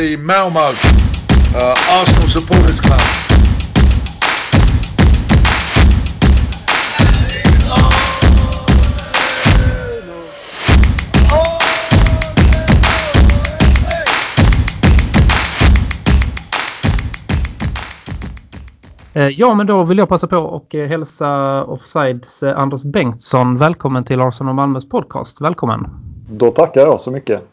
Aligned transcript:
the 0.00 0.16
Malmo 0.16 0.60
uh, 0.60 1.74
Arsenal 1.90 2.28
Supporters 2.28 2.80
Club. 2.80 3.00
Eh, 19.14 19.28
Ja, 19.28 19.54
men 19.54 19.66
då 19.66 19.84
vill 19.84 19.98
jag 19.98 20.08
passa 20.08 20.26
på 20.26 20.36
och 20.36 20.74
eh, 20.74 20.88
hälsa 20.88 21.64
Offsides 21.64 22.42
eh, 22.42 22.58
Anders 22.58 22.82
Bengtsson 22.82 23.56
välkommen 23.56 24.04
till 24.04 24.20
Arsenal 24.20 24.54
Malmös 24.54 24.88
podcast. 24.88 25.40
Välkommen! 25.40 25.86
Då 26.28 26.50
tackar 26.50 26.80
jag 26.80 27.00
så 27.00 27.10
mycket. 27.10 27.49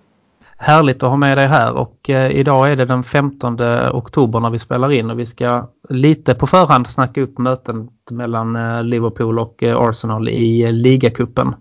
Härligt 0.59 1.03
att 1.03 1.09
ha 1.09 1.17
med 1.17 1.37
dig 1.37 1.47
här 1.47 1.73
och 1.77 2.09
eh, 2.09 2.31
idag 2.31 2.71
är 2.71 2.75
det 2.75 2.85
den 2.85 3.03
15 3.03 3.57
oktober 3.91 4.39
när 4.39 4.49
vi 4.49 4.59
spelar 4.59 4.91
in 4.91 5.09
och 5.09 5.19
vi 5.19 5.25
ska 5.25 5.67
lite 5.89 6.33
på 6.33 6.47
förhand 6.47 6.87
snacka 6.87 7.21
upp 7.21 7.37
möten 7.37 7.89
mellan 8.11 8.55
eh, 8.55 8.83
Liverpool 8.83 9.39
och 9.39 9.63
eh, 9.63 9.77
Arsenal 9.77 10.29
i 10.29 10.63
eh, 10.63 10.71
ligacupen. 10.71 11.55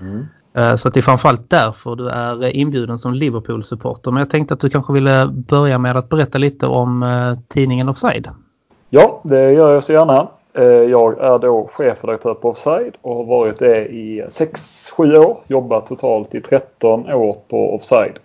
Mm. 0.00 0.26
Eh, 0.54 0.74
Så 0.76 0.88
att 0.88 0.94
det 0.94 1.00
är 1.00 1.02
framförallt 1.02 1.50
därför 1.50 1.96
du 1.96 2.08
är 2.08 2.56
inbjuden 2.56 2.98
som 2.98 3.14
Liverpool-supporter. 3.14 4.10
Men 4.10 4.20
jag 4.20 4.30
tänkte 4.30 4.54
att 4.54 4.60
du 4.60 4.70
kanske 4.70 4.92
ville 4.92 5.26
börja 5.26 5.78
med 5.78 5.96
att 5.96 6.08
berätta 6.08 6.38
lite 6.38 6.66
om 6.66 7.02
eh, 7.02 7.38
tidningen 7.48 7.88
Offside. 7.88 8.28
Ja, 8.90 9.20
det 9.24 9.52
gör 9.52 9.74
jag 9.74 9.84
så 9.84 9.92
gärna. 9.92 10.28
Eh, 10.58 10.64
jag 10.64 11.20
är 11.20 11.38
då 11.38 11.70
chefredaktör 11.72 12.34
på 12.34 12.48
Offside 12.48 12.96
och 13.02 13.16
har 13.16 13.24
varit 13.24 13.58
det 13.58 13.86
i 13.86 14.24
6-7 14.28 15.18
år. 15.18 15.40
Jobbat 15.46 15.86
totalt 15.86 16.34
i 16.34 16.40
13 16.40 17.12
år 17.12 17.36
på 17.48 17.74
Offside. 17.74 18.18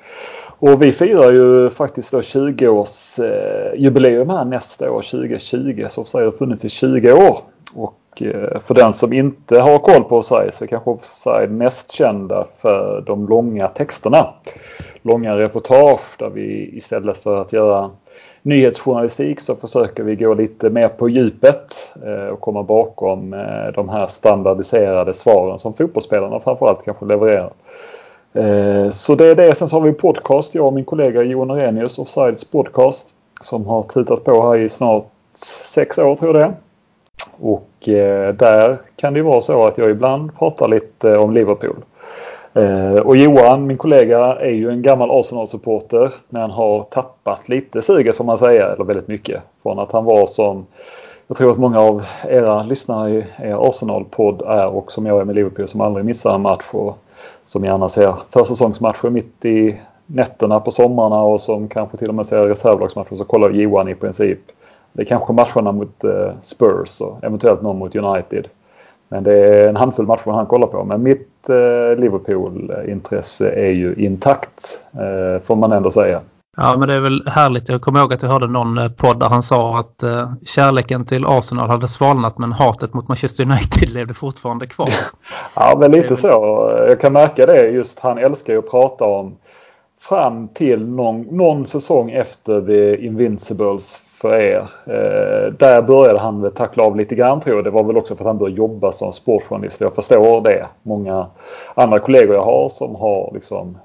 Och 0.59 0.81
vi 0.81 0.91
firar 0.91 1.33
ju 1.33 1.69
faktiskt 1.69 2.11
då 2.11 2.19
20-årsjubileum 2.19 4.30
eh, 4.30 4.38
här 4.38 4.45
nästa 4.45 4.91
år 4.91 5.02
2020. 5.02 5.85
Så 5.89 6.02
Offside 6.02 6.25
har 6.25 6.31
funnits 6.31 6.66
i 6.66 6.69
20 6.69 7.13
år. 7.13 7.38
Och 7.73 8.22
eh, 8.22 8.61
för 8.61 8.73
den 8.73 8.94
som 8.94 9.13
inte 9.13 9.59
har 9.59 9.77
koll 9.77 10.03
på 10.03 10.17
Offside 10.17 10.53
så 10.53 10.63
är 10.63 10.67
kanske 10.67 10.89
Offside 10.89 11.52
mest 11.52 11.91
kända 11.91 12.47
för 12.61 13.03
de 13.07 13.27
långa 13.27 13.67
texterna. 13.67 14.33
Långa 15.02 15.38
reportage 15.38 16.16
där 16.19 16.29
vi 16.29 16.77
istället 16.77 17.17
för 17.17 17.41
att 17.41 17.53
göra 17.53 17.91
nyhetsjournalistik 18.44 19.39
så 19.39 19.55
försöker 19.55 20.03
vi 20.03 20.16
gå 20.16 20.33
lite 20.33 20.69
mer 20.69 20.88
på 20.88 21.09
djupet 21.09 21.91
eh, 22.05 22.27
och 22.27 22.39
komma 22.39 22.63
bakom 22.63 23.33
eh, 23.33 23.73
de 23.75 23.89
här 23.89 24.08
standardiserade 24.08 25.13
svaren 25.13 25.59
som 25.59 25.73
fotbollsspelarna 25.73 26.39
framförallt 26.39 26.85
kanske 26.85 27.05
levererar. 27.05 27.53
Eh, 28.33 28.89
så 28.89 29.16
det 29.16 29.25
är 29.25 29.35
det. 29.35 29.55
Sen 29.55 29.67
så 29.67 29.75
har 29.75 29.81
vi 29.81 29.89
en 29.89 29.95
podcast, 29.95 30.55
jag 30.55 30.66
och 30.66 30.73
min 30.73 30.85
kollega 30.85 31.23
Johan 31.23 31.52
Arrhenius, 31.52 32.00
Offsides 32.00 32.45
podcast, 32.45 33.08
som 33.41 33.66
har 33.66 33.83
tutat 33.83 34.23
på 34.23 34.47
här 34.47 34.57
i 34.57 34.69
snart 34.69 35.05
sex 35.66 35.97
år 35.97 36.16
tror 36.16 36.35
jag 36.38 36.41
det 36.41 36.45
är. 36.45 36.53
Och 37.39 37.69
där 38.38 38.78
kan 38.95 39.13
det 39.13 39.19
ju 39.19 39.23
vara 39.23 39.41
så 39.41 39.67
att 39.67 39.78
jag 39.78 39.91
ibland 39.91 40.38
pratar 40.38 40.67
lite 40.67 41.17
om 41.17 41.33
Liverpool. 41.33 41.75
Eh, 42.53 42.95
och 42.95 43.17
Johan, 43.17 43.67
min 43.67 43.77
kollega, 43.77 44.35
är 44.35 44.51
ju 44.51 44.69
en 44.69 44.81
gammal 44.81 45.11
Arsenal-supporter 45.11 46.13
men 46.29 46.51
har 46.51 46.83
tappat 46.83 47.49
lite 47.49 47.81
suget 47.81 48.17
får 48.17 48.23
man 48.23 48.37
säga, 48.37 48.67
eller 48.67 48.85
väldigt 48.85 49.07
mycket. 49.07 49.41
Från 49.63 49.79
att 49.79 49.91
han 49.91 50.05
var 50.05 50.27
som, 50.27 50.65
jag 51.27 51.37
tror 51.37 51.51
att 51.51 51.57
många 51.57 51.79
av 51.79 52.03
era 52.27 52.63
lyssnare 52.63 53.11
i 53.11 53.25
er 53.37 53.69
Arsenal-podd 53.69 54.41
är 54.41 54.67
och 54.67 54.91
som 54.91 55.05
jag 55.05 55.21
är 55.21 55.25
med 55.25 55.35
Liverpool 55.35 55.67
som 55.67 55.81
aldrig 55.81 56.05
missar 56.05 56.35
en 56.35 56.41
match 56.41 56.65
och 56.71 56.97
som 57.45 57.65
gärna 57.65 57.89
ser 57.89 58.15
försäsongsmatcher 58.29 59.09
mitt 59.09 59.45
i 59.45 59.79
nätterna 60.05 60.59
på 60.59 60.72
sommarna 60.72 61.22
och 61.22 61.41
som 61.41 61.67
kanske 61.67 61.97
till 61.97 62.09
och 62.09 62.16
med 62.16 62.25
ser 62.25 62.47
reservlagsmatcher 62.47 63.16
så 63.16 63.23
kollar 63.23 63.49
Johan 63.49 63.88
i 63.88 63.95
princip. 63.95 64.39
Det 64.94 65.01
är 65.01 65.05
kanske 65.05 65.33
matcherna 65.33 65.72
mot 65.72 66.03
eh, 66.03 66.31
Spurs 66.41 67.01
och 67.01 67.23
eventuellt 67.23 67.61
någon 67.61 67.78
mot 67.78 67.95
United. 67.95 68.47
Men 69.07 69.23
det 69.23 69.33
är 69.33 69.67
en 69.67 69.75
handfull 69.75 70.05
matcher 70.05 70.31
han 70.31 70.45
kollar 70.45 70.67
på. 70.67 70.83
Men 70.83 71.03
mitt 71.03 71.32
eh, 71.49 71.99
Liverpool-intresse 71.99 73.51
är 73.51 73.71
ju 73.71 73.95
intakt 73.95 74.79
eh, 74.93 75.43
får 75.43 75.55
man 75.55 75.71
ändå 75.71 75.91
säga. 75.91 76.21
Ja, 76.57 76.77
men 76.77 76.87
det 76.87 76.93
är 76.93 76.99
väl 76.99 77.27
härligt. 77.27 77.69
Jag 77.69 77.81
kommer 77.81 77.99
ihåg 77.99 78.13
att 78.13 78.21
jag 78.21 78.29
hörde 78.29 78.47
någon 78.47 78.77
eh, 78.77 78.91
podd 78.91 79.19
där 79.19 79.29
han 79.29 79.43
sa 79.43 79.79
att 79.79 80.03
eh, 80.03 80.31
kärleken 80.45 81.05
till 81.05 81.25
Arsenal 81.25 81.69
hade 81.69 81.87
svalnat 81.87 82.37
men 82.37 82.51
hatet 82.51 82.93
mot 82.93 83.07
Manchester 83.07 83.43
United 83.43 83.89
levde 83.93 84.13
fortfarande 84.13 84.67
kvar. 84.67 84.89
Ja, 85.55 85.77
men 85.79 85.91
lite 85.91 86.15
så. 86.15 86.27
Jag 86.87 86.99
kan 86.99 87.13
märka 87.13 87.45
det 87.45 87.69
just. 87.69 87.99
Han 87.99 88.17
älskar 88.17 88.53
ju 88.53 88.59
att 88.59 88.71
prata 88.71 89.05
om 89.05 89.35
fram 89.99 90.47
till 90.47 90.87
någon, 90.87 91.21
någon 91.21 91.65
säsong 91.65 92.11
efter 92.11 92.61
The 92.61 93.05
Invincibles 93.05 93.99
för 94.23 94.35
er. 94.35 94.69
Eh, 94.85 95.53
där 95.53 95.81
började 95.81 96.19
han 96.19 96.41
väl 96.41 96.51
tackla 96.51 96.84
av 96.84 96.97
lite 96.97 97.16
grann 97.16 97.39
tror 97.39 97.56
jag. 97.56 97.63
Det 97.63 97.69
var 97.69 97.84
väl 97.84 97.97
också 97.97 98.16
för 98.16 98.23
att 98.23 98.28
han 98.28 98.38
började 98.38 98.57
jobba 98.57 98.91
som 98.91 99.13
sportjournalist. 99.13 99.81
Jag 99.81 99.95
förstår 99.95 100.41
det. 100.41 100.66
Många 100.84 101.28
andra 101.73 102.00
kollegor 102.00 102.35
jag 102.35 102.45
har 102.45 102.69
som 102.69 102.95
har 102.95 103.31
liksom 103.34 103.78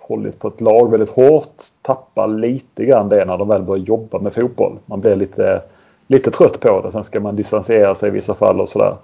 hållit 0.00 0.38
på 0.38 0.48
ett 0.48 0.60
lag 0.60 0.90
väldigt 0.90 1.10
hårt 1.10 1.54
tappar 1.82 2.26
lite 2.26 2.84
grann 2.84 3.08
det 3.08 3.24
när 3.24 3.38
de 3.38 3.48
väl 3.48 3.62
börjar 3.62 3.84
jobba 3.84 4.18
med 4.18 4.34
fotboll. 4.34 4.78
Man 4.86 5.00
blir 5.00 5.16
lite, 5.16 5.62
lite 6.06 6.30
trött 6.30 6.60
på 6.60 6.80
det. 6.80 6.92
Sen 6.92 7.04
ska 7.04 7.20
man 7.20 7.36
distansera 7.36 7.94
sig 7.94 8.08
i 8.08 8.12
vissa 8.12 8.34
fall 8.34 8.60
och 8.60 8.68
sådär. 8.68 8.94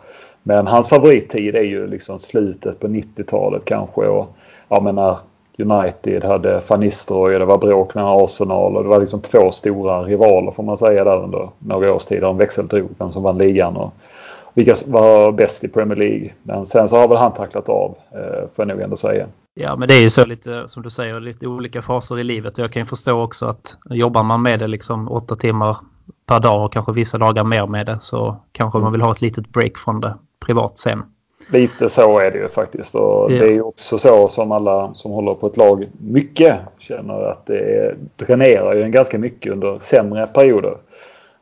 Men 0.43 0.67
hans 0.67 0.89
favorittid 0.89 1.55
är 1.55 1.63
ju 1.63 1.87
liksom 1.87 2.19
slutet 2.19 2.81
på 2.81 2.87
90-talet 2.87 3.65
kanske. 3.65 4.01
Och, 4.01 4.27
jag 4.69 4.83
menar, 4.83 5.19
United 5.59 6.25
hade 6.25 6.63
Van 6.69 6.81
Nistelrooy, 6.81 7.39
det 7.39 7.45
var 7.45 7.59
bråk 7.59 7.95
med 7.95 8.05
Arsenal 8.05 8.77
och 8.77 8.83
det 8.83 8.89
var 8.89 9.01
liksom 9.01 9.21
två 9.21 9.51
stora 9.51 10.03
rivaler 10.03 10.51
får 10.51 10.63
man 10.63 10.79
säga 10.79 11.05
där 11.05 11.23
under 11.23 11.49
några 11.59 11.95
års 11.95 12.05
tid. 12.05 12.23
De 12.23 12.37
växeldrog 12.37 12.89
vem 12.99 13.13
som 13.13 13.23
vann 13.23 13.39
ligan 13.39 13.77
och 13.77 13.95
vilka 14.55 14.75
var 14.87 15.33
bäst 15.33 15.65
i 15.65 15.69
Premier 15.69 15.99
League. 15.99 16.31
Men 16.43 16.67
sen 16.67 16.89
så 16.89 16.97
har 16.97 17.09
väl 17.09 17.17
han 17.17 17.33
tacklat 17.33 17.69
av 17.69 17.95
eh, 18.11 18.49
får 18.55 18.65
jag 18.65 18.69
nog 18.69 18.81
ändå 18.81 18.97
säga. 18.97 19.27
Ja, 19.55 19.77
men 19.77 19.89
det 19.89 19.95
är 19.95 20.03
ju 20.03 20.11
så 20.11 20.27
lite 20.27 20.69
som 20.69 20.83
du 20.83 20.91
säger, 20.91 21.21
lite 21.21 21.47
olika 21.47 21.83
faser 21.83 22.19
i 22.19 22.25
livet. 22.25 22.59
Jag 22.59 22.73
kan 22.73 22.83
ju 22.83 22.87
förstå 22.87 23.23
också 23.23 23.47
att 23.47 23.77
jobbar 23.91 24.23
man 24.23 24.43
med 24.43 24.59
det 24.59 24.67
liksom 24.67 25.09
åtta 25.09 25.37
timmar 25.37 25.77
per 26.27 26.41
dag 26.41 26.65
och 26.65 26.73
kanske 26.73 26.93
vissa 26.93 27.19
dagar 27.19 27.45
mer 27.45 27.67
med 27.67 27.87
det 27.87 27.99
så 28.01 28.37
kanske 28.53 28.79
man 28.79 28.93
vill 28.93 29.01
ha 29.01 29.13
ett 29.13 29.21
litet 29.21 29.49
break 29.49 29.79
från 29.79 30.01
det 30.01 30.15
privat 30.47 30.79
sen. 30.79 31.03
Lite 31.51 31.89
så 31.89 32.19
är 32.19 32.31
det 32.31 32.39
ju 32.39 32.49
faktiskt. 32.49 32.95
Och 32.95 33.33
Ja. 33.33 33.39
Det 33.39 33.45
är 33.45 33.51
ju 33.51 33.63
också 33.63 33.99
så 33.99 34.29
som 34.29 34.53
alla 34.53 34.95
som 34.95 35.13
håller 35.13 35.35
på 35.35 35.47
ett 35.47 35.57
lag 35.57 35.89
mycket 35.99 36.57
känner 36.79 37.23
att 37.23 37.47
det 37.47 37.59
är, 37.59 37.97
dränerar 38.17 38.75
ju 38.75 38.83
en 38.83 38.91
ganska 38.91 39.19
mycket 39.19 39.53
under 39.53 39.79
sämre 39.79 40.27
perioder. 40.27 40.77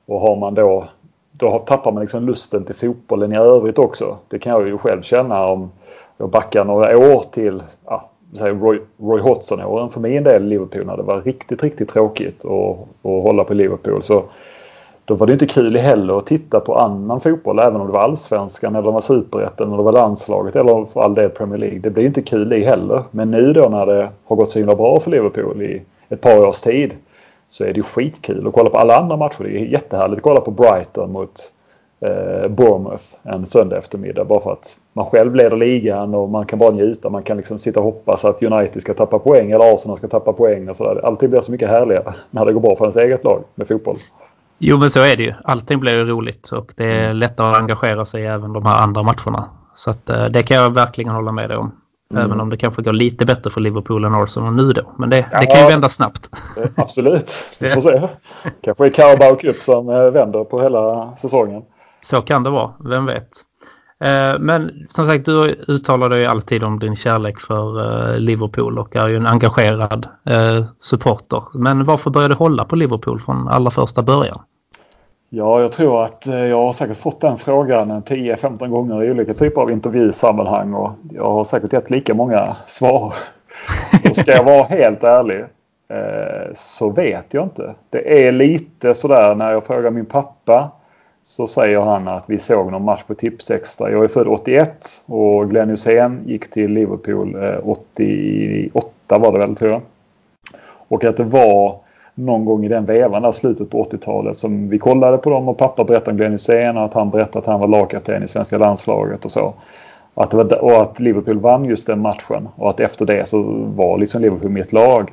Och 0.06 0.21
har 0.21 0.37
man 0.37 0.55
då, 0.55 0.88
då 1.33 1.59
tappar 1.59 1.93
man 1.93 2.00
liksom 2.00 2.27
lusten 2.27 2.65
till 2.65 2.75
fotbollen 2.75 3.33
i 3.33 3.37
övrigt 3.37 3.78
också. 3.78 4.16
Det 4.28 4.38
kan 4.38 4.53
jag 4.53 4.69
ju 4.69 4.78
själv 4.78 5.03
känna 5.03 5.47
om 5.47 5.71
jag 6.17 6.28
backar 6.28 6.65
några 6.65 6.99
år 6.99 7.25
till 7.32 7.62
ja, 7.87 8.11
säg 8.38 8.50
Roy, 8.50 8.81
Roy 8.97 9.21
Hodgson-åren 9.21 9.91
för 9.91 10.00
min 10.00 10.25
del 10.25 10.43
i 10.43 10.47
Liverpool 10.47 10.87
när 10.87 10.97
det 10.97 11.03
var 11.03 11.21
riktigt, 11.21 11.62
riktigt 11.62 11.88
tråkigt 11.88 12.44
att, 12.44 12.78
att 12.81 13.22
hålla 13.22 13.44
på 13.44 13.55
Liverpool. 13.55 14.03
Så 14.03 14.25
då 15.10 15.16
var 15.16 15.26
det 15.26 15.32
inte 15.32 15.47
kul 15.47 15.76
heller 15.76 16.19
att 16.19 16.26
titta 16.26 16.60
på 16.60 16.75
annan 16.75 17.21
fotboll 17.21 17.59
även 17.59 17.81
om 17.81 17.87
det 17.87 17.93
var 17.93 18.00
allsvenskan 18.00 18.76
eller 18.76 18.91
var 18.91 19.00
superettan 19.00 19.66
eller 19.66 19.76
det 19.76 19.82
var 19.82 19.93
landslaget 19.93 20.56
eller 20.56 20.84
för 20.84 21.00
all 21.00 21.15
del 21.15 21.31
Premier 21.31 21.59
League. 21.59 21.78
Det 21.78 21.91
blir 21.91 22.06
inte 22.06 22.22
kul 22.22 22.53
i 22.53 22.65
heller. 22.65 23.03
Men 23.10 23.31
nu 23.31 23.53
då 23.53 23.69
när 23.69 23.87
det 23.87 24.09
har 24.25 24.37
gått 24.37 24.50
så 24.50 24.59
himla 24.59 24.75
bra 24.75 25.00
för 25.00 25.10
Liverpool 25.10 25.62
i 25.62 25.82
ett 26.09 26.20
par 26.20 26.47
års 26.47 26.60
tid 26.60 26.93
så 27.49 27.65
är 27.65 27.69
det 27.69 27.76
ju 27.76 27.82
skitkul 27.82 28.47
att 28.47 28.53
kolla 28.53 28.70
på 28.70 28.78
alla 28.78 28.97
andra 28.97 29.16
matcher. 29.16 29.44
Det 29.44 29.50
är 29.50 29.65
jättehärligt 29.65 30.16
att 30.16 30.22
kolla 30.22 30.41
på 30.41 30.50
Brighton 30.50 31.12
mot 31.12 31.53
eh, 32.00 32.49
Bournemouth 32.49 33.04
en 33.22 33.47
söndag 33.47 33.79
eftermiddag 33.79 34.25
bara 34.25 34.40
för 34.40 34.52
att 34.52 34.76
man 34.93 35.06
själv 35.06 35.35
leder 35.35 35.56
ligan 35.56 36.14
och 36.14 36.29
man 36.29 36.46
kan 36.46 36.58
bara 36.58 36.70
njuta. 36.70 37.11
Man 37.11 37.23
kan 37.23 37.37
liksom 37.37 37.58
sitta 37.58 37.81
och 37.81 37.87
hoppas 37.87 38.25
att 38.25 38.43
United 38.43 38.82
ska 38.82 38.94
tappa 38.94 39.19
poäng 39.19 39.50
eller 39.50 39.75
Arsenal 39.75 39.99
ska 39.99 40.08
tappa 40.08 40.32
poäng 40.32 40.69
och 40.69 40.76
sådär. 40.76 41.05
Allting 41.05 41.31
blir 41.31 41.40
så 41.40 41.52
mycket 41.52 41.69
härligare 41.69 42.14
när 42.31 42.44
det 42.44 42.52
går 42.52 42.61
bra 42.61 42.76
för 42.76 42.85
ens 42.85 42.96
eget 42.96 43.25
lag 43.25 43.43
med 43.55 43.69
fotboll. 43.69 43.96
Jo, 44.62 44.79
men 44.79 44.91
så 44.91 45.01
är 45.01 45.17
det 45.17 45.23
ju. 45.23 45.35
Allting 45.45 45.81
blir 45.81 45.93
ju 45.99 46.05
roligt 46.05 46.49
och 46.53 46.73
det 46.77 46.85
är 46.85 47.15
lättare 47.15 47.51
att 47.51 47.57
engagera 47.59 48.05
sig 48.05 48.23
i 48.23 48.27
även 48.27 48.53
de 48.53 48.67
här 48.67 48.77
andra 48.83 49.03
matcherna. 49.03 49.45
Så 49.75 49.91
att, 49.91 50.11
eh, 50.11 50.25
det 50.25 50.43
kan 50.43 50.57
jag 50.57 50.71
verkligen 50.71 51.12
hålla 51.15 51.33
med 51.33 51.51
dig 51.51 51.57
om. 51.57 51.73
Mm. 52.15 52.25
Även 52.25 52.41
om 52.41 52.51
det 52.51 52.57
kanske 52.57 52.83
går 52.83 52.93
lite 52.93 53.27
bättre 53.27 53.51
för 53.51 53.61
Liverpool 53.61 54.05
än 54.05 54.15
Arsenal 54.15 54.55
nu 54.55 54.73
då. 54.73 54.83
Men 54.99 55.11
det, 55.11 55.17
det 55.17 55.27
Ja. 55.33 55.55
kan 55.55 55.61
ju 55.65 55.69
vända 55.71 55.89
snabbt. 55.89 56.31
Eh, 56.57 56.65
Absolut, 56.77 57.33
vi 57.59 57.71
får 57.71 57.81
se. 57.81 58.09
Kanske 58.65 58.87
är 58.87 58.91
Carabao 58.91 59.37
Cup 59.37 59.57
som 59.57 59.89
eh, 59.89 60.11
vänder 60.11 60.45
på 60.45 60.62
hela 60.62 61.17
säsongen. 61.17 61.62
Så 62.01 62.23
kan 62.23 62.43
det 62.43 62.51
vara, 62.51 62.71
vem 62.85 63.07
vet. 63.07 63.29
Men 64.39 64.87
som 64.89 65.07
sagt, 65.07 65.25
du 65.27 65.65
uttalar 65.69 66.09
dig 66.09 66.27
alltid 66.27 66.65
om 66.65 66.79
din 66.79 66.97
kärlek 66.97 67.41
för 67.41 68.19
Liverpool 68.19 68.79
och 68.79 68.97
är 68.97 69.09
ju 69.09 69.17
en 69.17 69.27
engagerad 69.27 70.09
supporter. 70.81 71.43
Men 71.55 71.85
varför 71.85 72.11
började 72.11 72.35
du 72.35 72.39
hålla 72.39 72.65
på 72.65 72.77
Liverpool 72.77 73.21
från 73.21 73.49
allra 73.49 73.71
första 73.71 74.03
början? 74.03 74.39
Ja, 75.32 75.61
jag 75.61 75.73
tror 75.73 76.05
att 76.05 76.27
eh, 76.27 76.47
jag 76.47 76.56
har 76.56 76.73
säkert 76.73 76.97
fått 76.97 77.21
den 77.21 77.38
frågan 77.38 77.91
en 77.91 78.03
10-15 78.03 78.69
gånger 78.69 79.05
i 79.05 79.11
olika 79.11 79.35
typer 79.35 79.61
av 79.61 79.71
intervjusammanhang 79.71 80.75
och 80.75 80.91
jag 81.12 81.31
har 81.31 81.44
säkert 81.44 81.73
gett 81.73 81.91
lika 81.91 82.15
många 82.15 82.56
svar. 82.67 83.15
Och 84.11 84.17
ska 84.17 84.32
jag 84.32 84.44
vara 84.44 84.65
helt 84.65 85.05
ärlig 85.05 85.44
eh, 85.88 86.55
så 86.55 86.91
vet 86.91 87.35
jag 87.35 87.44
inte. 87.44 87.75
Det 87.91 88.27
är 88.27 88.32
lite 88.32 88.94
sådär 88.94 89.35
när 89.35 89.53
jag 89.53 89.65
frågar 89.65 89.91
min 89.91 90.06
pappa 90.06 90.71
så 91.23 91.47
säger 91.47 91.81
han 91.81 92.09
att 92.09 92.31
vi 92.31 92.38
såg 92.38 92.73
någon 92.73 92.85
match 92.85 93.03
på 93.06 93.15
Tipsextra. 93.15 93.91
Jag 93.91 94.05
är 94.05 94.09
född 94.09 94.29
81 94.29 95.03
och 95.06 95.50
Glenn 95.50 95.71
Hysén 95.71 96.23
gick 96.26 96.50
till 96.50 96.71
Liverpool 96.71 97.35
eh, 97.35 97.69
88 97.69 99.19
var 99.19 99.33
det 99.33 99.38
väl 99.38 99.56
tror 99.56 99.71
jag. 99.71 99.83
Och 100.88 101.05
att 101.05 101.17
det 101.17 101.25
var 101.25 101.76
någon 102.15 102.45
gång 102.45 102.65
i 102.65 102.69
den 102.69 102.87
vevan 102.87 103.23
där 103.23 103.33
slutet 103.33 103.71
på 103.71 103.85
80-talet 103.85 104.39
som 104.39 104.69
vi 104.69 104.79
kollade 104.79 105.19
på 105.19 105.31
dem 105.31 105.49
och 105.49 105.59
pappa 105.59 105.85
berättade 105.85 106.11
om 106.11 106.17
Glenn 106.17 106.33
Hysén 106.33 106.77
och 106.77 106.85
att 106.85 106.95
han 106.95 107.11
berättade 107.11 107.39
att 107.39 107.47
han 107.47 107.61
var 107.61 107.69
lagkapten 107.69 108.23
i 108.23 108.29
svenska 108.29 108.59
landslaget 108.59 109.25
och 109.25 109.33
så. 109.33 109.55
Och 110.15 110.25
att, 110.25 110.35
var, 110.35 110.65
och 110.65 110.83
att 110.83 111.01
Liverpool 111.01 111.39
vann 111.39 111.65
just 111.65 111.87
den 111.87 112.01
matchen 112.01 112.49
och 112.57 112.71
att 112.71 112.81
efter 112.81 113.07
det 113.07 113.29
så 113.29 113.43
var 113.77 113.99
liksom 113.99 114.23
Liverpool 114.23 114.51
mitt 114.51 114.73
lag. 114.73 115.12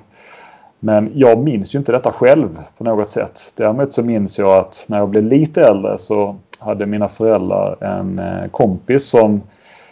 Men 0.80 1.12
jag 1.14 1.44
minns 1.44 1.76
ju 1.76 1.80
inte 1.80 1.92
detta 1.92 2.12
själv 2.12 2.60
på 2.78 2.84
något 2.84 3.10
sätt. 3.10 3.54
Däremot 3.56 3.94
så 3.94 4.04
minns 4.04 4.40
jag 4.40 4.52
att 4.52 4.86
när 4.88 4.98
jag 4.98 5.10
blev 5.10 5.24
lite 5.24 5.64
äldre 5.64 5.98
så 5.98 6.36
hade 6.60 6.86
mina 6.86 7.08
föräldrar 7.08 7.84
en 7.84 8.20
eh, 8.20 8.50
kompis 8.52 9.10
som 9.10 9.42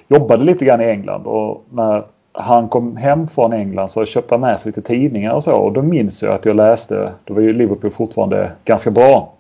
jobbade 0.08 0.44
lite 0.44 0.66
grann 0.66 0.82
i 0.82 0.86
England 0.86 1.26
och 1.26 1.64
när 1.70 2.04
han 2.38 2.68
kom 2.68 2.98
hem 2.98 3.28
från 3.28 3.54
England 3.54 3.90
så 3.90 4.06
köpte 4.06 4.34
han 4.34 4.42
med 4.42 4.60
sig 4.60 4.70
lite 4.70 4.82
tidningar 4.82 5.34
och 5.34 5.44
så 5.44 5.56
och 5.56 5.74
då 5.74 5.82
minns 5.82 6.24
jag 6.24 6.34
att 6.34 6.46
jag 6.46 6.56
läste, 6.56 7.12
då 7.24 7.34
var 7.34 7.42
ju 7.42 7.54
Liverpool 7.54 7.92
fortfarande 7.92 8.52
ganska 8.66 8.92
bra. 8.92 9.34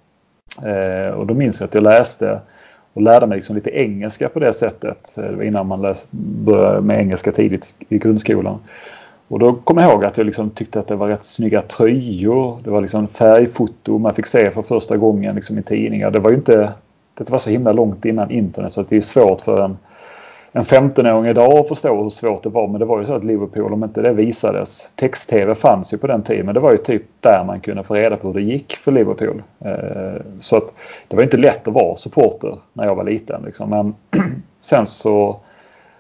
Eh, 0.64 1.14
och 1.14 1.28
då 1.28 1.34
minns 1.34 1.60
jag 1.60 1.68
att 1.68 1.74
jag 1.74 1.84
läste 1.84 2.40
och 2.94 3.02
lärde 3.02 3.28
mig 3.28 3.36
liksom 3.36 3.56
lite 3.56 3.70
engelska 3.70 4.30
på 4.30 4.40
det 4.40 4.54
sättet. 4.54 5.18
Eh, 5.18 5.24
det 5.24 5.36
var 5.36 5.44
innan 5.44 5.68
man 5.68 5.82
läs, 5.82 6.08
började 6.12 6.82
med 6.82 7.00
engelska 7.00 7.32
tidigt 7.32 7.76
i 7.90 7.98
grundskolan. 7.98 8.60
Och 9.28 9.40
då 9.40 9.54
kommer 9.54 9.82
jag 9.82 9.92
ihåg 9.92 10.06
att 10.06 10.18
jag 10.18 10.26
liksom 10.26 10.50
tyckte 10.50 10.80
att 10.80 10.88
det 10.88 10.96
var 10.96 11.08
rätt 11.08 11.26
snygga 11.26 11.62
tröjor. 11.62 12.60
Det 12.64 12.70
var 12.70 12.82
liksom 12.82 13.08
färgfoto 13.08 13.98
man 13.98 14.16
fick 14.16 14.26
se 14.26 14.52
för 14.52 14.62
första 14.62 14.98
gången 14.98 15.36
liksom 15.36 15.60
i 15.60 15.64
tidningar. 15.64 16.12
Det 16.12 16.20
var 16.20 16.30
ju 16.30 16.36
inte, 16.36 16.74
det 17.18 17.30
var 17.30 17.40
så 17.40 17.50
himla 17.50 17.72
långt 17.72 18.06
innan 18.06 18.32
internet 18.32 18.74
så 18.74 18.82
att 18.82 18.90
det 18.90 18.98
är 18.98 19.02
svårt 19.02 19.42
för 19.42 19.66
en 19.66 19.78
en 20.58 20.64
15-åring 20.64 21.30
idag 21.30 21.58
att 21.58 21.68
förstå 21.68 22.04
hur 22.04 22.10
svårt 22.10 22.44
det 22.44 22.50
var. 22.50 22.68
Men 22.68 22.80
det 22.80 22.86
var 22.86 23.00
ju 23.00 23.06
så 23.06 23.14
att 23.14 23.24
Liverpool, 23.24 23.74
om 23.74 23.84
inte 23.84 24.02
det 24.02 24.14
visades. 24.14 24.92
Text-tv 24.96 25.56
fanns 25.56 25.94
ju 25.94 25.98
på 25.98 26.08
den 26.08 26.24
tiden. 26.24 26.46
Men 26.46 26.56
det 26.56 26.62
var 26.62 26.72
ju 26.72 26.78
typ 26.78 27.04
där 27.20 27.44
man 27.48 27.60
kunde 27.60 27.84
få 27.84 27.94
reda 27.94 28.18
på 28.18 28.28
hur 28.28 28.34
det 28.34 28.42
gick 28.42 28.76
för 28.76 28.92
Liverpool. 28.92 29.44
Eh, 29.60 30.22
så 30.40 30.58
att 30.58 30.74
det 31.08 31.16
var 31.16 31.24
inte 31.24 31.38
lätt 31.38 31.68
att 31.68 31.74
vara 31.74 31.96
supporter 31.96 32.58
när 32.74 32.86
jag 32.86 32.96
var 32.96 33.04
liten. 33.04 33.42
Liksom. 33.46 33.70
Men 33.70 33.96
sen 34.62 34.86
så 34.86 35.40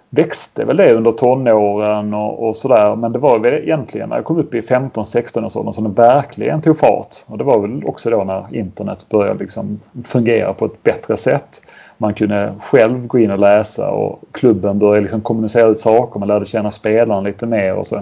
växte 0.09 0.65
väl 0.65 0.77
det 0.77 0.93
under 0.93 1.11
tonåren 1.11 2.13
och, 2.13 2.47
och 2.47 2.55
sådär. 2.55 2.95
Men 2.95 3.11
det 3.11 3.19
var 3.19 3.39
väl 3.39 3.53
egentligen 3.53 4.09
när 4.09 4.15
jag 4.15 4.25
kom 4.25 4.37
upp 4.37 4.53
i 4.53 4.61
15-16 4.61 5.45
års 5.45 5.55
åldern 5.55 5.73
som 5.73 5.83
det 5.83 6.01
verkligen 6.01 6.61
tog 6.61 6.77
fart. 6.77 7.15
Och 7.25 7.37
det 7.37 7.43
var 7.43 7.59
väl 7.59 7.83
också 7.85 8.09
då 8.09 8.23
när 8.23 8.55
internet 8.55 9.05
började 9.09 9.39
liksom 9.39 9.79
fungera 10.05 10.53
på 10.53 10.65
ett 10.65 10.83
bättre 10.83 11.17
sätt 11.17 11.61
man 11.97 12.13
kunde 12.13 12.53
själv 12.61 13.07
gå 13.07 13.19
in 13.19 13.31
och 13.31 13.39
läsa 13.39 13.89
och 13.91 14.19
klubben 14.31 14.79
började 14.79 15.01
liksom 15.01 15.21
kommunicera 15.21 15.67
ut 15.67 15.79
saker. 15.79 16.19
Man 16.19 16.27
lärde 16.27 16.45
känna 16.45 16.71
spelaren 16.71 17.23
lite 17.23 17.45
mer 17.45 17.73
och 17.73 17.87
så 17.87 18.01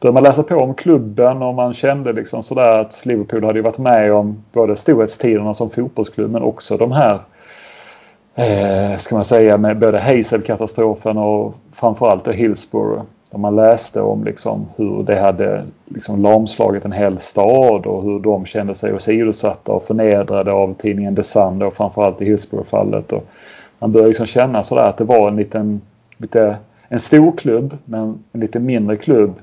började 0.00 0.14
man 0.14 0.22
läsa 0.22 0.42
på 0.42 0.56
om 0.56 0.74
klubben 0.74 1.42
och 1.42 1.54
man 1.54 1.74
kände 1.74 2.12
liksom 2.12 2.42
sådär 2.42 2.78
att 2.78 3.06
Liverpool 3.06 3.44
hade 3.44 3.62
varit 3.62 3.78
med 3.78 4.12
om 4.12 4.44
både 4.52 4.76
storhetstiderna 4.76 5.54
som 5.54 5.70
fotbollsklubb 5.70 6.30
men 6.30 6.42
också 6.42 6.76
de 6.76 6.92
här 6.92 7.18
eh, 8.34 8.98
ska 8.98 9.14
man 9.14 9.24
säga 9.24 9.56
med 9.56 9.78
både 9.78 10.00
Hazel-katastrofen 10.00 11.18
och 11.18 11.54
framförallt 11.72 12.28
Hillsborough. 12.28 13.02
Där 13.30 13.38
man 13.38 13.56
läste 13.56 14.00
om 14.00 14.24
liksom 14.24 14.66
hur 14.76 15.02
det 15.02 15.20
hade 15.20 15.64
liksom 15.84 16.22
lamslagit 16.22 16.84
en 16.84 16.92
hel 16.92 17.18
stad 17.18 17.86
och 17.86 18.02
hur 18.02 18.20
de 18.20 18.46
kände 18.46 18.74
sig 18.74 18.94
åsidosatta 18.94 19.72
och 19.72 19.84
förnedrade 19.84 20.52
av 20.52 20.74
tidningen 20.74 21.16
The 21.16 21.22
Sun 21.22 21.62
och 21.62 21.74
framförallt 21.74 22.22
i 22.22 22.24
Hillsborough-fallet. 22.24 23.12
man 23.78 23.92
började 23.92 24.08
liksom 24.08 24.26
känna 24.26 24.62
sådär 24.62 24.82
att 24.82 24.96
det 24.96 25.04
var 25.04 25.28
en 25.28 25.36
liten, 25.36 25.80
lite, 26.16 26.56
en 26.88 27.00
stor 27.00 27.32
klubb 27.32 27.78
men 27.84 28.24
en 28.32 28.40
lite 28.40 28.58
mindre 28.60 28.96
klubb 28.96 29.34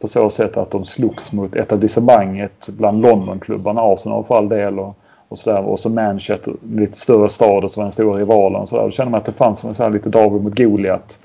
på 0.00 0.08
så 0.08 0.30
sätt 0.30 0.56
att 0.56 0.70
de 0.70 0.84
slogs 0.84 1.32
mot 1.32 1.56
etablissemanget 1.56 2.68
bland 2.68 3.02
Londonklubbarna, 3.02 3.80
Arsenal 3.82 4.24
för 4.24 4.36
all 4.36 4.48
del 4.48 4.78
och, 4.78 4.96
och 5.28 5.38
sådär. 5.38 5.64
Och 5.64 5.80
så 5.80 5.88
Manchester, 5.88 6.54
lite 6.72 6.98
större 6.98 7.28
stad 7.28 7.64
och 7.64 7.70
så 7.70 7.80
var 7.80 7.84
den 7.84 7.92
stora 7.92 8.18
rivalen. 8.18 8.60
Och 8.60 8.68
sådär. 8.68 8.82
Då 8.82 8.90
kände 8.90 9.10
man 9.10 9.18
att 9.18 9.26
det 9.26 9.32
fanns 9.32 9.64
en 9.64 9.74
sån 9.74 9.92
lite 9.92 10.08
David 10.08 10.42
mot 10.42 10.58
Goliat 10.58 11.18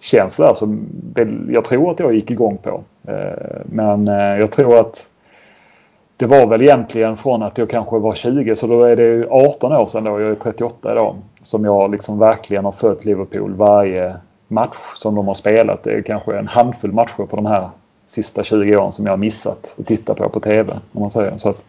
känsla 0.00 0.54
som 0.54 0.88
jag 1.50 1.64
tror 1.64 1.90
att 1.90 2.00
jag 2.00 2.14
gick 2.14 2.30
igång 2.30 2.56
på. 2.56 2.82
Eh, 3.08 3.60
men 3.64 4.08
eh, 4.08 4.38
jag 4.38 4.50
tror 4.50 4.80
att 4.80 5.06
det 6.16 6.26
var 6.26 6.46
väl 6.46 6.62
egentligen 6.62 7.16
från 7.16 7.42
att 7.42 7.58
jag 7.58 7.70
kanske 7.70 7.98
var 7.98 8.14
20 8.14 8.56
så 8.56 8.66
då 8.66 8.84
är 8.84 8.96
det 8.96 9.26
18 9.30 9.72
år 9.72 9.86
sedan 9.86 10.04
då, 10.04 10.20
jag 10.20 10.30
är 10.30 10.34
38 10.34 10.92
idag, 10.92 11.14
som 11.42 11.64
jag 11.64 11.90
liksom 11.90 12.18
verkligen 12.18 12.64
har 12.64 12.72
följt 12.72 13.04
Liverpool 13.04 13.54
varje 13.54 14.16
match 14.48 14.76
som 14.96 15.14
de 15.14 15.26
har 15.26 15.34
spelat. 15.34 15.82
Det 15.82 15.92
är 15.92 16.02
kanske 16.02 16.38
en 16.38 16.46
handfull 16.46 16.92
matcher 16.92 17.26
på 17.30 17.36
de 17.36 17.46
här 17.46 17.68
sista 18.08 18.44
20 18.44 18.76
åren 18.76 18.92
som 18.92 19.04
jag 19.04 19.12
har 19.12 19.16
missat 19.16 19.74
att 19.78 19.86
titta 19.86 20.14
på 20.14 20.28
på 20.28 20.40
TV. 20.40 20.72
Om 20.92 21.00
man 21.00 21.10
säger. 21.10 21.36
Så 21.36 21.48
att, 21.48 21.64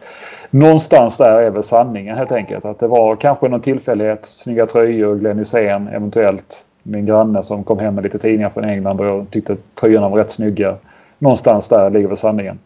någonstans 0.50 1.16
där 1.16 1.42
är 1.42 1.50
väl 1.50 1.64
sanningen 1.64 2.16
helt 2.16 2.32
enkelt. 2.32 2.64
Att 2.64 2.78
det 2.78 2.86
var 2.86 3.16
kanske 3.16 3.48
någon 3.48 3.60
tillfällighet, 3.60 4.26
snygga 4.26 4.66
tröjor, 4.66 5.16
Glenn 5.16 5.38
Hysén 5.38 5.88
eventuellt 5.88 6.64
min 6.90 7.06
granne 7.06 7.42
som 7.42 7.64
kom 7.64 7.78
hem 7.78 7.94
med 7.94 8.04
lite 8.04 8.18
tidningar 8.18 8.50
från 8.50 8.64
England 8.64 9.00
och 9.00 9.06
jag 9.06 9.30
tyckte 9.30 9.52
att 9.52 9.74
tröjorna 9.74 10.08
var 10.08 10.18
rätt 10.18 10.30
snygga. 10.30 10.76
Någonstans 11.18 11.68
där 11.68 11.90
ligger 11.90 12.08
väl 12.08 12.16
sanningen. 12.16 12.58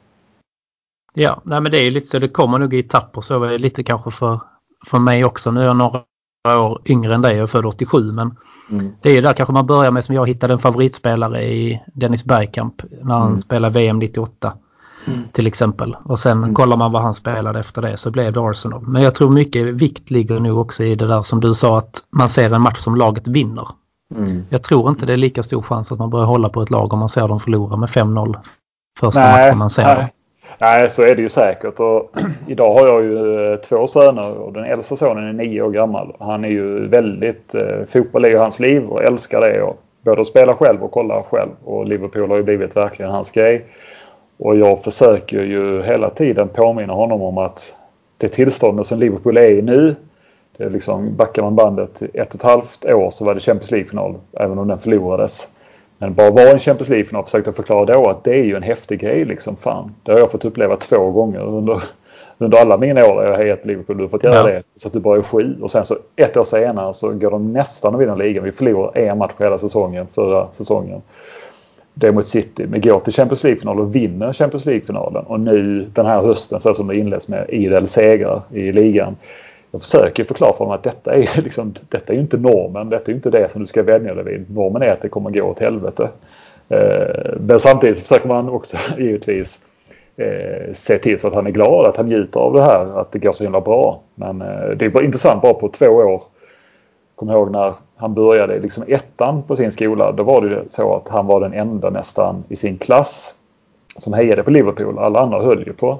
Ja, 1.14 1.40
nej 1.44 1.60
men 1.60 1.72
det 1.72 1.78
är 1.78 1.90
lite 1.90 2.06
så. 2.06 2.18
Det 2.18 2.28
kommer 2.28 2.58
nog 2.58 2.74
i 2.74 2.78
etapper. 2.78 3.20
Så 3.20 3.38
var 3.38 3.48
det 3.48 3.58
lite 3.58 3.82
kanske 3.82 4.10
för, 4.10 4.40
för 4.86 4.98
mig 4.98 5.24
också. 5.24 5.50
Nu 5.50 5.60
är 5.60 5.64
jag 5.64 5.76
några 5.76 6.04
år 6.44 6.80
yngre 6.84 7.14
än 7.14 7.22
dig. 7.22 7.32
Jag 7.34 7.42
är 7.42 7.46
född 7.46 7.66
87 7.66 8.12
men 8.12 8.36
mm. 8.70 8.92
det 9.00 9.10
är 9.10 9.14
ju 9.14 9.20
där 9.20 9.32
kanske 9.32 9.52
man 9.52 9.66
börjar 9.66 9.90
med 9.90 10.04
som 10.04 10.14
jag 10.14 10.28
hittade 10.28 10.52
en 10.52 10.58
favoritspelare 10.58 11.42
i 11.42 11.82
Dennis 11.94 12.24
Bergkamp 12.24 12.82
när 13.02 13.14
han 13.14 13.26
mm. 13.26 13.38
spelade 13.38 13.74
VM 13.74 13.98
98. 13.98 14.52
Mm. 15.06 15.18
Till 15.32 15.46
exempel. 15.46 15.96
Och 16.04 16.18
sen 16.18 16.38
mm. 16.38 16.54
kollar 16.54 16.76
man 16.76 16.92
vad 16.92 17.02
han 17.02 17.14
spelade 17.14 17.60
efter 17.60 17.82
det 17.82 17.96
så 17.96 18.10
blev 18.10 18.32
det 18.32 18.40
Arsenal. 18.40 18.82
Men 18.86 19.02
jag 19.02 19.14
tror 19.14 19.30
mycket 19.30 19.66
vikt 19.66 20.10
ligger 20.10 20.40
nog 20.40 20.58
också 20.58 20.84
i 20.84 20.94
det 20.94 21.06
där 21.06 21.22
som 21.22 21.40
du 21.40 21.54
sa 21.54 21.78
att 21.78 22.02
man 22.10 22.28
ser 22.28 22.50
en 22.50 22.62
match 22.62 22.78
som 22.78 22.96
laget 22.96 23.28
vinner. 23.28 23.68
Mm. 24.14 24.46
Jag 24.50 24.62
tror 24.62 24.88
inte 24.88 25.06
det 25.06 25.12
är 25.12 25.16
lika 25.16 25.42
stor 25.42 25.62
chans 25.62 25.92
att 25.92 25.98
man 25.98 26.10
börjar 26.10 26.26
hålla 26.26 26.48
på 26.48 26.62
ett 26.62 26.70
lag 26.70 26.92
om 26.92 26.98
man 26.98 27.08
ser 27.08 27.28
dem 27.28 27.40
förlora 27.40 27.76
med 27.76 27.88
5-0 27.88 28.36
första 29.00 29.20
nej, 29.20 29.46
matchen 29.46 29.58
man 29.58 29.70
ser 29.70 29.84
nej. 29.84 29.94
dem. 29.94 30.08
Nej, 30.58 30.90
så 30.90 31.02
är 31.02 31.14
det 31.14 31.22
ju 31.22 31.28
säkert. 31.28 31.80
Och 31.80 32.12
idag 32.46 32.74
har 32.74 32.86
jag 32.86 33.04
ju 33.04 33.52
eh, 33.52 33.56
två 33.58 33.86
söner 33.86 34.32
och 34.32 34.52
den 34.52 34.64
äldsta 34.64 34.96
sonen 34.96 35.28
är 35.28 35.32
nio 35.32 35.62
år 35.62 35.70
gammal. 35.70 36.16
Han 36.18 36.44
är 36.44 36.48
ju 36.48 36.88
väldigt... 36.88 37.54
Eh, 37.54 37.84
fotboll 37.88 38.24
är 38.24 38.28
ju 38.28 38.38
hans 38.38 38.60
liv 38.60 38.86
och 38.86 39.02
älskar 39.02 39.40
det. 39.40 39.62
Och 39.62 39.82
både 40.02 40.20
att 40.20 40.26
spela 40.26 40.54
själv 40.54 40.82
och 40.82 40.90
kolla 40.90 41.22
själv. 41.22 41.50
Och 41.64 41.86
Liverpool 41.86 42.30
har 42.30 42.36
ju 42.36 42.42
blivit 42.42 42.76
verkligen 42.76 43.10
hans 43.10 43.30
grej. 43.30 43.64
Och 44.36 44.56
jag 44.56 44.84
försöker 44.84 45.42
ju 45.42 45.82
hela 45.82 46.10
tiden 46.10 46.48
påminna 46.48 46.92
honom 46.92 47.22
om 47.22 47.38
att 47.38 47.74
det 48.18 48.28
tillståndet 48.28 48.86
som 48.86 48.98
Liverpool 48.98 49.36
är 49.36 49.50
i 49.50 49.62
nu 49.62 49.96
det 50.56 50.64
är 50.64 50.70
liksom, 50.70 51.16
backar 51.16 51.42
man 51.42 51.56
bandet 51.56 52.02
ett 52.02 52.28
och 52.28 52.34
ett 52.34 52.42
halvt 52.42 52.84
år 52.84 53.10
så 53.10 53.24
var 53.24 53.34
det 53.34 53.40
Champions 53.40 53.70
League-final, 53.70 54.14
även 54.32 54.58
om 54.58 54.68
den 54.68 54.78
förlorades. 54.78 55.48
Men 55.98 56.14
bara 56.14 56.30
vara 56.30 56.50
en 56.50 56.58
Champions 56.58 56.88
League-final 56.88 57.24
försökte 57.24 57.48
jag 57.48 57.56
förklara 57.56 57.84
då 57.84 58.08
att 58.08 58.24
det 58.24 58.30
är 58.30 58.44
ju 58.44 58.56
en 58.56 58.62
häftig 58.62 59.00
grej 59.00 59.24
liksom. 59.24 59.56
Fan, 59.56 59.94
det 60.02 60.12
har 60.12 60.18
jag 60.18 60.30
fått 60.30 60.44
uppleva 60.44 60.76
två 60.76 61.10
gånger 61.10 61.40
under, 61.40 61.82
under 62.38 62.58
alla 62.58 62.76
mina 62.76 63.06
år 63.06 63.24
jag 63.24 63.30
har 63.30 63.38
hejat 63.38 63.66
Liverpool. 63.66 63.96
Du 63.96 64.02
har 64.02 64.08
fått 64.08 64.24
göra 64.24 64.34
ja. 64.34 64.42
det. 64.46 64.62
Så 64.76 64.88
att 64.88 64.92
du 64.92 65.00
bara 65.00 65.18
är 65.18 65.22
sju. 65.22 65.56
Och 65.62 65.70
sen 65.70 65.86
så 65.86 65.98
ett 66.16 66.36
år 66.36 66.44
senare 66.44 66.94
så 66.94 67.12
går 67.12 67.30
de 67.30 67.52
nästan 67.52 67.94
och 67.94 68.00
vinner 68.00 68.16
ligan. 68.16 68.44
Vi 68.44 68.52
förlorar 68.52 68.98
en 68.98 69.18
match 69.18 69.32
hela 69.38 69.58
säsongen, 69.58 70.06
förra 70.14 70.48
säsongen. 70.52 71.02
Det 71.94 72.06
är 72.06 72.12
mot 72.12 72.26
City. 72.26 72.66
Men 72.68 72.80
går 72.80 73.00
till 73.00 73.12
Champions 73.12 73.44
League-final 73.44 73.80
och 73.80 73.94
vinner 73.94 74.32
Champions 74.32 74.66
League-finalen. 74.66 75.24
Och 75.24 75.40
nu 75.40 75.86
den 75.94 76.06
här 76.06 76.22
hösten 76.22 76.60
så 76.60 76.74
som 76.74 76.86
det 76.86 76.96
inleds 76.96 77.28
med 77.28 77.46
idel 77.48 77.88
segrar 77.88 78.42
i 78.52 78.72
ligan 78.72 79.16
jag 79.74 79.82
försöker 79.82 80.24
förklara 80.24 80.52
för 80.52 80.58
honom 80.58 80.74
att 80.74 80.82
detta 80.82 81.14
är, 81.14 81.42
liksom, 81.42 81.74
detta 81.88 82.12
är 82.12 82.16
inte 82.16 82.36
normen. 82.36 82.88
Detta 82.88 83.10
är 83.10 83.14
inte 83.14 83.30
det 83.30 83.52
som 83.52 83.60
du 83.60 83.66
ska 83.66 83.82
vänja 83.82 84.14
dig 84.14 84.24
vid. 84.24 84.50
Normen 84.50 84.82
är 84.82 84.88
att 84.88 85.02
det 85.02 85.08
kommer 85.08 85.30
gå 85.30 85.42
åt 85.42 85.58
helvete. 85.58 86.08
Eh, 86.68 87.34
men 87.40 87.60
samtidigt 87.60 87.98
försöker 87.98 88.28
man 88.28 88.48
också 88.48 88.76
givetvis 88.98 89.60
eh, 90.16 90.72
se 90.72 90.98
till 90.98 91.18
så 91.18 91.28
att 91.28 91.34
han 91.34 91.46
är 91.46 91.50
glad, 91.50 91.86
att 91.86 91.96
han 91.96 92.06
njuter 92.06 92.40
av 92.40 92.52
det 92.52 92.62
här, 92.62 93.00
att 93.00 93.12
det 93.12 93.18
går 93.18 93.32
så 93.32 93.44
himla 93.44 93.60
bra. 93.60 94.00
Men 94.14 94.42
eh, 94.42 94.68
det 94.76 94.84
är 94.84 95.02
intressant 95.02 95.42
bara 95.42 95.54
på 95.54 95.68
två 95.68 95.86
år. 95.86 96.22
Kommer 97.14 97.32
ihåg 97.32 97.50
när 97.50 97.74
han 97.96 98.14
började 98.14 98.58
liksom 98.58 98.84
ettan 98.88 99.42
på 99.42 99.56
sin 99.56 99.72
skola. 99.72 100.12
Då 100.12 100.22
var 100.22 100.42
det 100.42 100.62
så 100.68 100.94
att 100.94 101.08
han 101.08 101.26
var 101.26 101.40
den 101.40 101.52
enda 101.52 101.90
nästan 101.90 102.44
i 102.48 102.56
sin 102.56 102.78
klass 102.78 103.34
som 103.98 104.12
hejade 104.12 104.42
på 104.42 104.50
Liverpool. 104.50 104.98
Alla 104.98 105.20
andra 105.20 105.42
höll 105.42 105.66
ju 105.66 105.72
på 105.72 105.98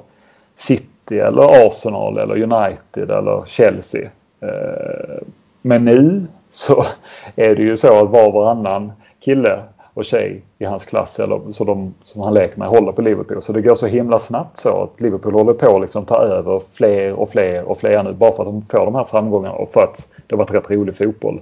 City 0.55 0.94
City 1.05 1.19
eller 1.19 1.67
Arsenal 1.67 2.17
eller 2.17 2.43
United 2.43 3.11
eller 3.11 3.45
Chelsea. 3.45 4.09
Eh, 4.41 5.23
men 5.61 5.85
nu 5.85 6.27
så 6.49 6.85
är 7.35 7.55
det 7.55 7.61
ju 7.61 7.77
så 7.77 8.03
att 8.03 8.09
var 8.09 8.27
och 8.27 8.33
varannan 8.33 8.91
kille 9.19 9.59
och 9.93 10.05
tjej 10.05 10.41
i 10.59 10.65
hans 10.65 10.85
klass 10.85 11.19
eller 11.19 11.51
så 11.51 11.63
de 11.63 11.93
som 12.03 12.21
han 12.21 12.33
leker 12.33 12.59
med 12.59 12.67
håller 12.67 12.91
på 12.91 13.01
Liverpool. 13.01 13.41
Så 13.41 13.53
det 13.53 13.61
går 13.61 13.75
så 13.75 13.87
himla 13.87 14.19
snabbt 14.19 14.57
så 14.57 14.83
att 14.83 15.01
Liverpool 15.01 15.33
håller 15.33 15.53
på 15.53 15.75
att 15.75 15.81
liksom 15.81 16.05
ta 16.05 16.15
över 16.15 16.61
fler 16.73 17.13
och 17.13 17.29
fler 17.29 17.63
och 17.63 17.77
fler 17.77 18.03
nu 18.03 18.13
bara 18.13 18.31
för 18.31 18.43
att 18.43 18.47
de 18.47 18.61
får 18.61 18.85
de 18.85 18.95
här 18.95 19.03
framgångarna 19.03 19.55
och 19.55 19.69
för 19.73 19.83
att 19.83 20.07
det 20.27 20.35
har 20.35 20.37
varit 20.37 20.53
rätt 20.53 20.71
rolig 20.71 20.97
fotboll. 20.97 21.41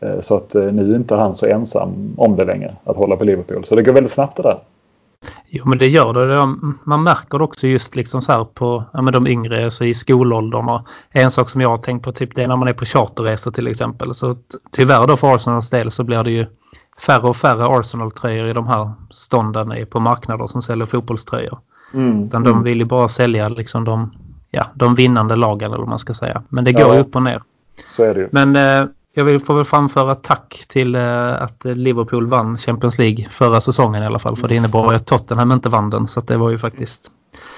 Eh, 0.00 0.20
så 0.20 0.36
att 0.36 0.54
eh, 0.54 0.62
nu 0.62 0.92
är 0.92 0.96
inte 0.96 1.14
han 1.14 1.34
så 1.34 1.46
ensam 1.46 2.14
om 2.16 2.36
det 2.36 2.44
längre 2.44 2.76
att 2.84 2.96
hålla 2.96 3.16
på 3.16 3.24
Liverpool. 3.24 3.64
Så 3.64 3.74
det 3.74 3.82
går 3.82 3.92
väldigt 3.92 4.12
snabbt 4.12 4.36
det 4.36 4.42
där. 4.42 4.58
Jo 5.46 5.68
men 5.68 5.78
det 5.78 5.88
gör 5.88 6.12
det. 6.12 6.56
Man 6.84 7.02
märker 7.02 7.38
det 7.38 7.44
också 7.44 7.66
just 7.66 7.96
liksom 7.96 8.22
så 8.22 8.32
här 8.32 8.44
på 8.44 8.84
ja, 8.92 9.02
men 9.02 9.12
de 9.12 9.26
yngre, 9.26 9.64
alltså 9.64 9.84
i 9.84 9.94
skolåldern. 9.94 10.68
Och 10.68 10.86
en 11.10 11.30
sak 11.30 11.50
som 11.50 11.60
jag 11.60 11.68
har 11.68 11.78
tänkt 11.78 12.04
på 12.04 12.12
typ 12.12 12.34
det 12.34 12.42
är 12.42 12.48
när 12.48 12.56
man 12.56 12.68
är 12.68 12.72
på 12.72 12.84
charterresor 12.84 13.50
till 13.50 13.66
exempel. 13.66 14.14
Så 14.14 14.36
tyvärr 14.70 15.06
då 15.06 15.16
för 15.16 15.34
Arsenals 15.34 15.70
del 15.70 15.90
så 15.90 16.04
blir 16.04 16.24
det 16.24 16.30
ju 16.30 16.46
färre 17.06 17.28
och 17.28 17.36
färre 17.36 17.66
Arsenal-tröjor 17.66 18.48
i 18.48 18.52
de 18.52 18.66
här 18.66 18.92
stånden 19.10 19.86
på 19.86 20.00
marknader 20.00 20.46
som 20.46 20.62
säljer 20.62 20.86
fotbollströjor. 20.86 21.58
Mm. 21.94 22.24
Utan 22.24 22.42
de 22.42 22.50
mm. 22.50 22.62
vill 22.62 22.78
ju 22.78 22.84
bara 22.84 23.08
sälja 23.08 23.48
liksom 23.48 23.84
de, 23.84 24.12
ja, 24.50 24.66
de 24.74 24.94
vinnande 24.94 25.36
lagen 25.36 25.70
eller 25.70 25.78
vad 25.78 25.88
man 25.88 25.98
ska 25.98 26.14
säga. 26.14 26.42
Men 26.48 26.64
det 26.64 26.72
går 26.72 26.94
ja. 26.94 27.00
upp 27.00 27.16
och 27.16 27.22
ner. 27.22 27.42
Så 27.88 28.02
är 28.02 28.14
det 28.14 28.20
ju. 28.20 28.28
Men 28.32 28.56
eh, 28.56 28.86
jag 29.12 29.24
vill 29.24 29.40
få 29.40 29.54
väl 29.54 29.64
framföra 29.64 30.14
tack 30.14 30.64
till 30.68 30.94
eh, 30.94 31.42
att 31.42 31.64
Liverpool 31.64 32.26
vann 32.26 32.58
Champions 32.58 32.98
League 32.98 33.28
förra 33.30 33.60
säsongen 33.60 34.02
i 34.02 34.06
alla 34.06 34.18
fall. 34.18 34.36
För 34.36 34.48
det 34.48 34.56
innebar 34.56 34.92
att 34.92 35.06
Tottenham 35.06 35.52
inte 35.52 35.68
vann 35.68 35.90
den. 35.90 36.08
Så 36.08 36.20
det 36.20 36.36
var 36.36 36.50
ju 36.50 36.58
faktiskt 36.58 37.10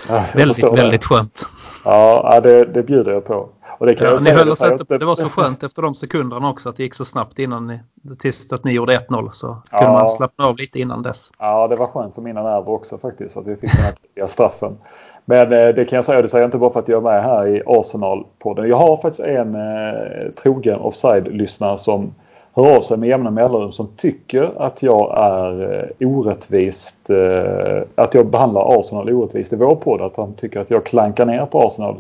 ja, 0.09 0.25
väldigt, 0.35 0.79
väldigt 0.79 1.05
skönt. 1.05 1.49
Ja, 1.85 2.41
det, 2.41 2.65
det 2.65 2.83
bjuder 2.83 3.13
jag 3.13 3.25
på. 3.25 3.49
Och 3.79 3.87
det, 3.87 3.95
kan 3.95 4.07
ja, 4.07 4.33
höll 4.33 4.51
oss 4.51 4.63
inte, 4.63 4.99
det 4.99 5.05
var 5.05 5.17
så 5.17 5.29
skönt 5.29 5.63
efter 5.63 5.83
de 5.83 5.95
sekunderna 5.95 6.49
också 6.49 6.69
att 6.69 6.77
det 6.77 6.83
gick 6.83 6.95
så 6.95 7.05
snabbt 7.05 7.39
innan 7.39 7.67
ni, 7.67 7.81
tills 8.19 8.53
att 8.53 8.65
ni 8.65 8.73
gjorde 8.73 8.99
1-0 9.09 9.31
så 9.31 9.47
kunde 9.71 9.85
ja. 9.85 9.93
man 9.93 10.09
slappna 10.09 10.45
av 10.45 10.57
lite 10.57 10.81
innan 10.81 11.03
dess. 11.03 11.31
Ja, 11.39 11.69
det 11.69 11.77
var 11.77 11.87
skönt 11.87 12.15
för 12.15 12.23
mina 12.23 12.43
nerver 12.43 12.69
också 12.69 12.99
faktiskt 12.99 13.37
att 13.37 13.47
vi 13.47 13.57
fick 13.57 13.73
den 13.73 13.85
här 14.17 14.27
straffen. 14.27 14.77
Men 15.25 15.53
eh, 15.53 15.75
det 15.75 15.85
kan 15.85 15.97
jag 15.97 16.05
säga, 16.05 16.23
det 16.23 16.29
säger 16.29 16.43
jag 16.43 16.49
inte 16.49 16.59
bara 16.59 16.73
för 16.73 16.81
att 16.81 16.89
jag 16.89 16.97
är 16.97 17.13
med 17.13 17.23
här 17.23 17.47
i 17.47 17.63
Arsenal-podden. 17.67 18.67
Jag 18.67 18.77
har 18.77 18.97
faktiskt 18.97 19.29
en 19.29 19.55
eh, 19.55 20.31
trogen 20.43 20.81
offside-lyssnare 20.81 21.79
som 21.79 22.15
hör 22.55 22.77
av 22.77 22.81
sig 22.81 22.97
med 22.97 23.09
jämna 23.09 23.31
mellanrum 23.31 23.73
som 23.73 23.89
tycker 23.97 24.51
att 24.57 24.83
jag 24.83 25.15
är 25.17 25.83
eh, 26.01 26.09
orättvist, 26.09 27.11
eh, 27.11 27.83
att 27.95 28.15
jag 28.15 28.27
behandlar 28.27 28.79
Arsenal 28.81 29.11
orättvist 29.11 29.53
i 29.53 29.57
vår 29.57 29.75
podd. 29.75 30.01
Att 30.01 30.17
han 30.17 30.35
tycker 30.35 30.61
att 30.61 30.71
jag 30.71 30.85
klankar 30.85 31.27
ner 31.27 31.47
på 31.47 31.63
Arsenal. 31.63 31.97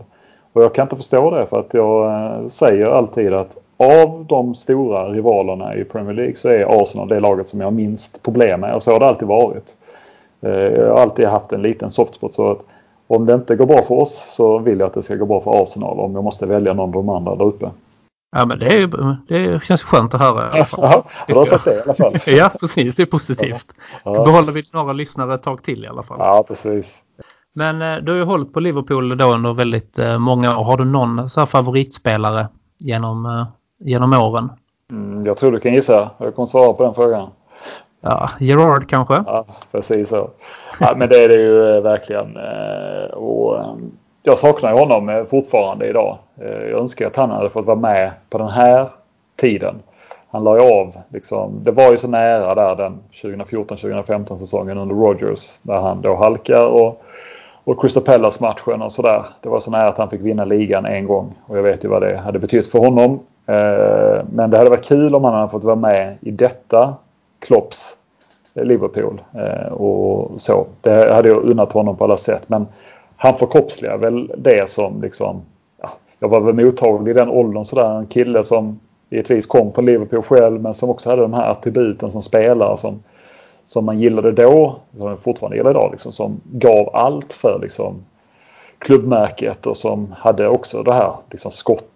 Och 0.52 0.62
jag 0.62 0.74
kan 0.74 0.82
inte 0.82 0.96
förstå 0.96 1.30
det 1.30 1.46
för 1.46 1.60
att 1.60 1.74
jag 1.74 2.06
eh, 2.06 2.46
säger 2.46 2.86
alltid 2.86 3.32
att 3.32 3.56
av 3.76 4.24
de 4.28 4.54
stora 4.54 5.08
rivalerna 5.08 5.74
i 5.74 5.84
Premier 5.84 6.14
League 6.14 6.36
så 6.36 6.48
är 6.48 6.82
Arsenal 6.82 7.08
det 7.08 7.20
laget 7.20 7.48
som 7.48 7.60
jag 7.60 7.66
har 7.66 7.72
minst 7.72 8.22
problem 8.22 8.60
med 8.60 8.74
och 8.74 8.82
så 8.82 8.92
har 8.92 9.00
det 9.00 9.06
alltid 9.06 9.28
varit. 9.28 9.74
Eh, 10.40 10.50
jag 10.50 10.90
har 10.90 11.02
alltid 11.02 11.26
haft 11.26 11.52
en 11.52 11.62
liten 11.62 11.90
softspot 11.90 12.34
så 12.34 12.50
att 12.50 12.58
om 13.06 13.26
det 13.26 13.34
inte 13.34 13.56
går 13.56 13.66
bra 13.66 13.82
för 13.82 13.94
oss 13.94 14.34
så 14.36 14.58
vill 14.58 14.78
jag 14.78 14.86
att 14.86 14.94
det 14.94 15.02
ska 15.02 15.16
gå 15.16 15.26
bra 15.26 15.40
för 15.40 15.62
Arsenal 15.62 16.00
om 16.00 16.14
jag 16.14 16.24
måste 16.24 16.46
välja 16.46 16.74
någon 16.74 16.88
av 16.88 16.92
de 16.92 17.08
andra 17.08 17.36
där 17.36 17.44
uppe. 17.44 17.70
Ja 18.36 18.46
men 18.46 18.58
det, 18.58 18.66
är, 18.66 19.16
det 19.28 19.64
känns 19.64 19.82
skönt 19.82 20.14
att 20.14 20.20
höra. 20.20 20.48
Ja, 20.76 21.04
du 21.26 21.34
har 21.34 21.44
sagt 21.44 21.64
det 21.64 21.74
i 21.74 21.80
alla 21.80 21.94
fall. 21.94 22.14
ja 22.26 22.50
precis, 22.60 22.96
det 22.96 23.02
är 23.02 23.06
positivt. 23.06 23.74
Ja. 24.04 24.14
Då 24.14 24.24
behåller 24.24 24.52
vi 24.52 24.64
några 24.72 24.92
lyssnare 24.92 25.34
ett 25.34 25.42
tag 25.42 25.62
till 25.62 25.84
i 25.84 25.88
alla 25.88 26.02
fall. 26.02 26.16
Ja 26.20 26.44
precis. 26.48 27.02
Men 27.52 27.82
eh, 27.82 27.96
du 27.96 28.12
har 28.12 28.18
ju 28.18 28.24
hållit 28.24 28.52
på 28.52 28.60
Liverpool 28.60 29.16
då 29.16 29.34
under 29.34 29.52
väldigt 29.52 29.98
eh, 29.98 30.18
många 30.18 30.58
år. 30.58 30.64
Har 30.64 30.76
du 30.76 30.84
någon 30.84 31.28
så 31.28 31.46
favoritspelare 31.46 32.48
genom, 32.78 33.26
eh, 33.26 33.46
genom 33.78 34.12
åren? 34.12 34.50
Mm, 34.90 35.26
jag 35.26 35.36
tror 35.36 35.52
du 35.52 35.60
kan 35.60 35.74
gissa. 35.74 36.10
Jag 36.18 36.34
kommer 36.34 36.46
svara 36.46 36.72
på 36.72 36.82
den 36.82 36.94
frågan. 36.94 37.30
Ja, 38.04 38.30
Gerard 38.40 38.88
kanske? 38.88 39.14
Ja, 39.26 39.44
precis 39.72 40.08
så. 40.08 40.30
Ja, 40.80 40.94
men 40.96 41.08
det 41.08 41.24
är 41.24 41.28
det 41.28 41.34
ju 41.34 41.76
eh, 41.76 41.82
verkligen. 41.82 42.36
Eh, 42.36 43.10
och 43.14 43.58
ehm, 43.58 43.92
jag 44.22 44.38
saknar 44.38 44.72
honom 44.72 45.08
eh, 45.08 45.24
fortfarande 45.24 45.88
idag. 45.88 46.18
Jag 46.40 46.80
önskar 46.80 47.06
att 47.06 47.16
han 47.16 47.30
hade 47.30 47.50
fått 47.50 47.66
vara 47.66 47.76
med 47.76 48.10
på 48.30 48.38
den 48.38 48.48
här 48.48 48.88
tiden. 49.36 49.74
Han 50.30 50.44
la 50.44 50.56
ju 50.56 50.62
av. 50.62 50.96
Liksom, 51.08 51.64
det 51.64 51.70
var 51.70 51.90
ju 51.90 51.98
så 51.98 52.08
nära 52.08 52.54
där 52.54 52.76
den 52.76 52.98
2014-2015 53.12 54.36
säsongen 54.36 54.78
under 54.78 54.94
Rogers. 54.94 55.58
Där 55.62 55.80
han 55.80 56.00
då 56.02 56.16
halkar 56.16 56.66
och 56.66 57.02
och 57.66 57.80
Crystal 57.80 58.02
Palace-matchen 58.02 58.82
och 58.82 58.92
sådär. 58.92 59.24
Det 59.40 59.48
var 59.48 59.60
så 59.60 59.70
nära 59.70 59.88
att 59.88 59.98
han 59.98 60.10
fick 60.10 60.20
vinna 60.20 60.44
ligan 60.44 60.86
en 60.86 61.06
gång 61.06 61.34
och 61.46 61.58
jag 61.58 61.62
vet 61.62 61.84
ju 61.84 61.88
vad 61.88 62.02
det 62.02 62.16
hade 62.16 62.38
betytt 62.38 62.70
för 62.70 62.78
honom. 62.78 63.20
Men 64.30 64.50
det 64.50 64.58
hade 64.58 64.70
varit 64.70 64.84
kul 64.84 65.14
om 65.14 65.24
han 65.24 65.34
hade 65.34 65.48
fått 65.48 65.64
vara 65.64 65.76
med 65.76 66.16
i 66.20 66.30
detta 66.30 66.94
Klopps 67.44 67.96
eh, 68.54 68.64
Liverpool 68.64 69.22
eh, 69.34 69.72
och 69.72 70.40
så. 70.40 70.66
Det 70.80 71.14
hade 71.14 71.28
jag 71.28 71.44
unnat 71.44 71.72
honom 71.72 71.96
på 71.96 72.04
alla 72.04 72.16
sätt. 72.16 72.48
Men 72.48 72.66
han 73.16 73.38
förkroppsligar 73.38 73.96
väl 73.96 74.32
det 74.36 74.70
som 74.70 75.02
liksom... 75.02 75.42
Ja, 75.82 75.90
jag 76.18 76.28
var 76.28 76.40
väl 76.40 76.64
mottaglig 76.64 77.10
i 77.10 77.14
den 77.14 77.28
åldern 77.28 77.64
sådär. 77.64 77.98
En 77.98 78.06
kille 78.06 78.44
som 78.44 78.80
givetvis 79.10 79.46
kom 79.46 79.72
från 79.72 79.86
Liverpool 79.86 80.22
själv 80.22 80.60
men 80.60 80.74
som 80.74 80.90
också 80.90 81.10
hade 81.10 81.22
de 81.22 81.32
här 81.32 81.50
attributen 81.50 82.12
som 82.12 82.22
spelare 82.22 82.78
som 82.78 83.00
som 83.66 83.84
man 83.84 84.00
gillade 84.00 84.32
då, 84.32 84.76
som 84.96 85.04
man 85.04 85.18
fortfarande 85.18 85.56
gillar 85.56 85.70
idag, 85.70 85.88
liksom, 85.92 86.12
som 86.12 86.40
gav 86.44 86.96
allt 86.96 87.32
för 87.32 87.58
liksom, 87.62 88.04
klubbmärket 88.78 89.66
och 89.66 89.76
som 89.76 90.14
hade 90.18 90.48
också 90.48 90.82
det 90.82 90.92
här 90.92 91.12
liksom, 91.30 91.50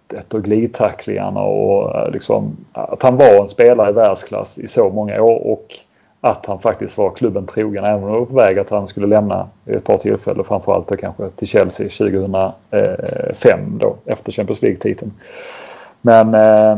skottet 0.09 0.33
och 0.33 0.43
glidtacklingarna 0.43 1.41
och 1.41 2.11
liksom, 2.11 2.57
att 2.73 3.03
han 3.03 3.17
var 3.17 3.41
en 3.41 3.47
spelare 3.47 3.89
i 3.89 3.93
världsklass 3.93 4.57
i 4.57 4.67
så 4.67 4.89
många 4.89 5.21
år 5.21 5.47
och 5.47 5.75
att 6.21 6.45
han 6.45 6.59
faktiskt 6.59 6.97
var 6.97 7.11
klubben 7.11 7.45
trogen 7.45 7.85
även 7.85 8.03
om 8.03 8.11
det 8.11 8.19
var 8.19 8.25
på 8.25 8.35
väg 8.35 8.59
att 8.59 8.69
han 8.69 8.87
skulle 8.87 9.07
lämna 9.07 9.47
ett 9.65 9.83
par 9.83 9.97
tillfällen 9.97 10.43
framförallt 10.43 10.87
då 10.87 10.95
kanske 10.95 11.29
till 11.29 11.47
Chelsea 11.47 11.89
2005 11.89 13.77
då 13.79 13.95
efter 14.05 14.31
Champions 14.31 14.61
League-titeln. 14.61 15.11
Men 16.01 16.33
eh, 16.33 16.77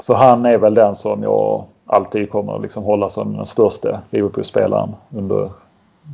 så 0.00 0.14
han 0.14 0.46
är 0.46 0.58
väl 0.58 0.74
den 0.74 0.94
som 0.94 1.22
jag 1.22 1.64
alltid 1.86 2.30
kommer 2.30 2.56
att 2.56 2.62
liksom 2.62 2.84
hålla 2.84 3.10
som 3.10 3.36
den 3.36 3.46
största 3.46 4.00
Liverpool-spelaren 4.10 4.94
under 5.16 5.50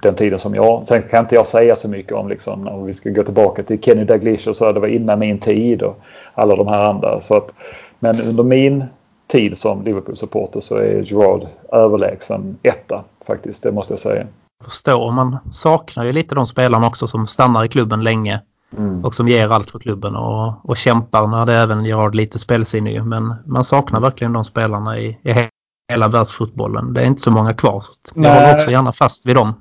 den 0.03 0.15
tiden 0.15 0.39
som 0.39 0.55
jag. 0.55 0.87
Sen 0.87 1.03
kan 1.03 1.25
inte 1.25 1.35
jag 1.35 1.47
säga 1.47 1.77
så 1.77 1.89
mycket 1.89 2.13
om 2.13 2.29
liksom, 2.29 2.69
om 2.69 2.87
vi 2.87 2.95
ska 2.95 3.11
gå 3.11 3.25
tillbaka 3.25 3.63
till 3.63 3.83
Kenny 3.83 4.05
Dalglish 4.05 4.49
och 4.49 4.57
så. 4.57 4.73
Det 4.73 4.81
var 4.81 4.89
innan 4.89 5.19
min 5.19 5.39
tid 5.39 5.83
och 5.83 6.01
alla 6.35 6.57
de 6.57 6.69
här 6.69 6.85
andra. 6.85 7.21
Så 7.21 7.37
att, 7.37 7.55
men 7.99 8.21
under 8.21 8.43
min 8.43 8.85
tid 9.27 9.59
som 9.59 9.83
Liverpool-supporter 9.83 10.61
så 10.61 10.77
är 10.77 11.03
Gerard 11.03 11.47
överlägsen 11.73 12.59
etta 12.63 13.05
faktiskt. 13.27 13.63
Det 13.63 13.73
måste 13.73 13.93
jag 13.93 14.01
säga. 14.01 14.27
Förstår, 14.65 15.13
man 15.13 15.39
saknar 15.53 16.05
ju 16.05 16.13
lite 16.13 16.35
de 16.35 16.47
spelarna 16.47 16.87
också 16.87 17.07
som 17.07 17.27
stannar 17.27 17.65
i 17.65 17.69
klubben 17.69 18.05
länge. 18.05 18.41
Mm. 18.79 19.05
Och 19.05 19.15
som 19.15 19.29
ger 19.29 19.49
allt 19.53 19.71
för 19.71 19.79
klubben 19.79 20.17
och, 20.17 20.71
och 20.71 20.77
kämpar 20.77 21.27
när 21.27 21.47
det 21.47 21.55
även 21.55 21.85
gör 21.85 22.11
lite 22.11 22.39
spelsinne. 22.39 23.03
Men 23.03 23.35
man 23.47 23.65
saknar 23.65 24.01
verkligen 24.01 24.33
de 24.33 24.45
spelarna 24.45 24.99
i, 24.99 25.19
i 25.23 25.49
hela 25.93 26.09
världsfotbollen. 26.09 26.95
Det 26.95 27.01
är 27.01 27.07
inte 27.07 27.23
så 27.23 27.31
många 27.31 27.55
kvar. 27.55 27.85
Jag 28.15 28.35
håller 28.35 28.55
också 28.55 28.71
gärna 28.71 28.93
fast 28.93 29.27
vid 29.27 29.37
dem. 29.37 29.55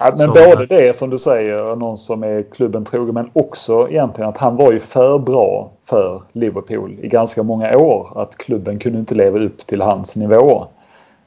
Ja, 0.00 0.14
men 0.18 0.18
så, 0.18 0.32
både 0.32 0.66
det 0.66 0.96
som 0.96 1.10
du 1.10 1.18
säger, 1.18 1.76
någon 1.76 1.96
som 1.96 2.22
är 2.22 2.42
klubben 2.42 2.84
trogen, 2.84 3.14
men 3.14 3.30
också 3.32 3.88
egentligen 3.90 4.28
att 4.28 4.38
han 4.38 4.56
var 4.56 4.72
ju 4.72 4.80
för 4.80 5.18
bra 5.18 5.70
för 5.84 6.22
Liverpool 6.32 6.96
i 7.02 7.08
ganska 7.08 7.42
många 7.42 7.78
år. 7.78 8.22
Att 8.22 8.36
klubben 8.36 8.78
kunde 8.78 8.98
inte 8.98 9.14
leva 9.14 9.38
upp 9.38 9.66
till 9.66 9.80
hans 9.80 10.16
nivå. 10.16 10.66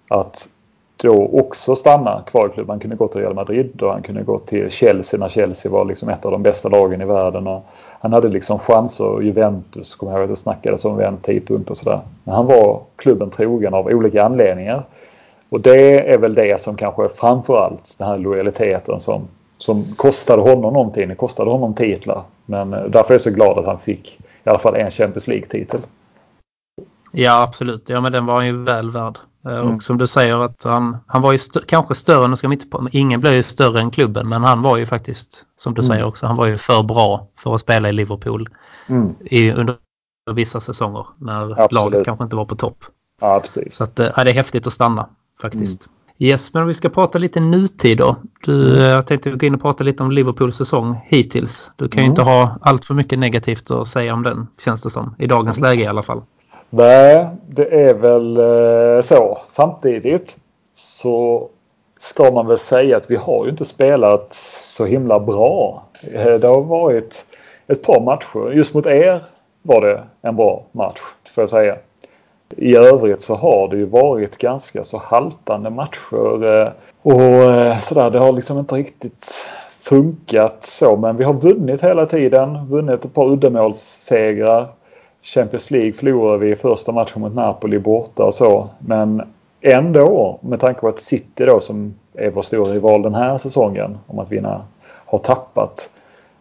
Att 0.10 0.48
då 0.98 1.30
också 1.34 1.76
stanna 1.76 2.22
kvar 2.28 2.48
i 2.48 2.50
klubben. 2.54 2.70
Han 2.70 2.80
kunde 2.80 2.96
gå 2.96 3.08
till 3.08 3.22
Real 3.22 3.34
Madrid 3.34 3.82
och 3.82 3.92
han 3.92 4.02
kunde 4.02 4.24
gå 4.24 4.38
till 4.38 4.70
Chelsea 4.70 5.20
när 5.20 5.30
Chelsea 5.30 5.72
var 5.72 5.86
liksom 5.86 6.10
ett 6.10 6.26
av 6.26 6.32
de 6.32 6.44
bästa 6.44 6.70
lagen 6.70 7.02
i 7.02 7.06
världen. 7.06 7.48
Och 7.48 7.66
han 8.00 8.14
hade 8.14 8.30
liksom 8.30 8.60
chanser. 8.60 9.22
Juventus 9.22 9.96
kommer 9.96 10.12
jag 10.12 10.20
ihåg 10.20 10.24
att 10.32 10.38
det 10.38 10.42
snackades 10.42 10.86
om 10.86 10.98
vid 10.98 11.08
en 11.08 11.18
tidpunkt 11.18 11.70
och 11.70 11.78
sådär. 11.78 12.00
Men 12.24 12.36
han 12.36 12.46
var 12.46 12.80
klubben 12.96 13.30
trogen 13.30 13.74
av 13.74 13.88
olika 13.88 14.24
anledningar. 14.24 14.84
Och 15.52 15.62
det 15.62 16.14
är 16.14 16.18
väl 16.18 16.34
det 16.34 16.62
som 16.62 16.78
kanske 16.78 17.10
framförallt 17.10 17.96
den 17.98 18.08
här 18.08 18.18
lojaliteten 18.18 19.00
som, 19.00 19.28
som 19.58 19.96
kostade 19.96 20.42
honom 20.42 20.74
någonting. 20.74 21.08
Det 21.08 21.16
kostade 21.16 21.52
honom 21.52 21.74
titlar. 21.74 22.24
Men 22.46 22.74
eh, 22.74 22.84
därför 22.84 23.10
är 23.10 23.14
jag 23.14 23.22
så 23.22 23.30
glad 23.30 23.58
att 23.58 23.66
han 23.66 23.80
fick 23.80 24.20
i 24.44 24.50
alla 24.50 24.60
fall 24.60 24.76
en 24.76 24.92
Champions 24.92 25.28
League-titel. 25.28 25.80
Ja 27.12 27.42
absolut, 27.42 27.90
ja 27.90 28.02
men 28.02 28.12
den 28.12 28.26
var 28.26 28.36
han 28.36 28.46
ju 28.46 28.64
väl 28.64 28.92
värd. 28.92 29.18
Eh, 29.46 29.58
mm. 29.58 29.76
Och 29.76 29.84
som 29.84 29.98
du 29.98 30.08
säger 30.08 30.36
att 30.36 30.64
han, 30.64 30.98
han 31.08 31.22
var 31.22 31.32
ju 31.32 31.36
st 31.36 31.60
kanske 31.68 31.96
större, 31.96 32.28
nu 32.28 32.36
ska 32.36 32.48
man 32.48 32.54
inte 32.54 32.68
på, 32.68 32.88
ingen 32.92 33.22
blev 33.22 33.34
ju 33.34 33.44
större 33.44 33.80
än 33.80 33.92
klubben 33.92 34.30
men 34.30 34.44
han 34.44 34.62
var 34.62 34.78
ju 34.78 34.86
faktiskt, 34.86 35.46
som 35.58 35.74
du 35.74 35.82
mm. 35.82 35.90
säger 35.90 36.06
också, 36.06 36.26
han 36.26 36.38
var 36.38 36.46
ju 36.46 36.58
för 36.58 36.84
bra 36.84 37.28
för 37.38 37.56
att 37.56 37.62
spela 37.62 37.90
i 37.90 37.94
Liverpool 37.94 38.50
mm. 38.88 39.16
i, 39.20 39.52
under 39.52 39.78
vissa 40.32 40.60
säsonger 40.60 41.06
när 41.18 41.52
Absolut. 41.52 41.72
laget 41.72 42.06
kanske 42.06 42.24
inte 42.24 42.36
var 42.36 42.46
på 42.46 42.56
topp. 42.56 42.84
Ja, 43.22 43.40
precis. 43.40 43.76
Så 43.76 43.84
att, 43.84 44.00
eh, 44.00 44.10
ja, 44.16 44.24
det 44.24 44.30
är 44.30 44.34
häftigt 44.34 44.68
att 44.68 44.74
stanna 44.74 45.10
faktiskt. 45.42 45.86
Mm. 45.86 45.96
Yes, 46.18 46.54
men 46.54 46.62
om 46.62 46.68
vi 46.68 46.74
ska 46.74 46.90
prata 46.90 47.18
lite 47.18 47.40
nutid 47.40 47.98
då. 47.98 48.16
Du, 48.46 48.78
mm. 48.78 48.90
jag 48.90 49.08
tänkte 49.08 49.30
gå 49.30 49.46
in 49.46 49.56
och 49.56 49.62
prata 49.62 49.84
lite 49.84 50.04
om 50.04 50.12
Liverpools 50.12 50.58
säsong 50.58 50.96
hittills. 51.06 51.72
Du 51.76 51.88
kan 51.88 52.02
ju 52.02 52.06
mm. 52.06 52.12
inte 52.12 52.22
ha 52.22 52.58
allt 52.62 52.86
för 52.86 52.94
mycket 52.94 53.20
negativt 53.20 53.72
att 53.72 53.88
säga 53.88 54.14
om 54.14 54.24
den, 54.24 54.48
känns 54.66 54.82
det 54.82 54.90
som. 54.90 55.16
I 55.18 55.28
dagens 55.28 55.60
läge 55.60 55.84
i 55.84 55.88
alla 55.88 56.04
fall. 56.04 56.22
Nej, 56.70 57.28
det 57.48 57.88
är 57.88 57.94
väl 57.94 58.38
eh, 58.38 59.02
så. 59.02 59.38
Samtidigt 59.50 60.38
så 60.74 61.50
ska 61.98 62.32
man 62.32 62.48
väl 62.48 62.58
säga 62.58 62.98
att 62.98 63.12
vi 63.12 63.16
har 63.16 63.46
ju 63.46 63.52
inte 63.52 63.66
spelat 63.66 64.34
så 64.34 64.86
himla 64.86 65.20
bra. 65.20 65.84
Eh, 66.14 66.34
det 66.34 66.48
har 66.48 66.62
varit 66.62 67.26
ett 67.68 67.82
par 67.82 68.02
matcher. 68.02 68.52
Just 68.52 68.74
mot 68.74 68.86
er 68.86 69.24
var 69.62 69.82
det 69.82 70.04
en 70.22 70.36
bra 70.36 70.64
match, 70.72 71.00
får 71.36 71.42
jag 71.42 71.50
säga. 71.50 71.78
I 72.58 72.76
övrigt 72.76 73.22
så 73.22 73.36
har 73.36 73.68
det 73.68 73.78
ju 73.78 73.86
varit 73.86 74.38
ganska 74.38 74.84
så 74.84 74.98
haltande 74.98 75.70
matcher. 75.70 76.46
Eh, 76.46 76.70
och 77.02 77.22
eh, 77.22 77.80
sådär, 77.80 78.10
det 78.10 78.20
har 78.20 78.32
liksom 78.32 78.60
inte 78.60 78.76
riktigt 78.76 79.48
funkat 79.82 80.64
så. 80.64 80.98
Men 80.98 81.18
vi 81.18 81.24
har 81.24 81.34
vunnit 81.34 81.84
hela 81.84 82.06
tiden. 82.06 82.68
Vunnit 82.68 83.06
ett 83.06 83.14
par 83.14 83.32
uddamålssegrar. 83.32 84.68
Champions 85.24 85.72
League 85.72 85.94
förlorade 85.94 86.38
vi 86.38 86.52
i 86.52 86.56
första 86.56 86.92
matchen 86.92 87.22
mot 87.22 87.36
Napoli 87.36 87.80
borta 87.80 88.24
och 88.24 88.36
så. 88.36 88.70
Men 88.80 89.22
ändå, 89.62 90.40
med 90.42 90.60
tanke 90.60 90.82
på 90.82 90.88
att 90.88 91.00
City 91.00 91.46
då 91.46 91.60
som 91.60 91.94
är 92.14 92.30
vår 92.30 92.42
stora 92.42 92.72
rival 92.72 93.02
den 93.02 93.16
här 93.16 93.38
säsongen 93.38 93.98
om 94.08 94.20
att 94.20 94.32
vinna 94.32 94.62
har 95.06 95.18
tappat 95.18 95.90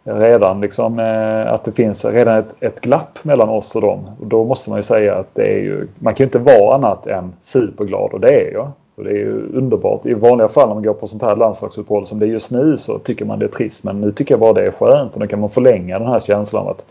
redan 0.04 0.60
liksom 0.60 0.98
eh, 0.98 1.52
att 1.52 1.64
det 1.64 1.72
finns 1.72 2.04
redan 2.04 2.38
ett, 2.38 2.54
ett 2.60 2.80
glapp 2.80 3.24
mellan 3.24 3.48
oss 3.48 3.76
och 3.76 3.82
dem. 3.82 4.10
Och 4.20 4.26
då 4.26 4.44
måste 4.44 4.70
man 4.70 4.78
ju 4.78 4.82
säga 4.82 5.14
att 5.14 5.34
det 5.34 5.42
är 5.42 5.58
ju, 5.58 5.88
man 5.98 6.14
kan 6.14 6.24
ju 6.24 6.26
inte 6.26 6.38
vara 6.38 6.74
annat 6.74 7.06
än 7.06 7.32
superglad 7.40 8.12
och 8.12 8.20
det 8.20 8.48
är 8.48 8.52
jag. 8.52 8.70
Och 8.94 9.04
det 9.04 9.10
är 9.10 9.14
ju 9.14 9.56
underbart. 9.56 10.06
I 10.06 10.14
vanliga 10.14 10.48
fall 10.48 10.68
när 10.68 10.74
man 10.74 10.82
går 10.82 10.94
på 10.94 11.08
sånt 11.08 11.22
här 11.22 11.36
landslagsuppehåll 11.36 12.06
som 12.06 12.18
det 12.18 12.26
är 12.26 12.28
just 12.28 12.50
nu 12.50 12.76
så 12.78 12.98
tycker 12.98 13.24
man 13.24 13.38
det 13.38 13.44
är 13.44 13.48
trist. 13.48 13.84
Men 13.84 14.00
nu 14.00 14.10
tycker 14.10 14.32
jag 14.32 14.40
bara 14.40 14.52
det 14.52 14.66
är 14.66 14.70
skönt 14.70 15.14
och 15.14 15.20
då 15.20 15.26
kan 15.26 15.40
man 15.40 15.50
förlänga 15.50 15.98
den 15.98 16.08
här 16.08 16.20
känslan 16.20 16.68
att 16.68 16.86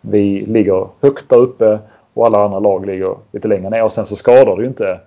vi 0.00 0.46
ligger 0.46 0.86
högt 1.00 1.28
där 1.28 1.36
uppe 1.36 1.78
och 2.14 2.26
alla 2.26 2.44
andra 2.44 2.58
lag 2.58 2.86
ligger 2.86 3.14
lite 3.32 3.48
längre 3.48 3.70
ner. 3.70 3.84
Och 3.84 3.92
sen 3.92 4.06
så 4.06 4.16
skadar 4.16 4.56
det 4.56 4.62
ju 4.62 4.68
inte 4.68 4.98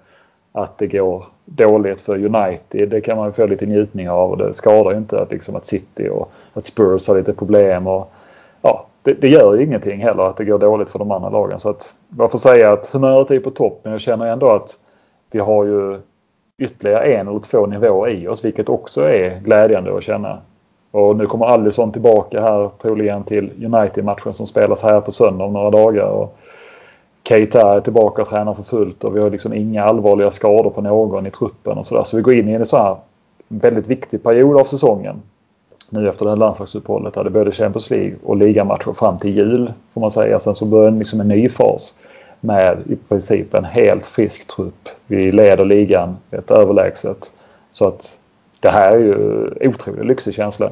att 0.51 0.77
det 0.77 0.87
går 0.87 1.25
dåligt 1.45 2.01
för 2.01 2.25
United. 2.25 2.89
Det 2.89 3.01
kan 3.01 3.17
man 3.17 3.33
få 3.33 3.45
lite 3.45 3.65
njutning 3.65 4.09
av 4.09 4.31
och 4.31 4.37
det 4.37 4.53
skadar 4.53 4.91
ju 4.91 4.97
inte 4.97 5.21
att, 5.21 5.31
liksom, 5.31 5.55
att 5.55 5.65
City 5.65 6.09
och 6.09 6.31
att 6.57 6.65
Spurs 6.65 7.07
har 7.07 7.17
lite 7.17 7.33
problem. 7.33 7.87
Och, 7.87 8.11
ja, 8.61 8.85
det, 9.03 9.13
det 9.13 9.27
gör 9.27 9.53
ju 9.53 9.63
ingenting 9.63 10.01
heller 10.01 10.23
att 10.23 10.37
det 10.37 10.45
går 10.45 10.59
dåligt 10.59 10.89
för 10.89 10.99
de 10.99 11.11
andra 11.11 11.29
lagen. 11.29 11.59
Så 11.59 11.69
att 11.69 11.95
jag 12.17 12.31
får 12.31 12.39
säga 12.39 12.71
att 12.71 12.87
humöret 12.87 13.31
är 13.31 13.39
på 13.39 13.51
topp 13.51 13.79
men 13.83 13.91
jag 13.91 14.01
känner 14.01 14.25
ändå 14.25 14.49
att 14.49 14.77
vi 15.31 15.39
har 15.39 15.65
ju 15.65 15.99
ytterligare 16.57 17.05
en 17.05 17.27
eller 17.27 17.39
två 17.39 17.65
nivåer 17.65 18.09
i 18.09 18.27
oss 18.27 18.45
vilket 18.45 18.69
också 18.69 19.01
är 19.01 19.39
glädjande 19.39 19.97
att 19.97 20.03
känna. 20.03 20.37
Och 20.91 21.15
nu 21.15 21.25
kommer 21.25 21.45
Alisson 21.45 21.91
tillbaka 21.91 22.41
här 22.41 22.69
troligen 22.81 23.23
till 23.23 23.65
United-matchen 23.65 24.33
som 24.33 24.47
spelas 24.47 24.83
här 24.83 25.01
på 25.01 25.11
söndag 25.11 25.45
om 25.45 25.53
några 25.53 25.69
dagar. 25.69 26.07
Och 26.07 26.37
Keita 27.23 27.75
är 27.75 27.81
tillbaka 27.81 28.21
och 28.21 28.27
tränar 28.27 28.53
för 28.53 28.63
fullt 28.63 29.03
och 29.03 29.15
vi 29.15 29.19
har 29.19 29.29
liksom 29.29 29.53
inga 29.53 29.83
allvarliga 29.83 30.31
skador 30.31 30.69
på 30.69 30.81
någon 30.81 31.27
i 31.27 31.31
truppen 31.31 31.77
och 31.77 31.85
sådär. 31.85 32.03
Så 32.03 32.17
vi 32.17 32.23
går 32.23 32.33
in 32.33 32.49
i 32.49 32.53
en 32.53 32.65
så 32.65 32.77
här 32.77 32.95
väldigt 33.47 33.87
viktig 33.87 34.23
period 34.23 34.59
av 34.59 34.63
säsongen. 34.63 35.21
Nu 35.89 36.09
efter 36.09 36.25
det 36.25 36.31
här 36.31 36.37
landslagsuppehållet 36.37 37.13
det 37.13 37.29
både 37.29 37.51
Champions 37.51 37.89
League 37.89 38.15
och 38.23 38.37
ligamatcher 38.37 38.93
fram 38.93 39.17
till 39.17 39.37
jul 39.37 39.73
får 39.93 40.01
man 40.01 40.11
säga. 40.11 40.39
Sen 40.39 40.55
så 40.55 40.65
börjar 40.65 40.91
liksom 40.91 41.19
en 41.19 41.27
ny 41.27 41.49
fas 41.49 41.93
med 42.39 42.77
i 42.85 42.95
princip 42.95 43.53
en 43.53 43.65
helt 43.65 44.05
frisk 44.05 44.47
trupp. 44.47 44.89
Vi 45.07 45.31
leder 45.31 45.65
ligan 45.65 46.17
ett 46.31 46.51
överlägset. 46.51 47.31
Så 47.71 47.87
att 47.87 48.19
det 48.59 48.69
här 48.69 48.91
är 48.91 48.99
ju 48.99 49.49
otroligt 49.61 50.05
lyxig 50.05 50.33
känsla. 50.33 50.71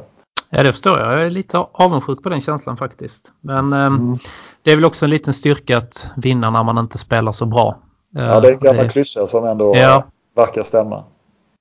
Ja, 0.50 0.64
det 0.64 0.72
förstår 0.72 1.00
jag. 1.00 1.14
Jag 1.14 1.22
är 1.22 1.30
lite 1.30 1.58
avundsjuk 1.72 2.24
på 2.24 2.30
den 2.30 2.42
känslan 2.42 2.78
faktiskt. 2.78 3.32
Men 3.42 3.74
ehm, 3.74 3.96
mm. 3.96 4.16
det 4.64 4.72
är 4.72 4.76
väl 4.76 4.86
också 4.86 5.06
en 5.06 5.10
liten 5.10 5.34
styrka 5.34 5.78
att 5.78 6.12
vinna 6.18 6.50
när 6.50 6.64
man 6.64 6.78
inte 6.78 6.98
spelar 6.98 7.32
så 7.32 7.46
bra. 7.46 7.78
Ja, 8.10 8.40
det 8.40 8.48
är 8.48 8.54
en 8.54 8.60
gammal 8.60 8.90
klyscha 8.90 9.28
som 9.28 9.46
ändå 9.46 9.76
ja, 9.76 10.04
verkar 10.36 10.64
stämma. 10.64 11.04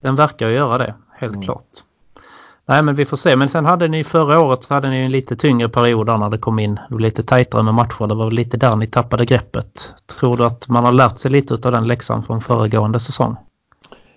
Den 0.03 0.17
verkar 0.17 0.49
göra 0.49 0.79
det, 0.79 0.95
helt 1.13 1.35
mm. 1.35 1.45
klart. 1.45 1.63
Nej, 2.67 2.83
men 2.83 2.95
vi 2.95 3.05
får 3.05 3.17
se. 3.17 3.37
Men 3.37 3.49
sen 3.49 3.65
hade 3.67 3.89
ni 3.89 4.05
förra 4.05 4.41
året 4.41 4.63
så 4.63 4.75
hade 4.75 4.91
ni 4.91 4.99
en 4.99 5.11
lite 5.13 5.37
tyngre 5.37 5.69
period 5.69 6.07
när 6.07 6.31
det 6.31 6.39
kom 6.39 6.59
in 6.59 6.81
lite 6.91 7.23
tajtare 7.23 7.63
med 7.63 7.75
matcher. 7.75 8.07
Det 8.07 8.15
var 8.15 8.31
lite 8.31 8.57
där 8.57 8.77
ni 8.77 8.87
tappade 8.87 9.25
greppet. 9.25 9.95
Tror 10.21 10.37
du 10.37 10.45
att 10.45 10.69
man 10.69 10.85
har 10.85 10.93
lärt 10.93 11.19
sig 11.19 11.31
lite 11.31 11.55
av 11.55 11.73
den 11.73 11.87
läxan 11.87 12.23
från 12.23 12.41
föregående 12.41 13.01
säsong? 13.01 13.37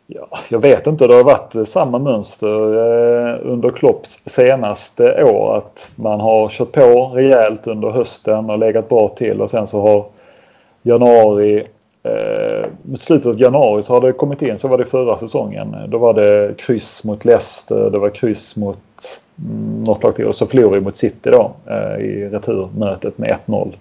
Ja, 0.08 0.40
jag 0.50 0.60
vet 0.60 0.88
inte. 0.88 1.08
Det 1.08 1.14
har 1.16 1.24
varit 1.24 1.68
samma 1.68 2.00
mönster 2.00 2.48
eh, 2.48 3.52
under 3.52 3.72
Klopps 3.72 4.22
senaste 4.26 5.24
år. 5.24 5.58
Att 5.58 5.90
man 5.96 6.20
har 6.20 6.50
kört 6.50 6.72
på 6.72 7.12
rejält 7.16 7.68
under 7.68 7.90
hösten 7.90 8.50
och 8.50 8.60
legat 8.60 8.90
bra 8.90 9.08
till 9.08 9.42
och 9.42 9.50
sen 9.50 9.68
så 9.68 9.82
har 9.82 10.06
januari 10.82 11.68
eh, 12.08 12.96
slutet 12.96 13.28
av 13.28 13.42
januari 13.42 13.84
så 13.84 13.94
har 13.94 14.02
det 14.02 14.14
kommit 14.14 14.42
in, 14.42 14.58
så 14.58 14.68
var 14.68 14.78
det 14.78 14.86
förra 14.86 15.18
säsongen. 15.18 15.76
Då 15.88 15.98
var 15.98 16.14
det 16.14 16.58
kryss 16.58 17.04
mot 17.04 17.26
Leicester, 17.26 17.90
det 17.90 18.00
var 18.00 18.10
kryss 18.10 18.56
mot 18.56 18.80
mm, 19.40 19.84
något 19.84 20.04
lag 20.04 20.16
till 20.16 20.26
och 20.26 20.36
så 20.36 20.46
förlorade 20.46 20.80
vi 20.80 20.86
mot 20.86 20.96
City 20.96 21.30
då 21.30 21.52
eh, 21.66 22.06
i 22.06 22.30
returmötet 22.32 23.18
med 23.18 23.38
1-0. 23.46 23.74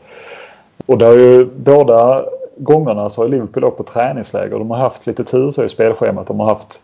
Och 0.87 0.99
det 0.99 1.07
har 1.07 1.17
ju 1.17 1.45
båda 1.57 2.25
gångerna 2.57 3.09
så 3.09 3.23
har 3.23 3.29
Liverpool 3.29 3.65
åkt 3.65 3.77
på 3.77 3.83
träningsläger. 3.83 4.59
De 4.59 4.71
har 4.71 4.79
haft 4.79 5.07
lite 5.07 5.25
tur 5.25 5.51
så 5.51 5.65
i 5.65 5.69
spelschemat. 5.69 6.27
De 6.27 6.41
har 6.41 6.49
haft, 6.49 6.81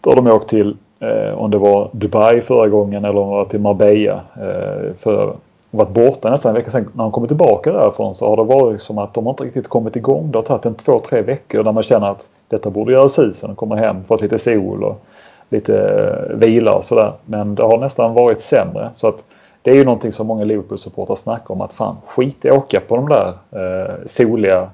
då 0.00 0.10
har 0.10 0.16
de 0.16 0.26
åkt 0.26 0.48
till, 0.48 0.76
eh, 1.00 1.34
om 1.34 1.50
det 1.50 1.58
var 1.58 1.90
Dubai 1.92 2.40
förra 2.40 2.68
gången 2.68 3.04
eller 3.04 3.20
om 3.20 3.28
det 3.28 3.36
var 3.36 3.44
till 3.44 3.60
Marbella. 3.60 4.20
Eh, 4.36 4.94
för 5.00 5.34
varit 5.76 5.94
borta 5.94 6.30
nästan 6.30 6.48
en 6.48 6.54
vecka 6.54 6.70
Sen 6.70 6.88
När 6.94 7.04
de 7.04 7.12
kommer 7.12 7.28
tillbaka 7.28 7.72
därifrån 7.72 8.14
så 8.14 8.28
har 8.28 8.36
det 8.36 8.42
varit 8.42 8.82
som 8.82 8.98
att 8.98 9.14
de 9.14 9.28
inte 9.28 9.44
riktigt 9.44 9.68
kommit 9.68 9.96
igång. 9.96 10.30
Det 10.30 10.38
har 10.38 10.42
tagit 10.42 10.66
en 10.66 10.74
två, 10.74 10.98
tre 10.98 11.22
veckor 11.22 11.62
där 11.62 11.72
man 11.72 11.82
känner 11.82 12.10
att 12.10 12.28
detta 12.48 12.70
borde 12.70 12.92
göra 12.92 13.08
susen. 13.08 13.48
De 13.48 13.56
kommer 13.56 13.76
hem, 13.76 14.04
fått 14.04 14.20
lite 14.20 14.38
sol 14.38 14.84
och 14.84 15.02
lite 15.48 15.78
eh, 15.78 16.36
vila 16.36 16.74
och 16.74 16.84
sådär. 16.84 17.12
Men 17.24 17.54
det 17.54 17.62
har 17.62 17.78
nästan 17.78 18.14
varit 18.14 18.40
sämre. 18.40 18.90
Så 18.94 19.08
att 19.08 19.24
det 19.62 19.70
är 19.70 19.74
ju 19.74 19.84
någonting 19.84 20.12
som 20.12 20.26
många 20.26 20.44
Liverpool-supportrar 20.44 21.14
snackar 21.14 21.54
om 21.54 21.60
att 21.60 21.72
fan 21.72 21.96
skit 22.06 22.44
i 22.44 22.50
att 22.50 22.58
åka 22.58 22.80
på 22.80 22.96
de 22.96 23.08
där 23.08 23.32
eh, 23.50 23.94
soliga 24.06 24.70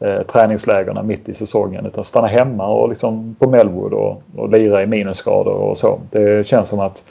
eh, 0.00 0.22
träningslägerna 0.22 1.02
mitt 1.02 1.28
i 1.28 1.34
säsongen 1.34 1.86
utan 1.86 2.04
stanna 2.04 2.26
hemma 2.26 2.66
och 2.66 2.88
liksom 2.88 3.36
på 3.38 3.50
Melwood 3.50 3.92
och, 3.92 4.22
och 4.36 4.48
lira 4.48 4.82
i 4.82 4.86
minusgrader 4.86 5.52
och 5.52 5.76
så. 5.78 5.98
Det 6.10 6.46
känns 6.46 6.68
som 6.68 6.80
att 6.80 7.02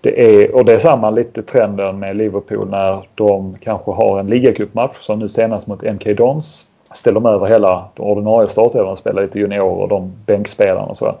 det 0.00 0.42
är, 0.42 0.54
och 0.54 0.64
det 0.64 0.74
är 0.74 0.78
samma 0.78 1.10
lite 1.10 1.42
trenden 1.42 1.98
med 1.98 2.16
Liverpool 2.16 2.68
när 2.68 3.02
de 3.14 3.56
kanske 3.60 3.90
har 3.90 4.20
en 4.20 4.26
ligacupmatch 4.26 4.96
som 5.00 5.18
nu 5.18 5.28
senast 5.28 5.66
mot 5.66 5.82
MK 5.82 6.16
Dons. 6.16 6.66
Ställer 6.94 7.20
de 7.20 7.26
över 7.26 7.46
hela 7.46 7.84
de 7.94 8.02
ordinarie 8.02 8.48
startelvan 8.48 8.92
och 8.92 8.98
spelar 8.98 9.22
lite 9.22 9.38
juniorer 9.38 9.82
och 9.82 9.88
de 9.88 10.12
bänkspelarna 10.26 10.86
och 10.86 10.96
så. 10.96 11.14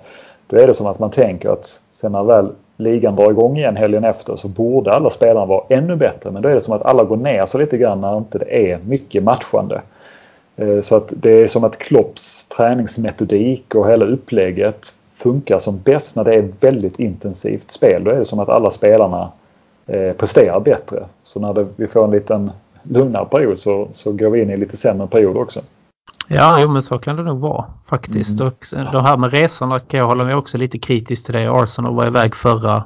Då 0.46 0.56
är 0.56 0.66
det 0.66 0.74
som 0.74 0.86
att 0.86 0.98
man 0.98 1.10
tänker 1.10 1.48
att 1.48 1.80
sen 1.92 2.12
när 2.12 2.22
väl 2.22 2.48
ligan 2.76 3.16
drar 3.16 3.30
igång 3.30 3.56
igen 3.56 3.76
helgen 3.76 4.04
efter 4.04 4.36
så 4.36 4.48
borde 4.48 4.92
alla 4.92 5.10
spelarna 5.10 5.46
vara 5.46 5.64
ännu 5.68 5.96
bättre. 5.96 6.30
Men 6.30 6.42
då 6.42 6.48
är 6.48 6.54
det 6.54 6.60
som 6.60 6.72
att 6.72 6.82
alla 6.82 7.04
går 7.04 7.16
ner 7.16 7.46
sig 7.46 7.60
lite 7.60 7.78
grann 7.78 8.00
när 8.00 8.16
inte 8.16 8.38
det 8.38 8.70
är 8.72 8.78
mycket 8.78 9.22
matchande. 9.22 9.80
Eh, 10.56 10.80
så 10.80 10.96
att 10.96 11.12
det 11.16 11.30
är 11.30 11.48
som 11.48 11.64
att 11.64 11.78
Klopps 11.78 12.48
träningsmetodik 12.48 13.74
och 13.74 13.90
hela 13.90 14.04
upplägget 14.04 14.94
funkar 15.22 15.58
som 15.58 15.80
bäst 15.84 16.16
när 16.16 16.24
det 16.24 16.34
är 16.34 16.52
väldigt 16.60 16.98
intensivt 16.98 17.70
spel. 17.70 18.04
Då 18.04 18.10
är 18.10 18.18
det 18.18 18.24
som 18.24 18.38
att 18.38 18.48
alla 18.48 18.70
spelarna 18.70 19.32
eh, 19.86 20.12
presterar 20.12 20.60
bättre. 20.60 21.06
Så 21.24 21.40
när 21.40 21.54
det, 21.54 21.66
vi 21.76 21.86
får 21.86 22.04
en 22.04 22.10
liten 22.10 22.50
lugnare 22.82 23.24
period 23.24 23.58
så, 23.58 23.88
så 23.92 24.12
går 24.12 24.30
vi 24.30 24.42
in 24.42 24.50
i 24.50 24.52
en 24.52 24.60
lite 24.60 24.76
sämre 24.76 25.06
period 25.06 25.36
också. 25.36 25.60
Ja, 26.28 26.58
jo, 26.60 26.68
men 26.68 26.82
så 26.82 26.98
kan 26.98 27.16
det 27.16 27.22
nog 27.22 27.40
vara 27.40 27.64
faktiskt. 27.86 28.40
Mm. 28.40 28.46
Och 28.52 28.66
det 28.72 29.02
här 29.02 29.16
med 29.16 29.32
resorna 29.32 29.78
kan 29.78 30.00
jag 30.00 30.06
hålla 30.06 30.24
mig 30.24 30.34
också 30.34 30.58
lite 30.58 30.78
kritisk 30.78 31.24
till 31.24 31.34
det. 31.34 31.50
Arsenal 31.50 31.94
var 31.94 32.06
iväg 32.06 32.34
förra 32.34 32.82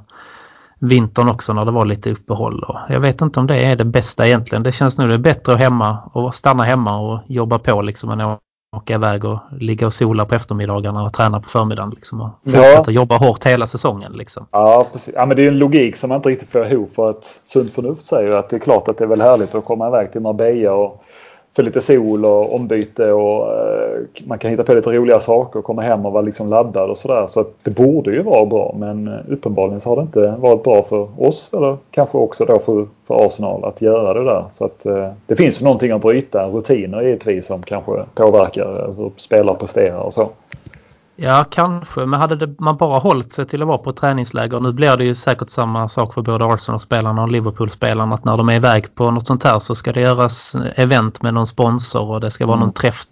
vintern 0.78 1.28
också 1.28 1.52
när 1.52 1.64
det 1.64 1.70
var 1.70 1.84
lite 1.84 2.10
uppehåll. 2.10 2.64
Jag 2.88 3.00
vet 3.00 3.22
inte 3.22 3.40
om 3.40 3.46
det 3.46 3.56
är 3.56 3.76
det 3.76 3.84
bästa 3.84 4.26
egentligen. 4.26 4.62
Det 4.62 4.72
känns 4.72 4.98
nu 4.98 5.08
det 5.08 5.14
är 5.14 5.18
bättre 5.18 5.52
att 5.52 5.58
hemma 5.58 5.98
och 6.12 6.34
stanna 6.34 6.62
hemma 6.64 6.98
och 6.98 7.20
jobba 7.26 7.58
på 7.58 7.82
liksom 7.82 8.10
än 8.10 8.36
åka 8.76 8.94
iväg 8.94 9.24
och 9.24 9.38
ligga 9.58 9.86
och 9.86 9.94
sola 9.94 10.24
på 10.24 10.34
eftermiddagarna 10.34 11.04
och 11.04 11.12
träna 11.12 11.40
på 11.40 11.48
förmiddagen. 11.48 11.90
Liksom, 11.90 12.20
och 12.20 12.30
fortsätta 12.44 12.82
ja. 12.86 12.92
jobba 12.92 13.16
hårt 13.16 13.44
hela 13.44 13.66
säsongen. 13.66 14.12
Liksom. 14.12 14.46
Ja, 14.50 14.86
precis. 14.92 15.14
Ja, 15.16 15.26
men 15.26 15.36
det 15.36 15.42
är 15.42 15.48
en 15.48 15.58
logik 15.58 15.96
som 15.96 16.08
man 16.08 16.16
inte 16.16 16.28
riktigt 16.28 16.48
får 16.48 16.66
ihop. 16.66 16.94
För 16.94 17.10
att 17.10 17.40
sunt 17.44 17.74
förnuft 17.74 18.06
säger 18.06 18.30
att 18.30 18.48
det 18.48 18.56
är 18.56 18.60
klart 18.60 18.88
att 18.88 18.98
det 18.98 19.04
är 19.04 19.08
väl 19.08 19.20
härligt 19.20 19.54
att 19.54 19.64
komma 19.64 19.88
iväg 19.88 20.12
till 20.12 20.20
Marbella 20.20 20.72
och 20.72 21.04
för 21.56 21.62
lite 21.62 21.80
sol 21.80 22.24
och 22.24 22.54
ombyte 22.54 23.12
och 23.12 23.52
eh, 23.52 24.00
man 24.26 24.38
kan 24.38 24.50
hitta 24.50 24.64
på 24.64 24.74
lite 24.74 24.92
roliga 24.92 25.20
saker 25.20 25.58
och 25.58 25.64
komma 25.64 25.82
hem 25.82 26.06
och 26.06 26.12
vara 26.12 26.22
liksom 26.22 26.48
laddad 26.50 26.90
och 26.90 26.98
sådär. 26.98 27.26
Så 27.26 27.40
att 27.40 27.54
det 27.62 27.70
borde 27.70 28.12
ju 28.12 28.22
vara 28.22 28.46
bra 28.46 28.74
men 28.78 29.08
eh, 29.08 29.18
uppenbarligen 29.28 29.80
så 29.80 29.88
har 29.88 29.96
det 29.96 30.02
inte 30.02 30.34
varit 30.38 30.62
bra 30.62 30.82
för 30.82 31.08
oss 31.16 31.54
eller 31.54 31.76
kanske 31.90 32.18
också 32.18 32.44
då 32.44 32.58
för, 32.58 32.86
för 33.06 33.26
Arsenal 33.26 33.64
att 33.64 33.82
göra 33.82 34.14
det 34.14 34.24
där. 34.24 34.44
Så 34.52 34.64
att 34.64 34.86
eh, 34.86 35.10
det 35.26 35.36
finns 35.36 35.60
ju 35.60 35.64
någonting 35.64 35.90
att 35.90 36.02
bryta, 36.02 36.46
rutiner 36.46 37.02
givetvis 37.02 37.46
som 37.46 37.62
kanske 37.62 37.92
påverkar 38.14 38.92
hur 38.96 39.12
spelare 39.16 39.56
presterar 39.56 39.98
och 39.98 40.14
så. 40.14 40.28
Ja, 41.16 41.44
kanske. 41.50 42.06
Men 42.06 42.20
hade 42.20 42.36
det, 42.36 42.60
man 42.60 42.76
bara 42.76 42.98
hållit 42.98 43.32
sig 43.32 43.46
till 43.46 43.62
att 43.62 43.68
vara 43.68 43.78
på 43.78 43.92
träningsläger. 43.92 44.60
Nu 44.60 44.72
blir 44.72 44.96
det 44.96 45.04
ju 45.04 45.14
säkert 45.14 45.50
samma 45.50 45.88
sak 45.88 46.14
för 46.14 46.22
både 46.22 46.44
Arsenal-spelarna 46.44 47.22
och 47.22 47.28
Liverpool-spelarna. 47.28 48.14
Att 48.14 48.24
när 48.24 48.36
de 48.36 48.48
är 48.48 48.54
iväg 48.54 48.94
på 48.94 49.10
något 49.10 49.26
sånt 49.26 49.44
här 49.44 49.58
så 49.58 49.74
ska 49.74 49.92
det 49.92 50.00
göras 50.00 50.56
event 50.76 51.22
med 51.22 51.34
någon 51.34 51.46
sponsor 51.46 52.10
och 52.10 52.20
det 52.20 52.30
ska 52.30 52.46
vara 52.46 52.56
mm. 52.56 52.66
någon 52.66 52.74
träff 52.74 53.02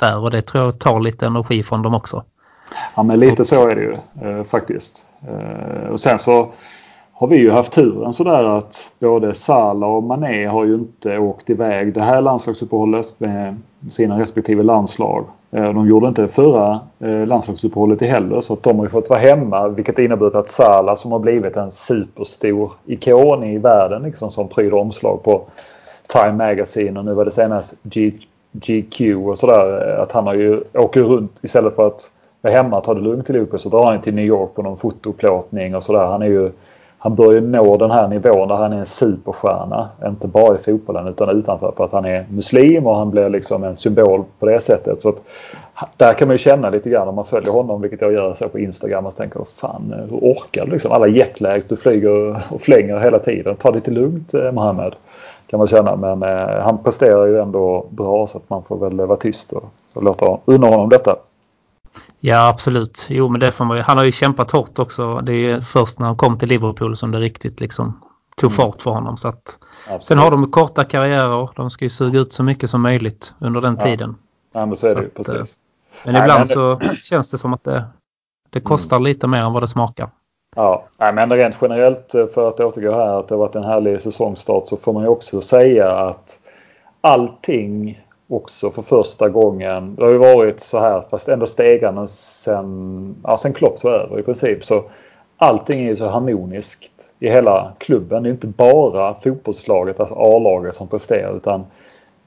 där. 0.00 0.18
Och 0.18 0.30
det 0.30 0.42
tror 0.42 0.64
jag 0.64 0.78
tar 0.78 1.00
lite 1.00 1.26
energi 1.26 1.62
från 1.62 1.82
dem 1.82 1.94
också. 1.94 2.22
Ja 2.94 3.02
men 3.02 3.20
lite 3.20 3.44
så 3.44 3.68
är 3.68 3.76
det 3.76 3.82
ju 3.82 3.96
eh, 4.28 4.44
faktiskt. 4.44 5.06
Eh, 5.28 5.88
och 5.88 6.00
sen 6.00 6.18
så 6.18 6.52
har 7.12 7.28
vi 7.28 7.36
ju 7.36 7.50
haft 7.50 7.72
turen 7.72 8.12
sådär 8.12 8.44
att 8.44 8.92
både 9.00 9.34
Salah 9.34 9.90
och 9.90 10.02
Mané 10.02 10.46
har 10.46 10.64
ju 10.64 10.74
inte 10.74 11.18
åkt 11.18 11.50
iväg 11.50 11.94
det 11.94 12.02
här 12.02 12.20
landslagsuppehållet 12.20 13.20
med 13.20 13.62
sina 13.90 14.18
respektive 14.18 14.62
landslag. 14.62 15.24
Eh, 15.50 15.72
de 15.72 15.88
gjorde 15.88 16.08
inte 16.08 16.22
det 16.22 16.28
förra 16.28 16.80
eh, 16.98 17.26
landslagsuppehållet 17.26 18.02
heller 18.02 18.40
så 18.40 18.52
att 18.52 18.62
de 18.62 18.78
har 18.78 18.84
ju 18.86 18.90
fått 18.90 19.10
vara 19.10 19.20
hemma 19.20 19.68
vilket 19.68 19.98
inneburit 19.98 20.34
att 20.34 20.50
Salah 20.50 20.96
som 20.96 21.12
har 21.12 21.18
blivit 21.18 21.56
en 21.56 21.70
superstor 21.70 22.72
ikon 22.86 23.44
i 23.44 23.58
världen 23.58 24.02
liksom 24.02 24.30
som 24.30 24.48
pryder 24.48 24.74
omslag 24.74 25.22
på 25.22 25.42
Time 26.06 26.32
Magazine 26.32 26.98
och 26.98 27.04
nu 27.04 27.14
var 27.14 27.24
det 27.24 27.30
senast 27.30 27.74
G 27.82 28.12
GQ 28.52 29.00
och 29.26 29.38
sådär 29.38 29.94
eh, 29.94 30.02
att 30.02 30.12
han 30.12 30.26
har 30.26 30.34
ju 30.34 30.62
åker 30.74 31.02
runt 31.02 31.38
istället 31.42 31.74
för 31.74 31.86
att 31.86 32.10
vara 32.40 32.54
hemma 32.54 32.78
och 32.78 32.84
ta 32.84 32.94
det 32.94 33.00
lugnt 33.00 33.30
i 33.30 33.32
Liverpool 33.32 33.60
så 33.60 33.68
drar 33.68 33.84
han 33.84 34.00
till 34.00 34.14
New 34.14 34.24
York 34.24 34.54
på 34.54 34.62
någon 34.62 34.78
fotoplåtning 34.78 35.76
och 35.76 35.84
sådär. 35.84 36.06
Han 36.06 36.22
är 36.22 36.26
ju 36.26 36.50
han 37.00 37.14
börjar 37.14 37.40
nå 37.40 37.76
den 37.76 37.90
här 37.90 38.08
nivån 38.08 38.48
där 38.48 38.54
han 38.54 38.72
är 38.72 38.76
en 38.78 38.86
superstjärna. 38.86 39.88
Inte 40.06 40.26
bara 40.26 40.56
i 40.56 40.58
fotbollen 40.58 41.08
utan 41.08 41.38
utanför 41.38 41.72
för 41.76 41.84
att 41.84 41.92
han 41.92 42.04
är 42.04 42.26
muslim 42.30 42.86
och 42.86 42.96
han 42.96 43.10
blir 43.10 43.28
liksom 43.28 43.64
en 43.64 43.76
symbol 43.76 44.24
på 44.38 44.46
det 44.46 44.60
sättet. 44.60 45.02
Så 45.02 45.08
att, 45.08 45.16
där 45.96 46.14
kan 46.14 46.28
man 46.28 46.34
ju 46.34 46.38
känna 46.38 46.70
lite 46.70 46.90
grann 46.90 47.08
om 47.08 47.14
man 47.14 47.24
följer 47.24 47.52
honom, 47.52 47.80
vilket 47.80 48.00
jag 48.00 48.12
gör 48.12 48.34
så 48.34 48.48
på 48.48 48.58
Instagram 48.58 49.06
och 49.06 49.16
tänker 49.16 49.40
fan 49.56 49.94
hur 50.10 50.18
orkar 50.18 50.64
du 50.64 50.70
liksom? 50.70 50.92
Alla 50.92 51.08
jetlags 51.08 51.66
du 51.68 51.76
flyger 51.76 52.42
och 52.50 52.60
flänger 52.60 52.98
hela 52.98 53.18
tiden. 53.18 53.56
Ta 53.56 53.70
det 53.70 53.74
lite 53.74 53.90
lugnt 53.90 54.34
eh, 54.34 54.52
Mohammed. 54.52 54.94
Kan 55.46 55.58
man 55.58 55.68
känna 55.68 55.96
men 55.96 56.22
eh, 56.22 56.60
han 56.60 56.78
presterar 56.84 57.26
ju 57.26 57.38
ändå 57.38 57.86
bra 57.90 58.26
så 58.26 58.38
att 58.38 58.50
man 58.50 58.62
får 58.62 58.76
väl 58.76 59.06
vara 59.06 59.18
tyst 59.18 59.52
och, 59.52 59.64
och 59.96 60.04
låta 60.04 60.38
unna 60.44 60.66
honom 60.66 60.88
detta. 60.88 61.16
Ja 62.20 62.48
absolut. 62.48 63.06
Jo 63.08 63.28
men 63.28 63.40
det 63.40 63.52
får 63.52 63.64
man 63.64 63.76
ju. 63.76 63.82
Han 63.82 63.96
har 63.96 64.04
ju 64.04 64.12
kämpat 64.12 64.50
hårt 64.50 64.78
också. 64.78 65.20
Det 65.20 65.32
är 65.32 65.60
först 65.60 65.98
när 65.98 66.06
han 66.06 66.16
kom 66.16 66.38
till 66.38 66.48
Liverpool 66.48 66.96
som 66.96 67.10
det 67.10 67.18
riktigt 67.18 67.60
liksom 67.60 68.00
tog 68.36 68.50
mm. 68.50 68.56
fart 68.56 68.82
för 68.82 68.90
honom. 68.90 69.16
Så 69.16 69.28
att, 69.28 69.58
sen 70.02 70.18
har 70.18 70.30
de 70.30 70.50
korta 70.50 70.84
karriärer. 70.84 71.50
De 71.56 71.70
ska 71.70 71.84
ju 71.84 71.88
suga 71.88 72.20
ut 72.20 72.32
så 72.32 72.42
mycket 72.42 72.70
som 72.70 72.82
möjligt 72.82 73.34
under 73.38 73.60
den 73.60 73.76
ja. 73.78 73.84
tiden. 73.84 74.16
Ja 74.52 74.66
men 74.66 74.76
så 74.76 74.86
är 74.86 74.94
det 74.94 75.02
ju 75.02 75.08
precis. 75.08 75.34
Eh, 75.34 75.46
men 76.04 76.12
Nej, 76.14 76.22
ibland 76.22 76.40
men... 76.40 76.48
så 76.48 76.80
känns 77.02 77.30
det 77.30 77.38
som 77.38 77.54
att 77.54 77.64
det, 77.64 77.84
det 78.50 78.60
kostar 78.60 78.96
mm. 78.96 79.04
lite 79.04 79.26
mer 79.26 79.42
än 79.42 79.52
vad 79.52 79.62
det 79.62 79.68
smakar. 79.68 80.10
Ja, 80.56 80.84
men 80.98 81.32
rent 81.32 81.56
generellt 81.60 82.14
eh, 82.14 82.26
för 82.26 82.48
att 82.48 82.60
återgå 82.60 82.92
här 82.92 83.20
att 83.20 83.28
det 83.28 83.34
har 83.34 83.40
varit 83.40 83.54
en 83.54 83.64
härlig 83.64 84.00
säsongstart 84.00 84.68
så 84.68 84.76
får 84.76 84.92
man 84.92 85.02
ju 85.02 85.08
också 85.08 85.40
säga 85.40 85.90
att 85.90 86.38
allting 87.00 88.00
också 88.28 88.70
för 88.70 88.82
första 88.82 89.28
gången. 89.28 89.94
Det 89.94 90.04
har 90.04 90.12
ju 90.12 90.18
varit 90.18 90.60
så 90.60 90.78
här 90.78 91.02
fast 91.10 91.28
ändå 91.28 91.46
stegande 91.46 92.08
sen, 92.08 93.16
ja, 93.24 93.38
sen 93.38 93.52
Klopp 93.52 93.80
tog 93.80 93.90
över 93.90 94.18
i 94.20 94.22
princip. 94.22 94.64
Så 94.64 94.84
allting 95.36 95.80
är 95.80 95.88
ju 95.88 95.96
så 95.96 96.08
harmoniskt 96.08 96.92
i 97.18 97.28
hela 97.28 97.72
klubben. 97.78 98.22
Det 98.22 98.28
är 98.28 98.30
inte 98.30 98.46
bara 98.46 99.14
fotbollslaget, 99.14 100.00
alltså 100.00 100.14
A-laget 100.14 100.76
som 100.76 100.88
presterar 100.88 101.36
utan 101.36 101.64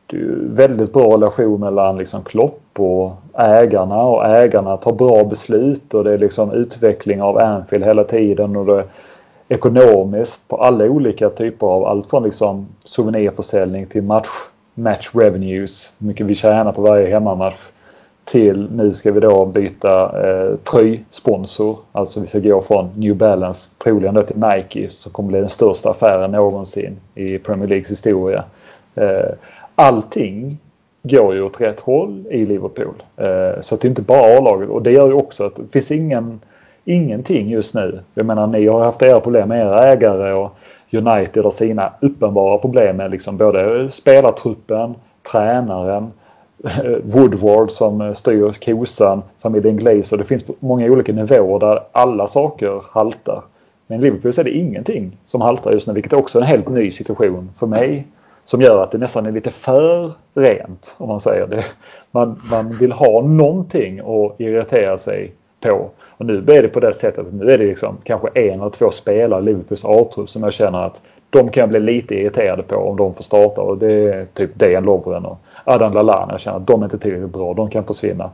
det 0.07 0.17
är 0.17 0.35
väldigt 0.41 0.93
bra 0.93 1.13
relation 1.13 1.59
mellan 1.59 1.97
liksom 1.97 2.23
Klopp 2.23 2.61
och 2.79 3.11
ägarna 3.33 4.03
och 4.03 4.25
ägarna 4.25 4.77
tar 4.77 4.93
bra 4.93 5.23
beslut 5.23 5.93
och 5.93 6.03
det 6.03 6.13
är 6.13 6.17
liksom 6.17 6.51
utveckling 6.51 7.21
av 7.21 7.37
Anfield 7.37 7.85
hela 7.85 8.03
tiden 8.03 8.55
och 8.55 8.65
det 8.65 8.85
ekonomiskt 9.47 10.47
på 10.47 10.57
alla 10.57 10.85
olika 10.85 11.29
typer 11.29 11.67
av 11.67 11.85
allt 11.85 12.07
från 12.07 12.23
liksom 12.23 12.67
souvenirförsäljning 12.83 13.85
till 13.85 14.03
match 14.03 14.29
match 14.73 15.09
revenues, 15.13 15.93
hur 15.99 16.07
mycket 16.07 16.25
vi 16.25 16.35
tjänar 16.35 16.71
på 16.71 16.81
varje 16.81 17.07
hemmamatch 17.07 17.59
till 18.25 18.67
nu 18.71 18.93
ska 18.93 19.11
vi 19.11 19.19
då 19.19 19.45
byta 19.45 20.21
eh, 20.27 20.55
tröjsponsor. 20.55 21.77
Alltså 21.91 22.19
vi 22.19 22.27
ska 22.27 22.39
gå 22.39 22.61
från 22.61 22.89
New 22.95 23.15
Balance 23.15 23.71
troligen 23.77 24.13
då 24.13 24.23
till 24.23 24.37
Nike 24.37 24.89
som 24.89 25.11
kommer 25.11 25.29
bli 25.29 25.39
den 25.39 25.49
största 25.49 25.89
affären 25.89 26.31
någonsin 26.31 26.97
i 27.15 27.37
Premier 27.37 27.67
Leagues 27.67 27.91
historia. 27.91 28.43
Eh, 28.95 29.29
allting 29.75 30.57
går 31.03 31.33
ju 31.33 31.41
åt 31.41 31.61
rätt 31.61 31.79
håll 31.79 32.23
i 32.29 32.45
Liverpool. 32.45 33.03
Eh, 33.17 33.61
så 33.61 33.75
det 33.75 33.85
är 33.85 33.89
inte 33.89 34.01
bara 34.01 34.37
A-laget 34.37 34.69
och 34.69 34.81
det 34.81 34.91
gör 34.91 35.07
ju 35.07 35.13
också 35.13 35.45
att 35.45 35.55
det 35.55 35.71
finns 35.71 35.91
ingen, 35.91 36.39
ingenting 36.85 37.49
just 37.49 37.73
nu. 37.73 37.99
Jag 38.13 38.25
menar 38.25 38.47
ni 38.47 38.67
har 38.67 38.83
haft 38.83 39.01
era 39.01 39.19
problem 39.19 39.49
med 39.49 39.61
era 39.61 39.83
ägare 39.83 40.33
och 40.33 40.55
United 40.93 41.43
har 41.43 41.51
sina 41.51 41.93
uppenbara 41.99 42.57
problem 42.57 42.97
med 42.97 43.11
liksom 43.11 43.37
både 43.37 43.89
spelartruppen, 43.89 44.95
tränaren, 45.31 46.11
Woodward 47.03 47.71
som 47.71 48.15
styr 48.15 48.51
kosan, 48.65 49.21
familjen 49.41 49.77
Glazer. 49.77 50.17
Det 50.17 50.23
finns 50.23 50.45
många 50.59 50.91
olika 50.91 51.13
nivåer 51.13 51.59
där 51.59 51.79
alla 51.91 52.27
saker 52.27 52.81
haltar. 52.91 53.41
Men 53.87 53.99
i 53.99 54.03
Liverpool 54.03 54.33
så 54.33 54.41
är 54.41 54.45
det 54.45 54.57
ingenting 54.57 55.17
som 55.25 55.41
haltar 55.41 55.71
just 55.71 55.87
nu 55.87 55.93
vilket 55.93 56.13
är 56.13 56.17
också 56.17 56.39
en 56.39 56.45
helt 56.45 56.69
ny 56.69 56.91
situation 56.91 57.49
för 57.59 57.67
mig. 57.67 58.07
Som 58.45 58.61
gör 58.61 58.83
att 58.83 58.91
det 58.91 58.97
nästan 58.97 59.25
är 59.25 59.31
lite 59.31 59.51
för 59.51 60.11
rent 60.33 60.95
om 60.97 61.07
man 61.07 61.19
säger 61.19 61.47
det. 61.47 61.65
Man, 62.11 62.41
man 62.51 62.69
vill 62.69 62.91
ha 62.91 63.21
någonting 63.21 63.99
att 63.99 64.39
irritera 64.39 64.97
sig 64.97 65.31
på. 65.59 65.89
Och 66.21 66.27
nu 66.27 66.37
är 66.47 66.63
det 66.63 66.67
på 66.67 66.79
det 66.79 66.93
sättet 66.93 67.27
att 67.27 67.33
nu 67.33 67.51
är 67.51 67.57
det 67.57 67.65
liksom 67.65 67.97
kanske 68.03 68.27
en 68.27 68.59
eller 68.59 68.69
två 68.69 68.91
spelare 68.91 69.41
i 69.41 69.43
Liverpools 69.43 69.85
A-trupp 69.85 70.29
som 70.29 70.43
jag 70.43 70.53
känner 70.53 70.85
att 70.85 71.01
de 71.29 71.49
kan 71.49 71.61
jag 71.61 71.69
bli 71.69 71.79
lite 71.79 72.15
irriterade 72.15 72.63
på 72.63 72.75
om 72.75 72.97
de 72.97 73.13
får 73.13 73.23
starta 73.23 73.61
och 73.61 73.77
det 73.77 73.91
är 73.91 74.25
typ 74.25 74.59
Dejan 74.59 74.83
Lovren 74.83 75.25
och 75.25 75.39
Adam 75.63 75.93
Lallana. 75.93 76.31
Jag 76.31 76.41
känner 76.41 76.57
att 76.57 76.67
de 76.67 76.81
är 76.81 76.85
inte 76.85 76.97
tillräckligt 76.97 77.33
bra. 77.33 77.53
De 77.53 77.69
kan 77.69 77.83
försvinna. 77.83 78.29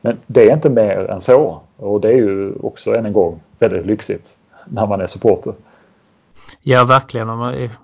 Men 0.00 0.16
det 0.26 0.50
är 0.50 0.54
inte 0.54 0.70
mer 0.70 1.10
än 1.10 1.20
så. 1.20 1.60
Och 1.76 2.00
det 2.00 2.08
är 2.08 2.16
ju 2.16 2.52
också 2.62 2.94
än 2.94 3.06
en 3.06 3.12
gång 3.12 3.40
väldigt 3.58 3.86
lyxigt 3.86 4.36
när 4.64 4.86
man 4.86 5.00
är 5.00 5.06
supporter. 5.06 5.52
Ja, 6.60 6.84
verkligen. 6.84 7.28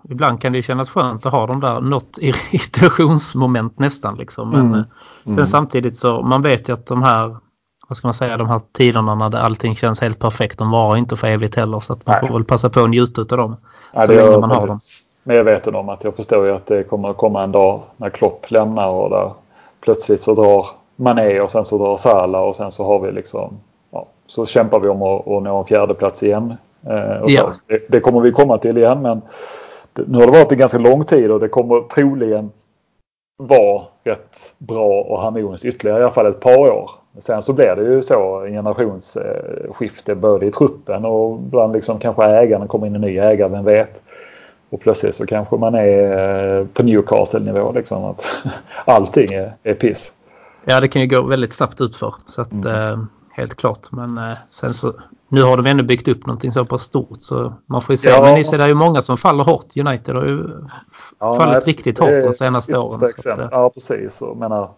Ibland 0.09 0.41
kan 0.41 0.53
det 0.53 0.63
kännas 0.63 0.91
skönt 0.91 1.27
att 1.27 1.33
ha 1.33 1.47
de 1.47 1.61
där 1.61 1.81
något 1.81 2.19
irritationsmoment 2.21 3.79
nästan. 3.79 4.17
Liksom. 4.17 4.51
Men 4.51 4.67
mm. 4.67 4.85
sen 5.25 5.33
mm. 5.33 5.47
samtidigt 5.47 5.97
så 5.97 6.23
man 6.23 6.43
vet 6.43 6.69
ju 6.69 6.73
att 6.73 6.87
de 6.87 7.03
här 7.03 7.37
vad 7.89 7.97
ska 7.97 8.07
man 8.07 8.15
säga, 8.15 8.37
de 8.37 8.49
här 8.49 8.61
tiderna 8.73 9.15
när 9.15 9.39
allting 9.39 9.75
känns 9.75 10.01
helt 10.01 10.19
perfekt. 10.19 10.59
De 10.59 10.71
var 10.71 10.97
inte 10.97 11.17
för 11.17 11.27
evigt 11.27 11.57
heller 11.57 11.81
så 11.81 11.93
att 11.93 12.07
man 12.07 12.17
Nej. 12.21 12.29
får 12.29 12.35
väl 12.35 12.45
passa 12.45 12.71
på 12.71 12.81
att 12.81 12.91
njuta 12.91 13.21
av 13.21 13.27
dem. 13.27 13.57
Nej, 13.93 14.07
så 14.07 14.13
länge 14.13 14.39
man 14.39 14.51
har 14.51 14.67
dem. 14.67 14.79
Medveten 15.23 15.75
om 15.75 15.89
att 15.89 16.05
jag 16.05 16.17
förstår 16.17 16.47
ju 16.47 16.53
att 16.53 16.67
det 16.67 16.85
kommer 16.85 17.11
att 17.11 17.17
komma 17.17 17.43
en 17.43 17.53
dag 17.53 17.83
när 17.97 18.11
Klopp 18.11 18.51
lämnar 18.51 18.89
och 18.89 19.11
där 19.11 19.33
plötsligt 19.81 20.21
så 20.21 20.35
drar 20.35 20.67
Mané 20.97 21.41
och 21.41 21.51
sen 21.51 21.65
så 21.65 21.79
drar 21.79 21.97
Salah 21.97 22.43
och 22.43 22.57
sen 22.57 22.73
så 22.73 22.85
har 22.85 23.01
vi 23.01 23.13
liksom 23.13 23.57
ja, 23.91 24.07
så 24.27 24.47
kämpar 24.47 24.81
vi 24.81 24.89
om 24.89 25.03
att, 25.03 25.29
att 25.29 25.43
nå 25.43 25.59
en 25.59 25.65
fjärde 25.65 25.95
plats 25.95 26.23
igen. 26.23 26.55
Eh, 26.87 27.23
och 27.23 27.31
ja. 27.31 27.53
det, 27.67 27.89
det, 27.89 28.01
kommer 28.01 28.21
vi 28.21 28.33
komma 28.33 28.59
till 28.59 28.79
igen 28.79 29.03
men 29.03 29.23
nu 29.95 30.19
har 30.19 30.27
det 30.27 30.33
varit 30.33 30.53
en 30.53 30.59
ganska 30.59 30.79
lång 30.79 31.05
tid 31.05 31.31
och 31.31 31.41
det 31.41 31.49
kommer 31.49 31.81
troligen 31.81 32.51
vara 33.37 33.83
rätt 34.05 34.55
bra 34.59 35.03
och 35.03 35.21
harmoniskt 35.23 35.65
ytterligare 35.65 36.01
i 36.01 36.03
alla 36.03 36.13
fall 36.15 36.27
ett 36.27 36.41
par 36.41 36.59
år. 36.59 36.91
Sen 37.19 37.43
så 37.43 37.53
blir 37.53 37.77
det 37.77 37.83
ju 37.83 38.03
så 38.03 38.41
en 38.41 38.53
generationsskifte 38.53 40.15
både 40.15 40.47
i 40.47 40.51
truppen 40.51 41.05
och 41.05 41.39
bland 41.39 41.73
liksom 41.73 41.99
kanske 41.99 42.25
ägarna 42.25 42.67
kommer 42.67 42.87
in 42.87 42.95
en 42.95 43.01
ny 43.01 43.19
ägare, 43.19 43.49
vem 43.49 43.65
vet. 43.65 44.03
Och 44.71 44.81
plötsligt 44.81 45.15
så 45.15 45.27
kanske 45.27 45.57
man 45.57 45.75
är 45.75 46.59
eh, 46.59 46.67
på 46.67 46.83
Newcastle-nivå 46.83 47.73
liksom 47.73 48.05
att 48.05 48.25
allting 48.85 49.35
är, 49.35 49.55
är 49.63 49.75
piss. 49.75 50.13
Ja 50.65 50.81
det 50.81 50.89
kan 50.89 51.03
ju 51.03 51.09
gå 51.09 51.23
väldigt 51.23 51.53
snabbt 51.53 51.81
utför 51.81 52.15
så 52.27 52.41
att 52.41 52.53
mm. 52.53 52.67
eh, 52.67 52.99
helt 53.33 53.55
klart. 53.55 53.93
Men 53.93 54.19
eh, 54.19 54.33
sen 54.49 54.75
så 54.75 54.93
nu 55.29 55.43
har 55.43 55.57
de 55.57 55.67
ändå 55.67 55.85
byggt 55.85 56.09
upp 56.09 56.27
någonting 56.27 56.53
så 56.53 56.65
pass 56.65 56.83
stort 56.83 57.19
så 57.23 57.55
man 57.67 57.83
får 57.83 57.93
ju 57.93 57.97
se. 57.97 58.09
Ja. 58.09 58.23
Men 58.23 58.35
ni 58.35 58.45
ser 58.45 58.59
det 58.59 58.65
är 58.65 58.69
ju 58.69 58.75
många 58.75 59.03
som 59.03 59.17
faller 59.17 59.45
hårt. 59.45 59.77
United 59.77 60.15
har 60.15 60.25
ju 60.25 60.49
ja, 61.19 61.35
fallit 61.35 61.67
nej, 61.67 61.75
riktigt 61.75 61.99
hårt 61.99 62.23
de 62.23 62.33
senaste 62.33 62.79
åren. 62.79 63.11
Att, 63.19 63.27
eh, 63.27 63.49
ja 63.51 63.71
precis. 63.71 64.19
Jag 64.21 64.37
menar, 64.37 64.71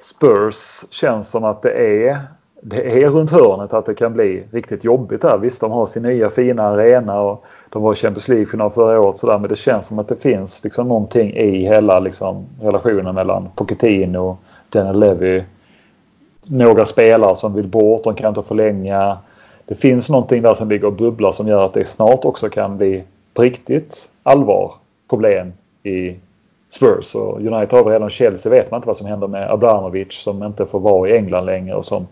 Spurs 0.00 0.84
känns 0.90 1.28
som 1.28 1.44
att 1.44 1.62
det 1.62 2.08
är 2.08 2.20
det 2.62 3.02
är 3.02 3.10
runt 3.10 3.30
hörnet 3.30 3.72
att 3.72 3.86
det 3.86 3.94
kan 3.94 4.12
bli 4.12 4.42
riktigt 4.50 4.84
jobbigt 4.84 5.22
där. 5.22 5.38
Visst, 5.38 5.60
de 5.60 5.70
har 5.70 5.86
sin 5.86 6.02
nya 6.02 6.30
fina 6.30 6.62
arena 6.62 7.20
och 7.20 7.44
de 7.70 7.82
var 7.82 7.94
Champions 7.94 8.28
League-final 8.28 8.70
förra 8.70 9.00
året 9.00 9.18
sådär, 9.18 9.38
men 9.38 9.50
det 9.50 9.56
känns 9.56 9.86
som 9.86 9.98
att 9.98 10.08
det 10.08 10.16
finns 10.16 10.64
liksom 10.64 10.88
någonting 10.88 11.36
i 11.36 11.64
hela 11.64 11.98
liksom, 11.98 12.46
relationen 12.60 13.14
mellan 13.14 13.48
Pochettino 13.54 14.18
och 14.18 14.36
Daniel 14.68 15.00
Levy. 15.00 15.42
Några 16.44 16.86
spelare 16.86 17.36
som 17.36 17.54
vill 17.54 17.66
bort, 17.66 18.04
de 18.04 18.14
kan 18.14 18.28
inte 18.28 18.48
förlänga. 18.48 19.18
Det 19.66 19.74
finns 19.74 20.08
någonting 20.08 20.42
där 20.42 20.54
som 20.54 20.68
ligger 20.68 20.86
och 20.86 20.92
bubblar 20.92 21.32
som 21.32 21.48
gör 21.48 21.66
att 21.66 21.74
det 21.74 21.84
snart 21.84 22.24
också 22.24 22.48
kan 22.48 22.76
bli 22.76 23.04
på 23.34 23.42
riktigt 23.42 24.10
allvar 24.22 24.74
problem 25.08 25.52
i 25.82 26.16
Spurs 26.70 27.14
och 27.14 27.40
United 27.40 27.78
har 27.78 27.84
redan 27.84 28.10
Chelsea 28.10 28.52
vet 28.52 28.70
man 28.70 28.78
inte 28.78 28.86
vad 28.86 28.96
som 28.96 29.06
händer 29.06 29.26
med 29.26 29.50
Abramovic 29.50 30.12
som 30.12 30.42
inte 30.42 30.66
får 30.66 30.80
vara 30.80 31.08
i 31.08 31.16
England 31.16 31.46
längre 31.46 31.74
och 31.74 31.86
som 31.86 32.06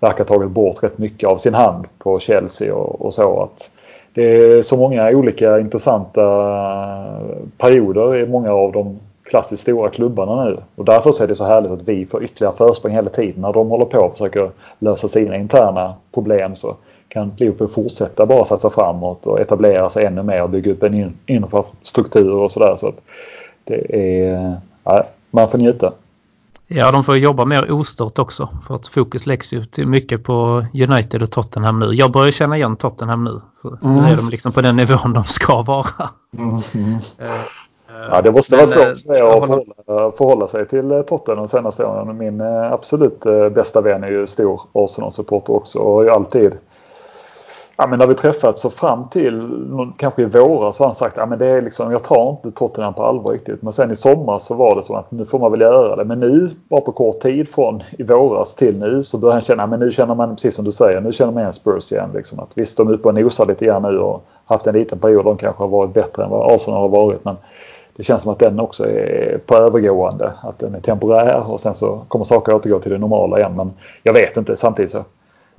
verkar 0.00 0.18
ha 0.18 0.24
tagit 0.24 0.50
bort 0.50 0.82
rätt 0.82 0.98
mycket 0.98 1.28
av 1.28 1.36
sin 1.36 1.54
hand 1.54 1.86
på 1.98 2.18
Chelsea 2.18 2.74
och, 2.74 3.06
och 3.06 3.14
så. 3.14 3.42
att 3.42 3.70
Det 4.14 4.22
är 4.22 4.62
så 4.62 4.76
många 4.76 5.08
olika 5.10 5.58
intressanta 5.58 6.22
perioder 7.58 8.16
i 8.16 8.26
många 8.26 8.52
av 8.52 8.72
de 8.72 8.98
klassiskt 9.22 9.62
stora 9.62 9.90
klubbarna 9.90 10.44
nu. 10.44 10.58
Och 10.76 10.84
därför 10.84 11.22
är 11.22 11.26
det 11.26 11.36
så 11.36 11.44
härligt 11.44 11.70
att 11.70 11.88
vi 11.88 12.06
får 12.06 12.24
ytterligare 12.24 12.56
försprång 12.56 12.92
hela 12.92 13.10
tiden. 13.10 13.42
När 13.42 13.52
de 13.52 13.70
håller 13.70 13.84
på 13.84 13.98
och 13.98 14.12
försöker 14.12 14.50
lösa 14.78 15.08
sina 15.08 15.36
interna 15.36 15.94
problem 16.14 16.56
så 16.56 16.76
kan 17.08 17.32
Liverpool 17.36 17.68
fortsätta 17.68 18.26
bara 18.26 18.44
satsa 18.44 18.70
framåt 18.70 19.26
och 19.26 19.40
etablera 19.40 19.88
sig 19.88 20.04
ännu 20.04 20.22
mer 20.22 20.42
och 20.42 20.50
bygga 20.50 20.72
upp 20.72 20.82
en 20.82 21.18
infrastruktur 21.26 22.32
och 22.32 22.52
sådär. 22.52 22.76
Så 22.76 22.88
att 22.88 23.00
det 23.64 23.96
är... 23.96 24.60
Ja, 24.84 25.06
man 25.30 25.50
får 25.50 25.58
njuta. 25.58 25.92
Ja, 26.66 26.92
de 26.92 27.04
får 27.04 27.16
jobba 27.16 27.44
mer 27.44 27.72
ostört 27.72 28.18
också 28.18 28.48
för 28.66 28.74
att 28.74 28.88
fokus 28.88 29.26
läggs 29.26 29.52
ju 29.52 29.64
mycket 29.86 30.24
på 30.24 30.66
United 30.74 31.22
och 31.22 31.30
Tottenham 31.30 31.78
nu. 31.78 31.86
Jag 31.86 32.12
börjar 32.12 32.32
känna 32.32 32.56
igen 32.56 32.76
Tottenham 32.76 33.24
nu. 33.24 33.40
Mm. 33.84 33.96
Nu 33.96 34.12
är 34.12 34.16
de 34.16 34.28
liksom 34.30 34.52
på 34.52 34.60
den 34.60 34.76
nivån 34.76 35.12
de 35.12 35.24
ska 35.24 35.62
vara. 35.62 36.10
Mm. 36.38 36.48
Mm. 36.74 36.98
Ja, 38.10 38.22
det 38.22 38.32
måste 38.32 38.56
vara 38.56 38.66
svårt 38.66 38.86
att 38.86 39.02
förhålla, 39.02 40.12
förhålla 40.12 40.48
sig 40.48 40.68
till 40.68 41.04
Tottenham 41.08 41.38
de 41.44 41.48
senaste 41.48 41.84
åren. 41.84 42.18
Min 42.18 42.40
absolut 42.40 43.20
bästa 43.54 43.80
vän 43.80 44.04
är 44.04 44.10
ju 44.10 44.26
stor 44.26 44.60
Arsenal-supporter 44.72 45.52
också 45.52 45.78
och 45.78 45.94
har 45.94 46.02
ju 46.02 46.10
alltid 46.10 46.52
Ja, 47.76 47.86
men 47.86 47.98
när 47.98 48.06
vi 48.06 48.14
träffats 48.14 48.60
så 48.60 48.70
fram 48.70 49.08
till 49.08 49.48
kanske 49.96 50.22
i 50.22 50.24
våras 50.24 50.76
så 50.76 50.82
har 50.82 50.88
han 50.88 50.94
sagt 50.94 51.18
att 51.18 51.30
ja, 51.30 51.36
det 51.36 51.46
är 51.46 51.62
liksom, 51.62 51.92
jag 51.92 52.04
tar 52.04 52.30
inte 52.30 52.50
Tottenham 52.50 52.94
på 52.94 53.04
allvar 53.04 53.32
riktigt. 53.32 53.62
Men 53.62 53.72
sen 53.72 53.90
i 53.90 53.96
sommar 53.96 54.38
så 54.38 54.54
var 54.54 54.76
det 54.76 54.82
så 54.82 54.94
att 54.94 55.10
nu 55.10 55.24
får 55.24 55.38
man 55.38 55.50
väl 55.50 55.60
göra 55.60 55.96
det. 55.96 56.04
Men 56.04 56.20
nu, 56.20 56.50
bara 56.68 56.80
på 56.80 56.92
kort 56.92 57.20
tid 57.20 57.48
från 57.48 57.82
i 57.98 58.02
våras 58.02 58.54
till 58.54 58.78
nu 58.78 59.02
så 59.02 59.18
börjar 59.18 59.32
han 59.32 59.42
känna, 59.42 59.66
men 59.66 59.80
nu 59.80 59.92
känner 59.92 60.14
man 60.14 60.36
precis 60.36 60.54
som 60.54 60.64
du 60.64 60.72
säger, 60.72 61.00
nu 61.00 61.12
känner 61.12 61.32
man 61.32 61.40
igen 61.40 61.52
Spurs 61.52 61.92
igen. 61.92 62.10
Liksom, 62.14 62.38
att 62.38 62.58
visst, 62.58 62.76
de 62.76 62.88
är 62.88 62.92
uppe 62.92 63.08
och 63.08 63.14
nosar 63.14 63.46
lite 63.46 63.64
grann 63.64 63.82
nu 63.82 63.98
och 63.98 64.24
haft 64.44 64.66
en 64.66 64.74
liten 64.74 64.98
period 64.98 65.24
de 65.24 65.36
kanske 65.36 65.62
har 65.62 65.68
varit 65.68 65.94
bättre 65.94 66.24
än 66.24 66.30
vad 66.30 66.52
Arsenal 66.52 66.80
har 66.80 66.88
varit. 66.88 67.24
Men 67.24 67.36
det 67.96 68.02
känns 68.02 68.22
som 68.22 68.32
att 68.32 68.38
den 68.38 68.60
också 68.60 68.86
är 68.86 69.38
på 69.46 69.56
övergående. 69.56 70.32
Att 70.42 70.58
den 70.58 70.74
är 70.74 70.80
temporär 70.80 71.50
och 71.50 71.60
sen 71.60 71.74
så 71.74 72.00
kommer 72.08 72.24
saker 72.24 72.54
återgå 72.54 72.78
till 72.78 72.92
det 72.92 72.98
normala 72.98 73.38
igen. 73.38 73.56
Men 73.56 73.72
jag 74.02 74.12
vet 74.12 74.36
inte 74.36 74.56
samtidigt 74.56 74.90
så 74.90 75.04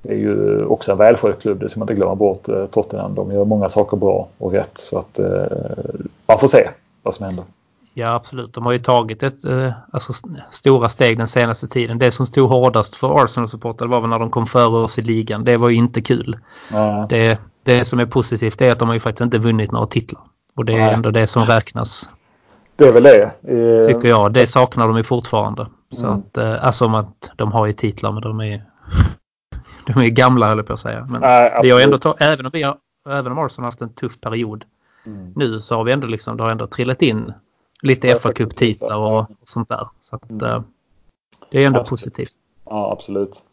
det 0.04 0.14
är 0.14 0.18
ju 0.18 0.66
också 0.66 0.92
en 0.92 0.98
välskött 0.98 1.42
klubb, 1.42 1.60
det 1.60 1.70
ska 1.70 1.80
man 1.80 1.84
inte 1.84 1.94
glömma 1.94 2.16
bort. 2.16 2.50
Eh, 2.50 2.66
Tottenham, 2.66 3.16
de 3.16 3.32
gör 3.32 3.46
många 3.46 3.70
saker 3.70 3.98
bra 3.98 4.28
och 4.38 4.52
rätt. 4.52 4.78
Så 4.78 5.00
att 5.00 5.20
eh, 5.20 5.46
man 6.28 6.40
får 6.40 6.48
se 6.48 6.70
vad 7.04 7.14
som 7.14 7.26
händer. 7.26 7.46
Ja 7.94 8.14
absolut, 8.14 8.54
de 8.54 8.66
har 8.66 8.74
ju 8.74 8.80
tagit 8.80 9.24
ett 9.24 9.46
eh, 9.46 9.72
alltså, 9.92 10.14
stora 10.50 10.90
steg 10.90 11.18
den 11.18 11.28
senaste 11.28 11.68
tiden. 11.68 12.00
Det 12.00 12.12
som 12.12 12.28
stod 12.28 12.50
hårdast 12.50 12.96
för 12.96 13.24
Arsenal-supportrar 13.24 13.88
var 13.88 14.02
väl 14.02 14.10
när 14.10 14.20
de 14.20 14.30
kom 14.30 14.46
före 14.46 14.84
oss 14.84 15.00
i 15.00 15.02
ligan. 15.02 15.44
Det 15.44 15.58
var 15.58 15.70
ju 15.70 15.76
inte 15.76 16.02
kul. 16.02 16.38
Mm. 16.74 17.08
Det, 17.08 17.40
det 17.64 17.86
som 17.86 18.00
är 18.00 18.06
positivt 18.06 18.62
är 18.62 18.72
att 18.72 18.80
de 18.80 18.88
har 18.88 18.94
ju 18.94 19.00
faktiskt 19.00 19.22
inte 19.22 19.38
vunnit 19.38 19.72
några 19.72 19.88
titlar. 19.88 20.22
Och 20.56 20.66
det 20.66 20.74
är 20.74 20.78
Nej. 20.78 20.94
ändå 20.94 21.12
det 21.12 21.28
som 21.28 21.46
räknas. 21.46 22.10
Det 22.76 22.84
är 22.84 22.92
väl 22.92 23.04
det. 23.04 23.32
Tycker 23.88 24.08
jag. 24.08 24.34
Det 24.34 24.48
saknar 24.48 24.88
de 24.88 24.98
ju 24.98 25.04
fortfarande. 25.04 25.68
Så 25.92 26.06
mm. 26.06 26.20
att, 26.20 26.38
alltså 26.38 26.86
att 26.86 27.32
de 27.36 27.52
har 27.52 27.66
ju 27.66 27.74
titlar 27.74 28.12
men 28.12 28.22
de 28.22 28.42
är 28.42 28.64
de 29.94 30.00
är 30.00 30.10
gamla 30.10 30.48
höll 30.48 30.58
jag 30.58 30.68
på 30.68 30.74
att 30.74 30.80
säga. 30.80 31.08
Men 31.10 31.22
Nej, 31.22 31.60
vi 31.64 31.72
har 31.72 31.82
ändå 31.82 32.16
även 32.20 32.46
om 32.46 32.52
vi 32.54 32.64
har, 32.64 32.78
även 33.10 33.32
om 33.32 33.40
Arsenal 33.40 33.64
har 33.64 33.72
haft 33.72 33.82
en 33.82 33.94
tuff 33.94 34.22
period 34.22 34.66
mm. 35.06 35.34
nu 35.36 35.62
så 35.62 35.76
har 35.76 35.84
vi 35.84 35.92
ändå 35.92 36.08
liksom, 36.08 36.38
det 36.38 36.44
har 36.44 36.52
ändå 36.52 36.68
trillat 36.68 37.02
in 37.02 37.34
lite 37.82 38.16
fa 38.20 38.34
Cup-titlar 38.34 38.98
och, 38.98 39.20
och, 39.20 39.28
sånt 39.44 39.70
där. 39.70 39.88
Så 40.02 40.16
att, 40.16 40.30
mm. 40.30 40.48
uh, 40.48 40.62
det 41.52 41.64
är 41.64 41.68
ändå 41.68 41.80
absolut. 41.80 41.90
positivt. 41.90 42.36
Ja, 42.66 42.92
absolut. 42.92 43.44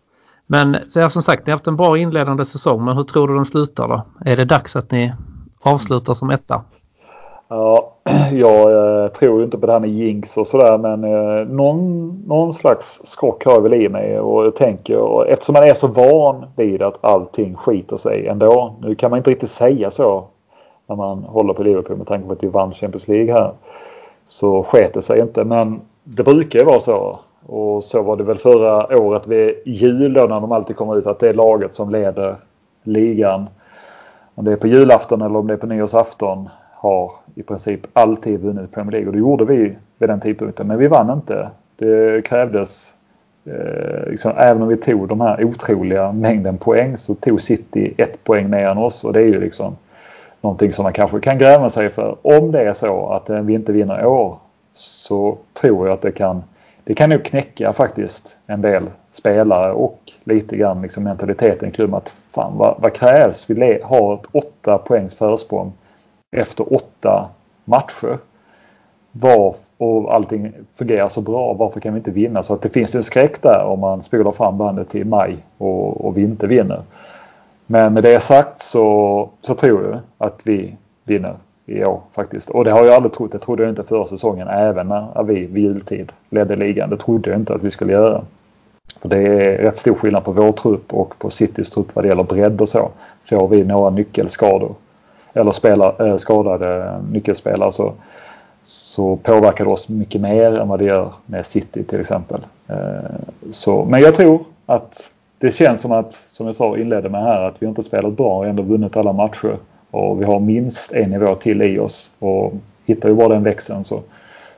Men 0.46 0.76
så 0.88 1.00
jag, 1.00 1.12
som 1.12 1.22
sagt, 1.22 1.46
ni 1.46 1.50
har 1.50 1.56
haft 1.56 1.66
en 1.66 1.76
bra 1.76 1.98
inledande 1.98 2.44
säsong, 2.44 2.84
men 2.84 2.96
hur 2.96 3.04
tror 3.04 3.28
du 3.28 3.34
den 3.34 3.44
slutar 3.44 3.88
då? 3.88 4.06
Är 4.24 4.36
det 4.36 4.44
dags 4.44 4.76
att 4.76 4.90
ni 4.90 5.14
avslutar 5.62 6.14
som 6.14 6.30
etta? 6.30 6.64
Ja, 7.48 7.96
jag 8.32 8.72
eh, 9.04 9.08
tror 9.10 9.38
ju 9.38 9.44
inte 9.44 9.58
på 9.58 9.66
det 9.66 9.72
här 9.72 9.80
med 9.80 9.90
jinx 9.90 10.36
och 10.36 10.46
sådär 10.46 10.78
men 10.78 11.04
eh, 11.04 11.46
någon, 11.46 12.08
någon 12.26 12.52
slags 12.52 13.00
skrock 13.04 13.44
har 13.44 13.52
jag 13.52 13.60
väl 13.60 13.74
i 13.74 13.88
mig 13.88 14.20
och 14.20 14.44
jag 14.44 14.56
tänker 14.56 14.96
och 14.96 15.28
eftersom 15.28 15.52
man 15.52 15.62
är 15.62 15.74
så 15.74 15.86
van 15.86 16.46
vid 16.56 16.82
att 16.82 17.04
allting 17.04 17.54
skiter 17.54 17.96
sig 17.96 18.26
ändå. 18.26 18.74
Nu 18.82 18.94
kan 18.94 19.10
man 19.10 19.16
inte 19.16 19.30
riktigt 19.30 19.50
säga 19.50 19.90
så 19.90 20.24
när 20.86 20.96
man 20.96 21.18
håller 21.18 21.54
på 21.54 21.62
Liverpool 21.62 21.96
med 21.96 22.06
tanke 22.06 22.26
på 22.26 22.32
att 22.32 22.44
vi 22.44 22.48
vann 22.48 22.72
Champions 22.72 23.08
League 23.08 23.32
här. 23.32 23.52
Så 24.26 24.62
sket 24.62 24.94
det 24.94 25.02
sig 25.02 25.20
inte 25.20 25.44
men 25.44 25.80
det 26.04 26.22
brukar 26.22 26.58
ju 26.58 26.64
vara 26.64 26.80
så. 26.80 27.18
Och 27.46 27.84
så 27.84 28.02
var 28.02 28.16
det 28.16 28.24
väl 28.24 28.38
förra 28.38 28.98
året 28.98 29.26
vid 29.26 29.54
jul 29.64 30.12
då 30.12 30.20
när 30.20 30.40
de 30.40 30.52
alltid 30.52 30.76
kommer 30.76 30.98
ut 30.98 31.06
att 31.06 31.18
det 31.18 31.28
är 31.28 31.32
laget 31.32 31.74
som 31.74 31.90
leder 31.90 32.36
ligan. 32.82 33.46
Om 34.34 34.44
det 34.44 34.52
är 34.52 34.56
på 34.56 34.66
julafton 34.66 35.22
eller 35.22 35.36
om 35.36 35.46
det 35.46 35.52
är 35.52 35.58
på 35.58 35.66
nyårsafton 35.66 36.48
har 36.80 37.12
i 37.34 37.42
princip 37.42 37.80
alltid 37.92 38.40
vunnit 38.40 38.72
Premier 38.72 38.92
League 38.92 39.06
och 39.06 39.12
det 39.12 39.18
gjorde 39.18 39.44
vi 39.44 39.76
vid 39.98 40.08
den 40.08 40.20
tidpunkten. 40.20 40.66
Men 40.66 40.78
vi 40.78 40.86
vann 40.86 41.10
inte. 41.10 41.50
Det 41.76 42.24
krävdes, 42.24 42.94
eh, 43.44 44.10
liksom, 44.10 44.32
även 44.36 44.62
om 44.62 44.68
vi 44.68 44.76
tog 44.76 45.08
de 45.08 45.20
här 45.20 45.44
otroliga 45.44 46.12
mängden 46.12 46.58
poäng 46.58 46.96
så 46.96 47.14
tog 47.14 47.42
City 47.42 47.94
ett 47.98 48.24
poäng 48.24 48.50
mer 48.50 48.68
än 48.68 48.78
oss 48.78 49.04
och 49.04 49.12
det 49.12 49.20
är 49.20 49.26
ju 49.26 49.40
liksom 49.40 49.76
någonting 50.40 50.72
som 50.72 50.82
man 50.82 50.92
kanske 50.92 51.20
kan 51.20 51.38
gräva 51.38 51.70
sig 51.70 51.90
för. 51.90 52.16
Om 52.22 52.52
det 52.52 52.60
är 52.60 52.72
så 52.72 53.08
att 53.08 53.30
eh, 53.30 53.40
vi 53.40 53.54
inte 53.54 53.72
vinner 53.72 54.02
i 54.02 54.04
år 54.04 54.36
så 54.74 55.38
tror 55.52 55.86
jag 55.86 55.94
att 55.94 56.02
det 56.02 56.12
kan 56.12 56.42
det 56.84 56.94
kan 56.94 57.10
nog 57.10 57.24
knäcka 57.24 57.72
faktiskt 57.72 58.36
en 58.46 58.62
del 58.62 58.90
spelare 59.12 59.72
och 59.72 60.12
lite 60.24 60.56
grann 60.56 60.82
liksom 60.82 61.04
mentaliteten 61.04 61.68
i 61.68 61.72
klubben 61.72 61.94
att 61.94 62.14
fan 62.30 62.52
vad, 62.56 62.74
vad 62.78 62.92
krävs? 62.92 63.50
Vi 63.50 63.80
har 63.82 64.14
ett 64.14 64.26
åtta 64.32 64.78
poängs 64.78 65.14
försprång 65.14 65.72
efter 66.30 66.74
åtta 66.74 67.28
matcher. 67.64 68.18
Var, 69.12 69.54
och 69.78 70.14
allting 70.14 70.52
fungerar 70.74 71.08
så 71.08 71.20
bra, 71.20 71.52
varför 71.52 71.80
kan 71.80 71.94
vi 71.94 71.98
inte 71.98 72.10
vinna? 72.10 72.42
Så 72.42 72.54
att 72.54 72.62
det 72.62 72.68
finns 72.68 72.94
en 72.94 73.02
skräck 73.02 73.42
där 73.42 73.64
om 73.64 73.80
man 73.80 74.02
spolar 74.02 74.32
fram 74.32 74.58
bandet 74.58 74.88
till 74.88 75.06
maj 75.06 75.36
och, 75.58 76.04
och 76.04 76.16
vi 76.16 76.22
inte 76.22 76.46
vinner. 76.46 76.82
Men 77.66 77.92
med 77.92 78.02
det 78.02 78.20
sagt 78.20 78.60
så, 78.60 79.28
så 79.40 79.54
tror 79.54 79.84
jag 79.84 79.98
att 80.18 80.40
vi 80.44 80.76
vinner 81.04 81.34
i 81.66 81.84
år 81.84 82.00
faktiskt. 82.12 82.50
Och 82.50 82.64
det 82.64 82.70
har 82.70 82.84
jag 82.84 82.94
aldrig 82.94 83.12
trott. 83.12 83.32
Det 83.32 83.38
trodde 83.38 83.62
jag 83.62 83.72
inte 83.72 83.82
förra 83.82 84.06
säsongen 84.06 84.48
även 84.48 84.88
när 84.88 85.22
vi 85.22 85.46
vid 85.46 85.64
jultid 85.64 86.12
ledde 86.30 86.56
ligan. 86.56 86.90
Det 86.90 86.96
trodde 86.96 87.30
jag 87.30 87.40
inte 87.40 87.54
att 87.54 87.62
vi 87.62 87.70
skulle 87.70 87.92
göra. 87.92 88.22
För 89.00 89.08
det 89.08 89.18
är 89.18 89.58
rätt 89.58 89.76
stor 89.76 89.94
skillnad 89.94 90.24
på 90.24 90.32
vår 90.32 90.52
trupp 90.52 90.94
och 90.94 91.18
på 91.18 91.30
Citys 91.30 91.70
trupp 91.70 91.94
vad 91.94 92.04
det 92.04 92.08
gäller 92.08 92.24
bredd 92.24 92.60
och 92.60 92.68
så. 92.68 92.90
Får 93.24 93.48
vi 93.48 93.64
några 93.64 93.90
nyckelskador 93.90 94.74
eller 95.32 95.52
spelar, 95.52 96.06
eh, 96.06 96.16
skadade 96.16 97.00
nyckelspelare 97.12 97.72
så, 97.72 97.92
så 98.62 99.16
påverkar 99.16 99.64
det 99.64 99.70
oss 99.70 99.88
mycket 99.88 100.20
mer 100.20 100.58
än 100.58 100.68
vad 100.68 100.78
det 100.78 100.84
gör 100.84 101.12
med 101.26 101.46
City 101.46 101.84
till 101.84 102.00
exempel. 102.00 102.40
Eh, 102.68 103.10
så, 103.50 103.84
men 103.84 104.00
jag 104.00 104.14
tror 104.14 104.44
att 104.66 105.10
det 105.38 105.50
känns 105.50 105.80
som 105.80 105.92
att, 105.92 106.12
som 106.12 106.46
jag 106.46 106.54
sa 106.54 106.76
inledde 106.76 107.08
med 107.08 107.22
här, 107.22 107.48
att 107.48 107.54
vi 107.58 107.66
inte 107.66 107.82
spelat 107.82 108.12
bra 108.12 108.38
och 108.38 108.46
ändå 108.46 108.62
vunnit 108.62 108.96
alla 108.96 109.12
matcher. 109.12 109.56
Och 109.90 110.20
vi 110.20 110.24
har 110.24 110.40
minst 110.40 110.92
en 110.92 111.10
nivå 111.10 111.34
till 111.34 111.62
i 111.62 111.78
oss. 111.78 112.10
Och 112.18 112.52
hittar 112.86 113.08
vi 113.08 113.14
bara 113.14 113.28
den 113.28 113.42
växeln 113.42 113.84
så, 113.84 114.02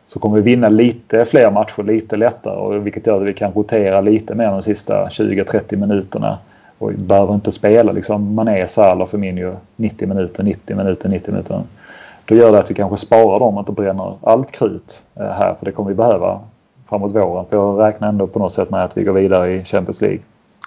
så 0.07 0.19
kommer 0.19 0.37
vi 0.37 0.43
vinna 0.43 0.69
lite 0.69 1.25
fler 1.25 1.51
matcher 1.51 1.83
lite 1.83 2.17
lättare. 2.17 2.57
Och 2.57 2.87
vilket 2.87 3.07
gör 3.07 3.15
att 3.15 3.29
vi 3.29 3.35
kan 3.35 3.53
rotera 3.53 4.01
lite 4.01 4.35
mer 4.35 4.47
de 4.47 4.63
sista 4.63 5.09
20-30 5.09 5.77
minuterna 5.77 6.39
och 6.83 6.93
behöver 6.93 7.35
inte 7.35 7.53
spela 7.53 7.93
liksom 7.93 8.35
Mané, 8.35 8.69
Salah, 8.69 9.09
Firmino 9.09 9.57
90 9.77 10.09
minuter, 10.09 10.43
90 10.43 10.77
minuter, 10.77 11.09
90 11.09 11.33
minuter. 11.33 11.63
Då 12.25 12.35
gör 12.35 12.53
det 12.53 12.59
att 12.59 12.71
vi 12.71 12.75
kanske 12.75 12.97
sparar 12.97 13.39
dem 13.39 13.55
och 13.55 13.61
inte 13.61 13.73
bränner 13.73 14.17
allt 14.23 14.53
krut 14.53 15.03
eh, 15.15 15.23
här 15.23 15.55
för 15.59 15.67
det 15.67 15.73
kommer 15.73 15.89
vi 15.89 15.95
behöva 15.95 16.41
framåt 16.89 17.15
våren. 17.15 17.47
För 17.51 17.57
jag 17.57 17.81
räknar 17.81 18.09
ändå 18.09 18.27
på 18.27 18.39
något 18.39 18.53
sätt 18.53 18.71
med 18.71 18.85
att 18.85 18.97
vi 18.97 19.05
går 19.05 19.13
vidare 19.13 19.53
i 19.53 19.65
Champions 19.65 20.01
League. 20.01 20.21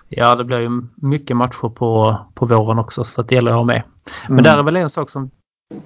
Ja, 0.09 0.35
det 0.35 0.43
blir 0.43 0.59
ju 0.59 0.81
mycket 0.95 1.37
matcher 1.37 1.69
på, 1.69 2.15
på 2.33 2.45
våren 2.45 2.79
också 2.79 3.03
så 3.03 3.21
det 3.21 3.35
gäller 3.35 3.51
att 3.51 3.57
ha 3.57 3.63
med. 3.63 3.81
Men 4.27 4.39
mm. 4.39 4.43
där 4.43 4.57
är 4.57 4.63
väl 4.63 4.75
en 4.75 4.89
sak 4.89 5.09
som 5.09 5.29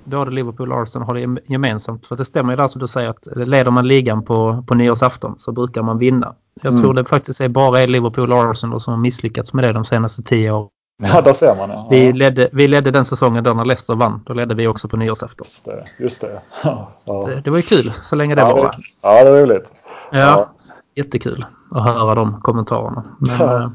både 0.04 0.32
Liverpool 0.32 0.72
och 0.72 0.82
Arsenal 0.82 1.08
har 1.08 1.14
det 1.14 1.42
gemensamt. 1.48 2.08
För 2.08 2.16
det 2.16 2.26
stämmer 2.26 2.54
ju 2.54 2.58
där 2.58 2.68
som 2.68 2.82
du 2.82 2.88
säger 2.88 3.10
att 3.10 3.28
leder 3.36 3.72
man 3.72 3.88
ligan 3.88 4.26
på, 4.26 4.64
på 4.68 4.74
nyårsafton 4.74 5.36
så 5.38 5.52
brukar 5.52 5.82
man 5.82 5.98
vinna. 5.98 6.36
Jag 6.62 6.70
mm. 6.70 6.82
tror 6.82 6.94
det 6.94 7.06
faktiskt 7.06 7.42
är 7.42 7.50
bara 7.50 7.86
Liverpool 7.86 8.34
och 8.34 8.52
Arsenal 8.52 8.80
som 8.80 8.94
har 8.94 9.00
misslyckats 9.00 9.54
med 9.54 9.64
det 9.64 9.74
de 9.74 9.86
senaste 9.86 10.24
tio 10.24 10.52
åren. 10.52 10.70
Ja, 11.04 11.22
där 11.22 11.34
ser 11.34 11.56
man 11.56 11.70
ja. 11.70 11.88
Vi 11.92 12.14
ledde, 12.14 12.50
vi 12.52 12.68
ledde 12.68 12.92
den 12.92 13.06
säsongen 13.06 13.44
då 13.44 13.54
när 13.54 13.66
Leicester 13.66 13.96
vann. 13.96 14.22
Då 14.26 14.34
ledde 14.34 14.56
vi 14.56 14.68
också 14.68 14.88
på 14.88 14.98
nyårsafton. 14.98 15.46
Just 15.46 15.66
det. 15.66 15.86
Just 16.00 16.22
det. 16.22 16.42
Ja. 17.06 17.24
det, 17.28 17.42
det 17.42 17.50
var 17.50 17.58
ju 17.58 17.64
kul 17.64 17.92
så 18.04 18.16
länge 18.16 18.36
det 18.36 18.42
ja, 18.42 18.56
var. 18.56 18.76
ja, 19.02 19.24
det 19.24 19.32
var 19.32 19.42
roligt. 19.42 19.72
Ja, 20.12 20.20
ja, 20.20 20.50
jättekul 20.96 21.46
att 21.72 21.84
höra 21.84 22.16
de 22.16 22.42
kommentarerna. 22.42 23.04
Men, 23.20 23.36
ja. 23.40 23.64
äh, 23.64 23.70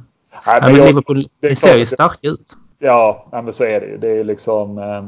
Nej, 0.47 0.61
men, 0.63 0.77
jag, 0.77 0.87
Liverpool 0.87 1.29
det 1.41 1.57
ser 1.57 1.77
ju 1.77 1.87
starka 1.87 2.29
ut. 2.29 2.57
Ja, 2.79 3.29
men 3.33 3.53
så 3.53 3.65
är 3.65 3.81
det 3.81 3.87
ju. 3.87 3.99
Det 3.99 4.09
är 4.09 4.25
liksom... 4.25 4.79
Eh, 4.79 5.05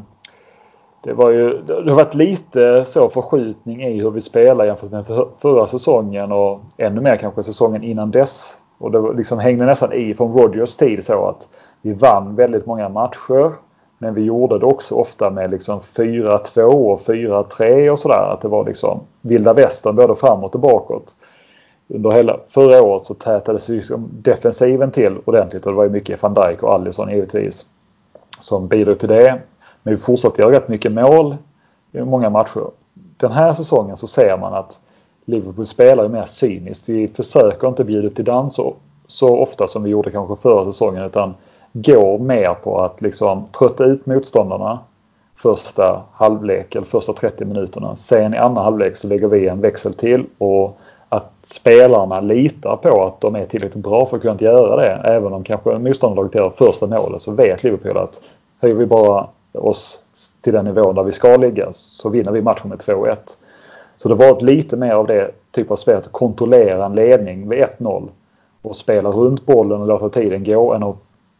det, 1.07 1.15
var 1.15 1.31
ju, 1.31 1.63
det 1.63 1.91
har 1.91 1.97
varit 1.97 2.15
lite 2.15 2.85
så 2.85 3.09
förskjutning 3.09 3.83
i 3.83 4.01
hur 4.01 4.11
vi 4.11 4.21
spelar 4.21 4.65
jämfört 4.65 4.91
med 4.91 5.05
förra 5.39 5.67
säsongen 5.67 6.33
och 6.33 6.61
ännu 6.77 7.01
mer 7.01 7.17
kanske 7.17 7.43
säsongen 7.43 7.85
innan 7.85 8.11
dess. 8.11 8.59
Och 8.79 8.91
det 8.91 9.13
liksom 9.13 9.39
hängde 9.39 9.67
nästan 9.67 9.93
i 9.93 10.15
från 10.15 10.39
Rogers 10.39 10.77
tid 10.77 11.05
så 11.05 11.29
att 11.29 11.49
vi 11.83 11.93
vann 11.93 12.37
väldigt 12.37 12.67
många 12.67 12.89
matcher. 12.89 13.53
Men 13.99 14.15
vi 14.15 14.23
gjorde 14.23 14.59
det 14.59 14.67
också 14.67 14.95
ofta 14.95 15.31
med 15.31 15.51
liksom 15.51 15.81
4-2 15.81 16.61
och 16.63 17.01
4-3 17.01 17.91
och 17.91 17.99
sådär. 17.99 18.33
Att 18.33 18.41
det 18.41 18.49
var 18.49 18.65
liksom 18.65 19.01
vilda 19.21 19.53
västern 19.53 19.97
både 19.97 20.17
framåt 20.17 20.55
och 20.55 20.61
bakåt. 20.61 21.15
Under 21.89 22.11
hela 22.11 22.37
förra 22.49 22.83
året 22.83 23.05
så 23.05 23.15
tätades 23.15 23.69
liksom 23.69 24.09
defensiven 24.13 24.91
till 24.91 25.19
ordentligt 25.25 25.67
och 25.67 25.73
det 25.73 25.77
var 25.77 25.85
ju 25.85 25.91
mycket 25.91 26.23
van 26.23 26.35
Dijk 26.35 26.63
och 26.63 26.75
Alisson 26.75 27.11
givetvis 27.11 27.65
som 28.41 28.69
bidrog 28.69 28.99
till 28.99 29.09
det. 29.09 29.41
Men 29.87 29.95
vi 29.95 30.01
fortsatte 30.01 30.43
göra 30.43 30.53
rätt 30.53 30.69
mycket 30.69 30.93
mål 30.93 31.37
i 31.93 32.01
många 32.01 32.31
matcher. 32.31 32.71
Den 32.95 33.33
här 33.33 33.53
säsongen 33.53 33.97
så 33.97 34.07
ser 34.07 34.39
man 34.39 34.55
att 34.55 34.81
Liverpool 35.25 35.67
spelar 35.67 36.09
mer 36.09 36.25
cyniskt. 36.25 36.89
Vi 36.89 37.09
försöker 37.09 37.69
inte 37.69 37.85
bjuda 37.85 38.09
upp 38.09 38.17
till 38.17 38.25
dans 38.25 38.55
så, 38.55 38.75
så 39.07 39.37
ofta 39.39 39.69
som 39.69 39.83
vi 39.83 39.91
gjorde 39.91 40.11
kanske 40.11 40.37
förra 40.37 40.65
säsongen 40.73 41.05
utan 41.05 41.35
går 41.73 42.19
mer 42.19 42.55
på 42.55 42.81
att 42.81 43.03
liksom 43.03 43.45
trötta 43.59 43.85
ut 43.85 44.07
motståndarna 44.07 44.79
första 45.37 46.03
halvlek 46.13 46.75
eller 46.75 46.87
första 46.87 47.13
30 47.13 47.45
minuterna. 47.45 47.97
Sen 47.97 48.35
i 48.35 48.37
andra 48.37 48.63
halvlek 48.63 48.97
så 48.97 49.09
lägger 49.09 49.29
vi 49.29 49.49
en 49.49 49.61
växel 49.61 49.95
till 49.95 50.27
och 50.39 50.79
att 51.09 51.33
spelarna 51.43 52.21
litar 52.21 52.77
på 52.77 53.05
att 53.05 53.21
de 53.21 53.37
är 53.37 53.47
tillräckligt 53.47 53.85
bra 53.85 54.07
för 54.07 54.17
att 54.17 54.23
kunna 54.23 54.41
göra 54.41 54.77
det. 54.77 55.01
Även 55.05 55.33
om 55.33 55.45
kanske 55.45 55.79
motståndarlaget 55.79 56.35
gör 56.35 56.51
första 56.51 56.87
målet 56.87 57.23
så 57.23 57.33
vet 57.33 57.65
Liverpool 57.65 57.97
att 57.97 58.21
höjer 58.61 58.75
vi 58.75 58.87
bara 58.87 59.27
oss 59.57 60.03
till 60.41 60.53
den 60.53 60.65
nivån 60.65 60.95
där 60.95 61.03
vi 61.03 61.13
ska 61.13 61.37
ligga 61.37 61.73
så 61.73 62.09
vinner 62.09 62.33
vi 62.33 62.43
matchen 62.43 62.69
med 62.69 62.79
2-1. 62.79 63.17
Så 63.97 64.09
det 64.09 64.15
var 64.15 64.41
lite 64.41 64.77
mer 64.77 64.93
av 64.93 65.07
det 65.07 65.31
typ 65.51 65.71
av 65.71 65.77
spel 65.77 65.97
att 65.97 66.13
kontrollera 66.13 66.87
en 66.87 66.95
ledning 66.95 67.49
vid 67.49 67.65
1-0 67.79 68.09
och 68.63 68.77
spela 68.77 69.11
runt 69.11 69.47
bollen 69.47 69.81
och 69.81 69.87
låta 69.87 70.09
tiden 70.09 70.45
gå 70.45 70.75
än 70.75 70.83
att 70.83 70.97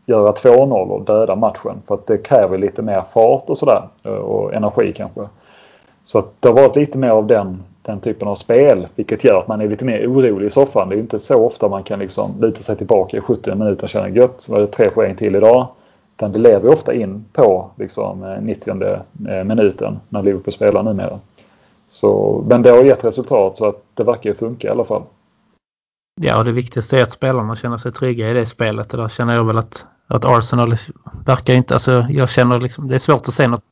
göra 0.07 0.33
2-0 0.33 0.73
och 0.73 1.05
döda 1.05 1.37
matchen. 1.37 1.83
För 1.87 1.95
att 1.95 2.07
det 2.07 2.19
kräver 2.19 2.59
lite 2.59 2.83
mer 2.83 3.03
fart 3.13 3.45
och 3.47 3.59
sådär 3.59 3.83
och 4.03 4.55
energi 4.55 4.93
kanske. 4.97 5.21
Så 6.05 6.19
att 6.19 6.33
det 6.41 6.49
har 6.49 6.55
varit 6.55 6.77
lite 6.77 6.99
mer 6.99 7.11
av 7.11 7.27
den, 7.27 7.63
den 7.83 8.01
typen 8.01 8.29
av 8.29 8.35
spel 8.35 8.89
vilket 8.95 9.25
gör 9.25 9.39
att 9.39 9.49
man 9.49 9.61
är 9.61 9.69
lite 9.69 9.85
mer 9.85 10.07
orolig 10.07 10.47
i 10.47 10.51
soffan. 10.51 10.89
Det 10.89 10.97
är 10.97 10.99
inte 10.99 11.19
så 11.19 11.47
ofta 11.47 11.69
man 11.69 11.83
kan 11.83 11.99
liksom 11.99 12.31
luta 12.41 12.63
sig 12.63 12.77
tillbaka 12.77 13.17
i 13.17 13.21
70 13.21 13.55
minuter 13.55 13.85
och 13.85 13.91
känna 13.91 14.09
gött. 14.09 14.49
Var 14.49 14.61
det 14.61 14.67
tre 14.67 14.91
poäng 14.91 15.17
till 15.17 15.37
idag? 15.37 15.67
Utan 16.17 16.33
det 16.33 16.39
lever 16.39 16.69
ofta 16.69 16.95
in 16.95 17.25
på 17.33 17.71
liksom 17.77 18.37
90 18.41 18.71
eh, 19.29 19.45
minuten 19.45 20.01
när 20.09 20.23
Liverpool 20.23 20.55
spelar 20.55 20.83
numera. 20.83 21.21
Så, 21.89 22.43
men 22.49 22.63
det 22.63 22.71
har 22.71 22.85
gett 22.85 23.05
resultat 23.05 23.57
så 23.57 23.69
att 23.69 23.83
det 23.95 24.05
verkar 24.05 24.35
funka 24.35 24.69
i 24.69 24.71
alla 24.71 24.85
fall. 24.85 25.03
Ja, 26.21 26.39
och 26.39 26.45
det 26.45 26.53
viktigaste 26.53 26.99
är 26.99 27.03
att 27.03 27.13
spelarna 27.13 27.57
känner 27.57 27.77
sig 27.77 27.93
trygga 27.93 28.31
i 28.31 28.35
det 28.35 28.47
spelet. 28.47 28.95
Och 28.95 29.01
där 29.01 29.09
känner 29.09 29.35
jag 29.35 29.45
väl 29.45 29.59
att, 29.59 29.87
att 30.07 30.25
Arsenal 30.25 30.77
verkar 31.27 31.55
inte... 31.55 31.75
Alltså, 31.75 32.07
jag 32.11 32.31
känner 32.31 32.61
liksom... 32.61 32.89
Det 32.89 32.95
är 32.95 32.99
svårt 32.99 33.29
att 33.29 33.35
se 33.35 33.49
något 33.49 33.63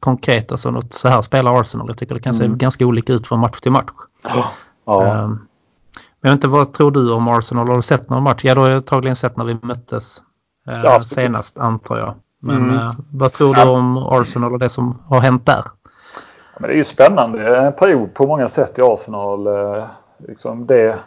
konkret. 0.00 0.52
Alltså 0.52 0.70
något 0.70 0.92
så 0.92 1.08
här 1.08 1.22
spelar 1.22 1.60
Arsenal. 1.60 1.88
Jag 1.88 1.98
tycker 1.98 2.14
det 2.14 2.20
kan 2.20 2.34
mm. 2.34 2.52
se 2.52 2.58
ganska 2.58 2.86
olika 2.86 3.12
ut 3.12 3.26
från 3.26 3.40
match 3.40 3.60
till 3.60 3.72
match. 3.72 3.90
Ja. 4.84 5.24
Um, 5.24 5.46
men 6.20 6.30
jag 6.30 6.30
vet 6.30 6.36
inte, 6.36 6.48
vad 6.48 6.72
tror 6.72 6.90
du 6.90 7.12
om 7.12 7.28
Arsenal? 7.28 7.68
Har 7.68 7.76
du 7.76 7.82
sett 7.82 8.10
någon 8.10 8.22
match? 8.22 8.44
Ja, 8.44 8.54
då 8.54 8.60
har 8.60 8.68
jag 8.68 8.76
antagligen 8.76 9.16
sett 9.16 9.36
när 9.36 9.44
vi 9.44 9.56
möttes 9.62 10.22
ja, 10.64 11.00
senast, 11.00 11.58
antar 11.58 11.98
jag. 11.98 12.14
Men 12.38 12.56
mm. 12.56 12.74
uh, 12.74 12.88
vad 13.12 13.32
tror 13.32 13.54
du 13.54 13.70
om 13.70 13.96
Arsenal 13.96 14.52
och 14.52 14.58
det 14.58 14.68
som 14.68 14.98
har 15.08 15.20
hänt 15.20 15.46
där? 15.46 15.64
men 16.58 16.68
det 16.68 16.74
är 16.74 16.78
ju 16.78 16.84
spännande 16.84 17.56
en 17.56 17.72
period 17.72 18.14
på 18.14 18.26
många 18.26 18.48
sätt 18.48 18.78
i 18.78 18.82
Arsenal. 18.82 19.46
Uh, 19.46 19.84
liksom 20.18 20.66
det 20.66 20.98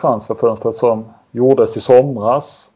transferfönstret 0.00 0.74
som 0.74 1.04
gjordes 1.30 1.76
i 1.76 1.80
somras 1.80 2.70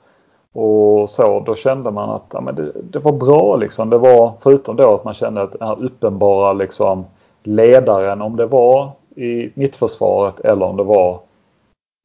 och 0.52 1.10
så, 1.10 1.40
då 1.40 1.54
kände 1.54 1.90
man 1.90 2.10
att 2.10 2.26
ja, 2.32 2.40
men 2.40 2.54
det, 2.54 2.72
det, 2.82 2.98
var 2.98 3.12
bra 3.12 3.56
liksom. 3.56 3.90
Det 3.90 3.98
var 3.98 4.32
förutom 4.40 4.76
då 4.76 4.94
att 4.94 5.04
man 5.04 5.14
kände 5.14 5.42
att 5.42 5.52
den 5.52 5.68
här 5.68 5.84
uppenbara 5.84 6.52
liksom 6.52 7.04
ledaren, 7.42 8.22
om 8.22 8.36
det 8.36 8.46
var 8.46 8.90
i 9.16 9.50
mittförsvaret 9.54 10.40
eller 10.40 10.66
om 10.66 10.76
det 10.76 10.82
var 10.82 11.20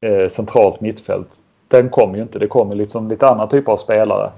eh, 0.05 0.29
centralt 0.29 0.81
mittfält. 0.81 1.29
Den 1.67 1.89
kom 1.89 2.15
ju 2.15 2.21
inte. 2.21 2.39
Det 2.39 2.47
kom 2.47 2.71
liksom 2.71 3.07
lite 3.07 3.27
andra 3.27 3.47
typer 3.47 3.71
av 3.71 3.77
spelare. 3.77 4.29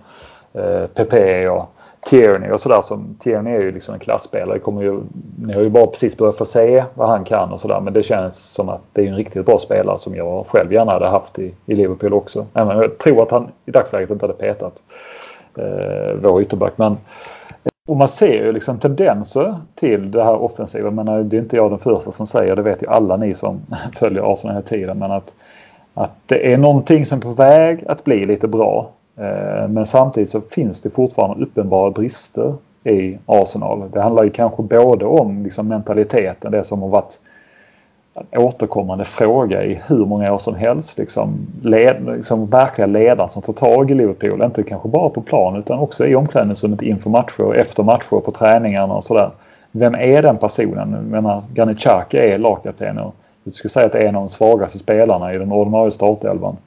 Eh, 0.53 0.85
Pepe 0.87 1.49
och 1.49 1.65
Tierney 2.09 2.51
och 2.51 2.61
sådär. 2.61 2.81
Tierney 3.19 3.55
är 3.55 3.61
ju 3.61 3.71
liksom 3.71 3.93
en 3.93 3.99
klassspelare. 3.99 4.59
Kommer 4.59 4.81
ju, 4.81 4.99
ni 5.41 5.53
har 5.53 5.61
ju 5.61 5.69
bara 5.69 5.87
precis 5.87 6.17
börjat 6.17 6.37
få 6.37 6.45
se 6.45 6.83
vad 6.93 7.09
han 7.09 7.23
kan 7.23 7.51
och 7.51 7.59
sådär. 7.59 7.79
Men 7.79 7.93
det 7.93 8.03
känns 8.03 8.37
som 8.37 8.69
att 8.69 8.81
det 8.93 9.01
är 9.01 9.07
en 9.07 9.15
riktigt 9.15 9.45
bra 9.45 9.59
spelare 9.59 9.97
som 9.97 10.15
jag 10.15 10.45
själv 10.47 10.73
gärna 10.73 10.91
hade 10.91 11.07
haft 11.07 11.39
i, 11.39 11.53
i 11.65 11.75
Liverpool 11.75 12.13
också. 12.13 12.45
Även 12.53 12.77
jag 12.77 12.97
tror 12.97 13.23
att 13.23 13.31
han 13.31 13.47
i 13.65 13.71
dagsläget 13.71 14.09
inte 14.09 14.23
hade 14.25 14.37
petat 14.37 14.83
eh, 15.57 16.15
vår 16.21 16.41
ytterback. 16.41 16.73
Men, 16.75 16.97
och 17.87 17.97
man 17.97 18.07
ser 18.07 18.45
ju 18.45 18.51
liksom 18.51 18.77
tendenser 18.77 19.55
till 19.75 20.11
det 20.11 20.23
här 20.23 20.35
offensiva. 20.35 20.91
Men 20.91 21.29
det 21.29 21.37
är 21.37 21.41
inte 21.41 21.55
jag 21.55 21.71
den 21.71 21.79
första 21.79 22.11
som 22.11 22.27
säger 22.27 22.55
det. 22.55 22.61
vet 22.61 22.83
ju 22.83 22.87
alla 22.87 23.17
ni 23.17 23.33
som 23.33 23.59
följer 23.95 24.33
Arsenal 24.33 24.55
hela 24.55 24.67
tiden. 24.67 24.99
Men 24.99 25.11
att, 25.11 25.33
att 25.97 26.11
det 26.25 26.53
är 26.53 26.57
någonting 26.57 27.05
som 27.05 27.17
är 27.17 27.21
på 27.21 27.29
väg 27.29 27.83
att 27.87 28.03
bli 28.03 28.25
lite 28.25 28.47
bra. 28.47 28.89
Eh, 29.17 29.67
men 29.67 29.85
samtidigt 29.85 30.29
så 30.29 30.41
finns 30.41 30.81
det 30.81 30.89
fortfarande 30.89 31.45
uppenbara 31.45 31.91
brister 31.91 32.53
i 32.83 33.17
Arsenal. 33.25 33.83
Det 33.93 34.01
handlar 34.01 34.23
ju 34.23 34.29
kanske 34.29 34.63
både 34.63 35.05
om 35.05 35.43
liksom 35.43 35.67
mentaliteten, 35.67 36.51
det 36.51 36.63
som 36.63 36.81
har 36.81 36.89
varit 36.89 37.19
en 38.31 38.41
återkommande 38.41 39.05
fråga 39.05 39.63
i 39.63 39.81
hur 39.87 40.05
många 40.05 40.33
år 40.33 40.39
som 40.39 40.55
helst. 40.55 40.97
Liksom, 40.97 41.47
led, 41.61 42.05
liksom 42.15 42.45
verkliga 42.45 42.87
ledare 42.87 43.29
som 43.29 43.41
tar 43.41 43.53
tag 43.53 43.91
i 43.91 43.93
Liverpool. 43.93 44.41
Inte 44.41 44.63
kanske 44.63 44.89
bara 44.89 45.09
på 45.09 45.21
plan 45.21 45.55
utan 45.55 45.79
också 45.79 46.07
i 46.07 46.15
omklädningsrummet 46.15 46.81
inför 46.81 47.09
matcher, 47.09 47.53
efter 47.55 47.83
matcher, 47.83 48.19
på 48.19 48.31
träningarna 48.31 48.93
och 48.93 49.03
sådär. 49.03 49.31
Vem 49.71 49.95
är 49.95 50.21
den 50.21 50.37
personen? 50.37 50.93
Jag 50.93 51.03
menar, 51.03 51.43
Granit 51.53 51.79
Xhaka 51.79 52.23
är 52.23 52.37
lagkapten 52.37 52.97
och 52.97 53.15
jag 53.47 53.53
skulle 53.53 53.71
säga 53.71 53.85
att 53.85 53.91
det 53.91 53.99
är 53.99 54.07
en 54.07 54.15
av 54.15 54.21
de 54.21 54.29
svagaste 54.29 54.79
spelarna 54.79 55.33
i 55.33 55.37
den 55.37 55.51
ordinarie 55.51 55.91
startelvan. 55.91 56.57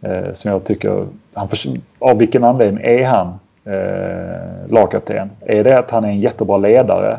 Eh, 0.00 0.32
som 0.32 0.50
jag 0.50 0.64
tycker, 0.64 1.06
han 1.34 1.48
för, 1.48 1.58
av 1.98 2.18
vilken 2.18 2.44
anledning 2.44 2.84
är 2.84 3.04
han 3.04 3.38
eh, 3.64 4.72
lagkapten? 4.72 5.30
Är 5.40 5.64
det 5.64 5.78
att 5.78 5.90
han 5.90 6.04
är 6.04 6.08
en 6.08 6.20
jättebra 6.20 6.56
ledare? 6.56 7.18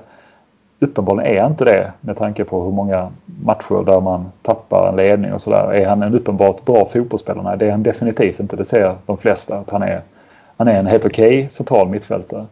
Uppenbarligen 0.79 1.35
är 1.35 1.41
han 1.41 1.51
inte 1.51 1.65
det 1.65 1.91
med 2.01 2.17
tanke 2.17 2.43
på 2.43 2.63
hur 2.63 2.71
många 2.71 3.11
matcher 3.43 3.85
där 3.85 4.01
man 4.01 4.31
tappar 4.41 4.89
en 4.89 4.95
ledning 4.95 5.33
och 5.33 5.41
sådär. 5.41 5.73
Är 5.73 5.87
han 5.87 6.03
en 6.03 6.15
uppenbart 6.15 6.65
bra 6.65 6.85
fotbollsspelare? 6.85 7.43
Nej, 7.43 7.57
det 7.57 7.67
är 7.67 7.71
han 7.71 7.83
definitivt 7.83 8.39
inte. 8.39 8.55
Det 8.55 8.65
ser 8.65 8.95
de 9.05 9.17
flesta 9.17 9.57
att 9.57 9.69
han 9.69 9.83
är. 9.83 10.01
Han 10.57 10.67
är 10.67 10.79
en 10.79 10.87
helt 10.87 11.05
okej 11.05 11.39
okay 11.39 11.49
central 11.49 11.89
mittfältare. 11.89 12.45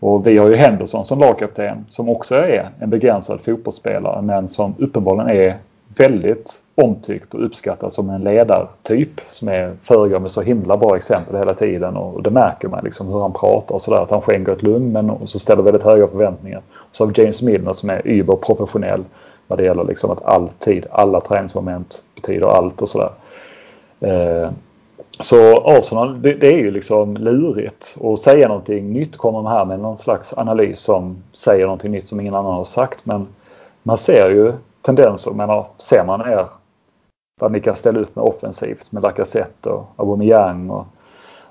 Och 0.00 0.26
vi 0.26 0.38
har 0.38 0.48
ju 0.48 0.56
Henderson 0.56 1.04
som 1.04 1.18
lagkapten 1.18 1.86
som 1.90 2.08
också 2.08 2.34
är 2.34 2.68
en 2.80 2.90
begränsad 2.90 3.40
fotbollsspelare 3.40 4.22
men 4.22 4.48
som 4.48 4.74
uppenbarligen 4.78 5.30
är 5.30 5.56
väldigt 5.96 6.62
omtyckt 6.74 7.34
och 7.34 7.44
uppskattad 7.44 7.92
som 7.92 8.10
en 8.10 8.24
ledartyp 8.24 9.20
som 9.30 9.48
är 9.48 9.72
föregår 9.82 10.18
med 10.18 10.30
så 10.30 10.42
himla 10.42 10.76
bra 10.76 10.96
exempel 10.96 11.36
hela 11.36 11.54
tiden 11.54 11.96
och 11.96 12.22
det 12.22 12.30
märker 12.30 12.68
man 12.68 12.84
liksom 12.84 13.08
hur 13.08 13.20
han 13.20 13.32
pratar 13.32 13.74
och 13.74 13.82
sådär. 13.82 14.02
Att 14.02 14.10
han 14.10 14.22
skänker 14.22 14.52
ett 14.52 14.62
lugn 14.62 14.92
men 14.92 15.26
så 15.26 15.38
ställer 15.38 15.62
väldigt 15.62 15.82
höga 15.82 16.06
förväntningar. 16.06 16.62
Så 16.92 17.04
har 17.04 17.12
vi 17.12 17.22
James 17.22 17.42
Milner 17.42 17.72
som 17.72 17.90
är 17.90 18.06
überprofessionell 18.06 19.04
när 19.48 19.56
det 19.56 19.64
gäller 19.64 19.84
liksom 19.84 20.10
att 20.10 20.22
alltid, 20.24 20.86
alla 20.90 21.20
träningsmoment 21.20 22.02
betyder 22.14 22.46
allt 22.46 22.82
och 22.82 22.88
sådär. 22.88 23.10
Eh, 24.00 24.50
så 25.20 25.62
Arsenal, 25.64 26.22
det, 26.22 26.34
det, 26.34 26.46
är 26.46 26.58
ju 26.58 26.70
liksom 26.70 27.16
lurigt 27.16 27.96
att 28.04 28.20
säga 28.20 28.48
någonting 28.48 28.92
nytt. 28.92 29.16
Kommer 29.16 29.38
de 29.38 29.46
här 29.46 29.64
med 29.64 29.80
någon 29.80 29.98
slags 29.98 30.38
analys 30.38 30.80
som 30.80 31.22
säger 31.32 31.64
någonting 31.64 31.90
nytt 31.90 32.08
som 32.08 32.20
ingen 32.20 32.34
annan 32.34 32.54
har 32.54 32.64
sagt. 32.64 33.06
Men 33.06 33.26
man 33.82 33.98
ser 33.98 34.30
ju 34.30 34.52
tendenser. 34.82 35.30
Men 35.30 35.64
ser 35.78 36.04
man 36.04 36.20
er 36.20 36.46
vad 37.40 37.52
ni 37.52 37.60
kan 37.60 37.76
ställa 37.76 38.00
upp 38.00 38.16
med 38.16 38.24
offensivt 38.24 38.92
med 38.92 39.02
Lacazette 39.02 39.70
och 39.70 39.86
Aubameyang 39.96 40.70
och, 40.70 40.86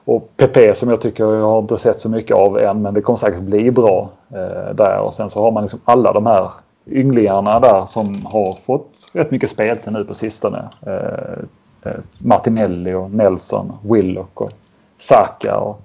och 0.05 0.29
PP 0.37 0.75
som 0.75 0.89
jag 0.89 1.01
tycker 1.01 1.23
jag 1.23 1.41
har 1.41 1.59
inte 1.59 1.77
sett 1.77 1.99
så 1.99 2.09
mycket 2.09 2.35
av 2.35 2.59
än 2.59 2.81
men 2.81 2.93
det 2.93 3.01
kommer 3.01 3.17
säkert 3.17 3.41
bli 3.41 3.71
bra 3.71 4.09
eh, 4.29 4.75
där 4.75 4.99
och 4.99 5.13
sen 5.13 5.29
så 5.29 5.41
har 5.41 5.51
man 5.51 5.63
liksom 5.63 5.79
alla 5.85 6.13
de 6.13 6.25
här 6.25 6.49
ynglingarna 6.87 7.59
där 7.59 7.85
som 7.85 8.25
har 8.25 8.53
fått 8.53 8.89
rätt 9.13 9.31
mycket 9.31 9.49
speltid 9.49 9.93
nu 9.93 10.05
på 10.05 10.13
sistone. 10.13 10.69
Eh, 10.87 11.43
Eh, 11.85 11.91
Martinelli 12.23 12.93
och 12.93 13.11
Nelson, 13.11 13.71
Willock 13.83 14.41
och 14.41 14.51
Saka 14.97 15.57
och 15.57 15.81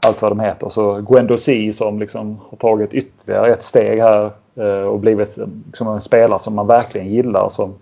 allt 0.00 0.22
vad 0.22 0.30
de 0.30 0.40
heter. 0.40 0.68
Så 0.68 1.00
Guendouzi 1.00 1.72
som 1.72 1.98
liksom 1.98 2.40
har 2.50 2.56
tagit 2.56 2.94
ytterligare 2.94 3.52
ett 3.52 3.62
steg 3.62 4.00
här 4.00 4.30
eh, 4.54 4.82
och 4.82 4.98
blivit 5.00 5.38
liksom 5.66 5.88
en 5.88 6.00
spelare 6.00 6.38
som 6.38 6.54
man 6.54 6.66
verkligen 6.66 7.08
gillar. 7.08 7.48
Som 7.48 7.74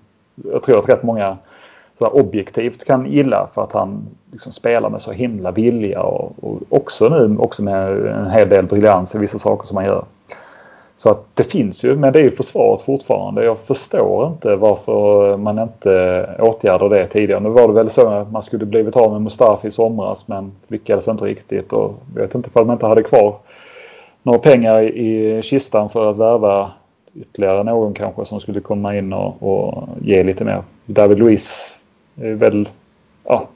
jag 0.52 0.62
tror 0.62 0.78
att 0.78 0.88
rätt 0.88 1.02
många 1.02 1.36
objektivt 1.98 2.84
kan 2.84 3.06
gilla 3.06 3.48
för 3.54 3.64
att 3.64 3.72
han 3.72 4.06
liksom 4.32 4.52
spelar 4.52 4.90
med 4.90 5.02
så 5.02 5.12
himla 5.12 5.50
vilja 5.50 6.02
och, 6.02 6.32
och, 6.40 6.58
också 6.68 7.08
nu 7.08 7.36
också 7.38 7.62
med 7.62 8.06
en 8.06 8.30
hel 8.30 8.48
del 8.48 8.66
briljans 8.66 9.14
i 9.14 9.18
vissa 9.18 9.38
saker 9.38 9.66
som 9.66 9.76
han 9.76 9.86
gör. 9.86 10.04
Så 10.98 11.10
att 11.10 11.26
det 11.34 11.44
finns 11.44 11.84
ju, 11.84 11.96
men 11.96 12.12
det 12.12 12.18
är 12.18 12.22
ju 12.22 12.30
försvaret 12.30 12.82
fortfarande. 12.82 13.44
Jag 13.44 13.60
förstår 13.60 14.26
inte 14.26 14.56
varför 14.56 15.36
man 15.36 15.58
inte 15.58 16.24
åtgärdar 16.38 16.88
det 16.88 17.06
tidigare. 17.06 17.40
Nu 17.40 17.48
var 17.48 17.68
det 17.68 17.74
väl 17.74 17.90
så 17.90 18.08
att 18.08 18.32
man 18.32 18.42
skulle 18.42 18.66
blivit 18.66 18.96
av 18.96 19.12
med 19.12 19.22
Mustafi 19.22 19.68
i 19.68 19.70
somras 19.70 20.28
men 20.28 20.52
lyckades 20.68 21.08
inte 21.08 21.24
riktigt 21.24 21.72
och 21.72 21.94
jag 22.14 22.22
vet 22.22 22.34
inte 22.34 22.50
för 22.50 22.64
man 22.64 22.74
inte 22.74 22.86
hade 22.86 23.02
kvar 23.02 23.36
några 24.22 24.38
pengar 24.38 24.82
i 24.82 25.40
kistan 25.42 25.90
för 25.90 26.10
att 26.10 26.16
värva 26.16 26.70
ytterligare 27.14 27.64
någon 27.64 27.94
kanske 27.94 28.24
som 28.24 28.40
skulle 28.40 28.60
komma 28.60 28.96
in 28.96 29.12
och, 29.12 29.42
och 29.42 29.88
ge 30.02 30.22
lite 30.22 30.44
mer. 30.44 30.62
David 30.86 31.18
Luiz 31.18 31.72
är 32.20 32.34
väl... 32.34 32.68
Ja, 33.24 33.48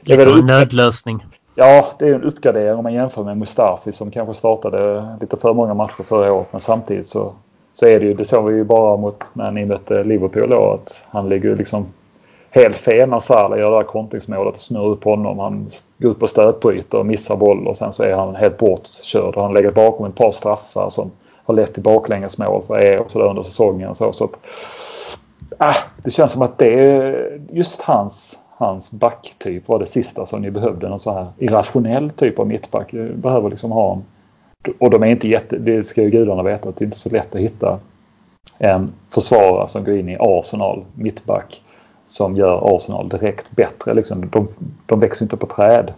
lite 0.00 0.30
av 0.30 0.38
en 0.38 0.46
nödlösning. 0.46 1.24
Ja, 1.58 1.86
det 1.98 2.08
är 2.08 2.14
en 2.14 2.24
uppgradering 2.24 2.74
om 2.74 2.82
man 2.82 2.94
jämför 2.94 3.24
med 3.24 3.38
Mustafi 3.38 3.92
som 3.92 4.10
kanske 4.10 4.34
startade 4.34 5.08
lite 5.20 5.36
för 5.36 5.54
många 5.54 5.74
matcher 5.74 6.02
förra 6.02 6.32
året. 6.32 6.48
Men 6.50 6.60
samtidigt 6.60 7.08
så, 7.08 7.32
så 7.74 7.86
är 7.86 8.00
det 8.00 8.06
ju, 8.06 8.14
det 8.14 8.24
såg 8.24 8.50
vi 8.50 8.56
ju 8.56 8.64
bara 8.64 8.96
mot 8.96 9.24
när 9.32 9.50
ni 9.50 9.64
mötte 9.64 10.04
Liverpool 10.04 10.50
då, 10.50 10.70
att 10.70 11.04
han 11.08 11.28
ligger 11.28 11.56
liksom 11.56 11.86
helt 12.50 12.76
fel 12.76 13.08
när 13.08 13.18
Salah 13.18 13.58
gör 13.58 13.70
det 13.70 13.76
här 13.76 13.84
kontringsmålet 13.84 14.56
och 14.56 14.62
snurrar 14.62 14.88
upp 14.88 15.04
honom. 15.04 15.38
Han 15.38 15.70
går 15.98 16.10
upp 16.10 16.22
och 16.22 16.30
stötbryter 16.30 16.98
och 16.98 17.06
missar 17.06 17.36
boll 17.36 17.66
och 17.66 17.76
sen 17.76 17.92
så 17.92 18.02
är 18.02 18.14
han 18.14 18.34
helt 18.34 18.58
bortkörd. 18.58 19.34
Och 19.34 19.42
han 19.42 19.52
lägger 19.52 19.70
bakom 19.70 20.06
ett 20.06 20.14
par 20.14 20.32
straffar 20.32 20.90
som 20.90 21.10
har 21.44 21.54
lett 21.54 21.74
till 21.74 21.82
baklängesmål 21.82 22.62
för 22.66 22.84
er 22.84 22.98
och 22.98 23.10
sådär 23.10 23.26
under 23.26 23.42
säsongen. 23.42 23.94
Så, 23.94 24.12
så 24.12 24.24
att, 24.24 24.38
äh, 25.60 25.76
det 26.04 26.10
känns 26.10 26.32
som 26.32 26.42
att 26.42 26.58
det 26.58 26.80
är 26.80 27.40
just 27.50 27.82
hans, 27.82 28.38
hans 28.58 28.90
backtyp 28.90 29.68
var 29.68 29.78
det 29.78 29.86
sista 29.86 30.26
som 30.26 30.42
ni 30.42 30.50
behövde. 30.50 30.88
Någon 30.88 31.00
så 31.00 31.12
här 31.12 31.26
irrationell 31.38 32.10
typ 32.10 32.38
av 32.38 32.46
mittback. 32.46 32.88
Du 32.90 33.12
behöver 33.12 33.50
liksom 33.50 33.72
ha 33.72 33.92
en 33.92 34.04
och 34.78 34.90
de 34.90 35.02
är 35.02 35.06
inte 35.06 35.28
jätte, 35.28 35.58
det 35.58 35.84
ska 35.84 36.02
ju 36.02 36.10
gudarna 36.10 36.42
veta 36.42 36.68
att 36.68 36.76
det 36.76 36.82
är 36.82 36.86
inte 36.86 36.98
så 36.98 37.10
lätt 37.10 37.34
att 37.34 37.40
hitta 37.40 37.78
en 38.58 38.92
försvarare 39.10 39.68
som 39.68 39.84
går 39.84 39.96
in 39.96 40.08
i 40.08 40.16
Arsenal 40.20 40.84
mittback 40.94 41.62
som 42.06 42.36
gör 42.36 42.76
Arsenal 42.76 43.08
direkt 43.08 43.50
bättre. 43.50 43.94
Liksom, 43.94 44.28
de, 44.30 44.48
de 44.86 45.00
växer 45.00 45.24
inte 45.24 45.36
på 45.36 45.46
träd. 45.46 45.92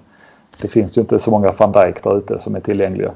Det 0.62 0.68
finns 0.68 0.96
ju 0.96 1.00
inte 1.00 1.18
så 1.18 1.30
många 1.30 1.52
van 1.52 1.72
Dijk 1.72 2.02
där 2.02 2.18
ute 2.18 2.38
som 2.38 2.54
är 2.54 2.60
tillgängliga. 2.60 3.12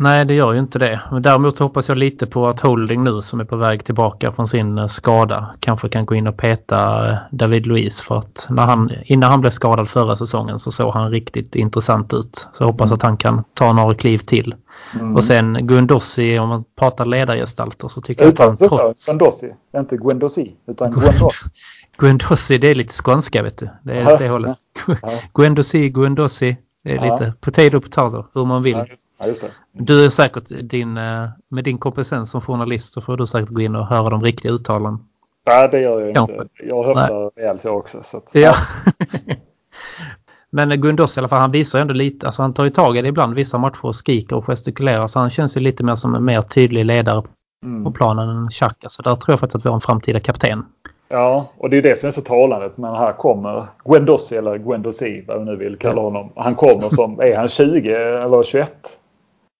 Nej, 0.00 0.24
det 0.24 0.34
gör 0.34 0.52
ju 0.52 0.58
inte 0.58 0.78
det. 0.78 1.00
Men 1.10 1.22
däremot 1.22 1.58
hoppas 1.58 1.88
jag 1.88 1.98
lite 1.98 2.26
på 2.26 2.46
att 2.46 2.60
Holding 2.60 3.04
nu 3.04 3.22
som 3.22 3.40
är 3.40 3.44
på 3.44 3.56
väg 3.56 3.84
tillbaka 3.84 4.32
från 4.32 4.48
sin 4.48 4.78
eh, 4.78 4.86
skada 4.86 5.54
kanske 5.60 5.88
kan 5.88 6.06
gå 6.06 6.14
in 6.14 6.26
och 6.26 6.36
peta 6.36 7.10
eh, 7.10 7.16
David 7.30 7.66
Luiz 7.66 8.00
för 8.02 8.18
att 8.18 8.46
när 8.50 8.62
han, 8.62 8.92
innan 9.04 9.30
han 9.30 9.40
blev 9.40 9.50
skadad 9.50 9.88
förra 9.88 10.16
säsongen 10.16 10.58
så 10.58 10.72
såg 10.72 10.94
han 10.94 11.10
riktigt 11.10 11.54
intressant 11.54 12.14
ut. 12.14 12.48
Så 12.52 12.62
jag 12.62 12.66
hoppas 12.66 12.90
mm. 12.90 12.94
att 12.94 13.02
han 13.02 13.16
kan 13.16 13.44
ta 13.54 13.72
några 13.72 13.94
kliv 13.94 14.18
till. 14.18 14.54
Mm. 14.94 15.16
Och 15.16 15.24
sen 15.24 15.66
Guendossi, 15.66 16.38
om 16.38 16.48
man 16.48 16.64
pratar 16.78 17.06
ledargestalter 17.06 17.88
så 17.88 18.00
tycker 18.00 18.24
jag 18.24 18.32
att 18.32 18.38
han... 18.38 18.56
Trots... 18.56 19.06
Guendossi, 19.06 19.54
inte 19.76 19.96
Guendossi 19.96 20.56
utan 20.66 20.92
Guendossi. 20.92 21.48
Guendossi, 21.98 22.58
det 22.58 22.68
är 22.68 22.74
lite 22.74 22.94
skånska 22.94 23.42
vet 23.42 23.58
du. 23.58 23.68
Det 23.82 23.92
är 23.92 24.10
ja, 24.10 24.16
det 24.16 24.28
hållet. 24.28 24.58
Ja. 24.86 24.96
Guendossi, 25.34 25.88
Guendossi. 25.88 26.56
Det 26.84 26.92
är 26.92 27.06
ja. 27.06 27.12
lite 27.12 27.32
potato 27.40 27.80
potato, 27.80 28.24
hur 28.34 28.44
man 28.44 28.62
vill. 28.62 28.84
Ja, 29.18 29.26
just 29.26 29.40
det. 29.40 29.50
Du 29.72 30.04
är 30.04 30.10
säkert 30.10 30.44
din, 30.70 30.96
eh, 30.96 31.28
med 31.48 31.64
din 31.64 31.78
kompetens 31.78 32.30
som 32.30 32.40
journalist 32.40 32.92
så 32.92 33.00
får 33.00 33.16
du 33.16 33.26
säkert 33.26 33.48
gå 33.48 33.60
in 33.60 33.76
och 33.76 33.86
höra 33.86 34.10
de 34.10 34.22
riktiga 34.22 34.52
uttalen. 34.52 34.98
Nej, 35.46 35.68
det 35.72 35.80
gör 35.80 36.00
jag 36.00 36.14
Kanske. 36.14 36.34
inte. 36.34 36.48
Jag 36.64 36.84
höftar 36.84 37.30
rejält 37.36 37.64
jag 37.64 37.76
också. 37.76 38.02
Så 38.02 38.16
att, 38.16 38.30
ja. 38.32 38.54
Men 40.50 40.80
Gundos 40.80 41.16
i 41.16 41.20
alla 41.20 41.28
fall, 41.28 41.40
han 41.40 41.50
visar 41.50 41.78
ju 41.78 41.80
ändå 41.80 41.94
lite, 41.94 42.26
alltså 42.26 42.42
han 42.42 42.54
tar 42.54 42.64
ju 42.64 42.70
tag 42.70 42.96
i 42.96 43.02
det 43.02 43.08
ibland 43.08 43.34
vissa 43.34 43.58
matcher 43.58 43.86
och 43.86 43.94
skriker 43.94 44.36
och 44.36 44.44
gestikulerar 44.44 45.06
så 45.06 45.18
han 45.18 45.30
känns 45.30 45.56
ju 45.56 45.60
lite 45.60 45.84
mer 45.84 45.94
som 45.94 46.14
en 46.14 46.24
mer 46.24 46.40
tydlig 46.40 46.84
ledare 46.84 47.22
mm. 47.64 47.84
på 47.84 47.90
planen 47.90 48.28
än 48.28 48.48
Xhaka. 48.48 48.88
Så 48.88 49.02
där 49.02 49.14
tror 49.14 49.32
jag 49.32 49.40
faktiskt 49.40 49.56
att 49.56 49.64
vi 49.64 49.68
har 49.68 49.74
en 49.74 49.80
framtida 49.80 50.20
kapten. 50.20 50.64
Ja, 51.08 51.46
och 51.58 51.70
det 51.70 51.76
är 51.76 51.82
det 51.82 51.98
som 51.98 52.06
är 52.06 52.10
så 52.10 52.20
talande. 52.20 52.70
Men 52.74 52.94
här 52.94 53.12
kommer 53.12 53.66
Guendossi 53.84 54.36
eller 54.36 54.58
Guendossi, 54.58 55.24
vad 55.28 55.38
vi 55.38 55.44
nu 55.44 55.56
vill 55.56 55.76
kalla 55.76 56.00
honom. 56.00 56.32
Han 56.36 56.54
kommer 56.54 56.88
som, 56.90 57.20
är 57.20 57.36
han 57.36 57.48
20 57.48 57.94
eller 57.94 58.42
21? 58.42 58.98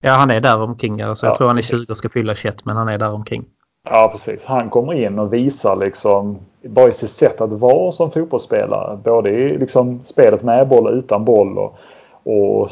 Ja, 0.06 0.12
han 0.12 0.30
är 0.30 0.40
där 0.40 0.62
omkring. 0.62 1.00
Alltså, 1.00 1.26
jag 1.26 1.32
ja, 1.32 1.36
tror 1.36 1.46
han 1.46 1.58
är 1.58 1.62
20 1.62 1.92
och 1.92 1.96
ska 1.96 2.08
fylla 2.08 2.34
21, 2.34 2.64
men 2.64 2.76
han 2.76 2.88
är 2.88 2.98
där 2.98 3.12
omkring. 3.12 3.44
Ja, 3.90 4.08
precis. 4.12 4.44
Han 4.44 4.70
kommer 4.70 4.94
in 4.94 5.18
och 5.18 5.32
visar 5.32 5.76
liksom 5.76 6.38
bara 6.62 6.88
i 6.88 6.92
sitt 6.92 7.10
sätt 7.10 7.40
att 7.40 7.50
vara 7.50 7.92
som 7.92 8.10
fotbollsspelare. 8.10 8.96
Både 9.04 9.30
i 9.30 9.58
liksom 9.58 10.00
spelet 10.04 10.42
med 10.42 10.68
boll 10.68 10.86
och 10.86 10.92
utan 10.92 11.24
boll 11.24 11.58
och, 11.58 11.78
och 12.22 12.70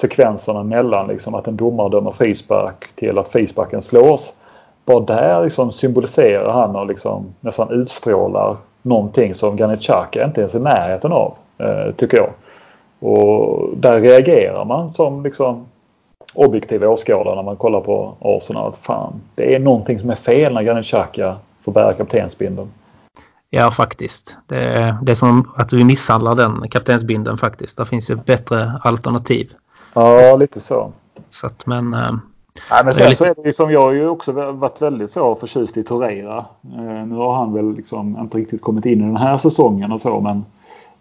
sekvenserna 0.00 0.62
mellan 0.62 1.08
liksom 1.08 1.34
att 1.34 1.46
en 1.48 1.56
domare 1.56 1.88
dömer 1.88 2.12
frispark 2.12 2.92
till 2.94 3.18
att 3.18 3.28
frisparken 3.28 3.82
slås. 3.82 4.32
Bara 4.84 5.00
där 5.00 5.44
liksom 5.44 5.72
symboliserar 5.72 6.52
han 6.52 6.76
och 6.76 6.86
liksom 6.86 7.34
nästan 7.40 7.70
utstrålar 7.70 8.56
någonting 8.82 9.34
som 9.34 9.56
Granit 9.56 9.82
Xhaka 9.82 10.24
inte 10.24 10.40
ens 10.40 10.54
är 10.54 10.58
i 10.58 10.62
närheten 10.62 11.12
av, 11.12 11.34
eh, 11.58 11.94
tycker 11.96 12.16
jag. 12.16 12.30
Och 13.10 13.68
där 13.76 14.00
reagerar 14.00 14.64
man 14.64 14.90
som 14.90 15.22
liksom 15.22 15.66
objektiv 16.36 16.84
åskådare 16.84 17.34
när 17.34 17.42
man 17.42 17.56
kollar 17.56 17.80
på 17.80 18.16
Arsenal 18.20 18.68
att 18.68 18.76
fan, 18.76 19.20
det 19.34 19.54
är 19.54 19.58
någonting 19.58 20.00
som 20.00 20.10
är 20.10 20.14
fel 20.14 20.54
när 20.54 20.62
Granit 20.62 20.86
Xhaka 20.86 21.36
får 21.64 21.72
bära 21.72 21.92
kaptensbindeln. 21.92 22.68
Ja, 23.50 23.70
faktiskt. 23.70 24.38
Det 24.46 24.56
är, 24.56 24.96
det 25.02 25.12
är 25.12 25.16
som 25.16 25.50
att 25.56 25.72
vi 25.72 25.84
misshandlar 25.84 26.34
den 26.34 26.68
kaptensbindeln 26.68 27.38
faktiskt. 27.38 27.76
Det 27.76 27.86
finns 27.86 28.10
ju 28.10 28.16
bättre 28.16 28.72
alternativ. 28.84 29.52
Ja, 29.94 30.36
lite 30.36 30.60
så. 30.60 30.92
Så 31.30 31.46
att, 31.46 31.66
men... 31.66 31.94
Äh, 31.94 32.14
Nej, 32.70 32.84
men 32.84 32.94
sen 32.94 33.16
så 33.16 33.24
är 33.24 33.34
det 33.34 33.44
liksom, 33.44 33.70
jag 33.70 33.80
har 33.80 33.92
ju 33.92 34.08
också 34.08 34.32
varit 34.32 34.82
väldigt 34.82 35.10
så 35.10 35.34
förtjust 35.34 35.76
i 35.76 35.84
Torreira. 35.84 36.44
Eh, 36.76 37.06
nu 37.06 37.14
har 37.14 37.34
han 37.34 37.52
väl 37.52 37.72
liksom 37.72 38.18
inte 38.20 38.38
riktigt 38.38 38.62
kommit 38.62 38.86
in 38.86 39.00
i 39.00 39.04
den 39.04 39.16
här 39.16 39.38
säsongen 39.38 39.92
och 39.92 40.00
så 40.00 40.20
men 40.20 40.44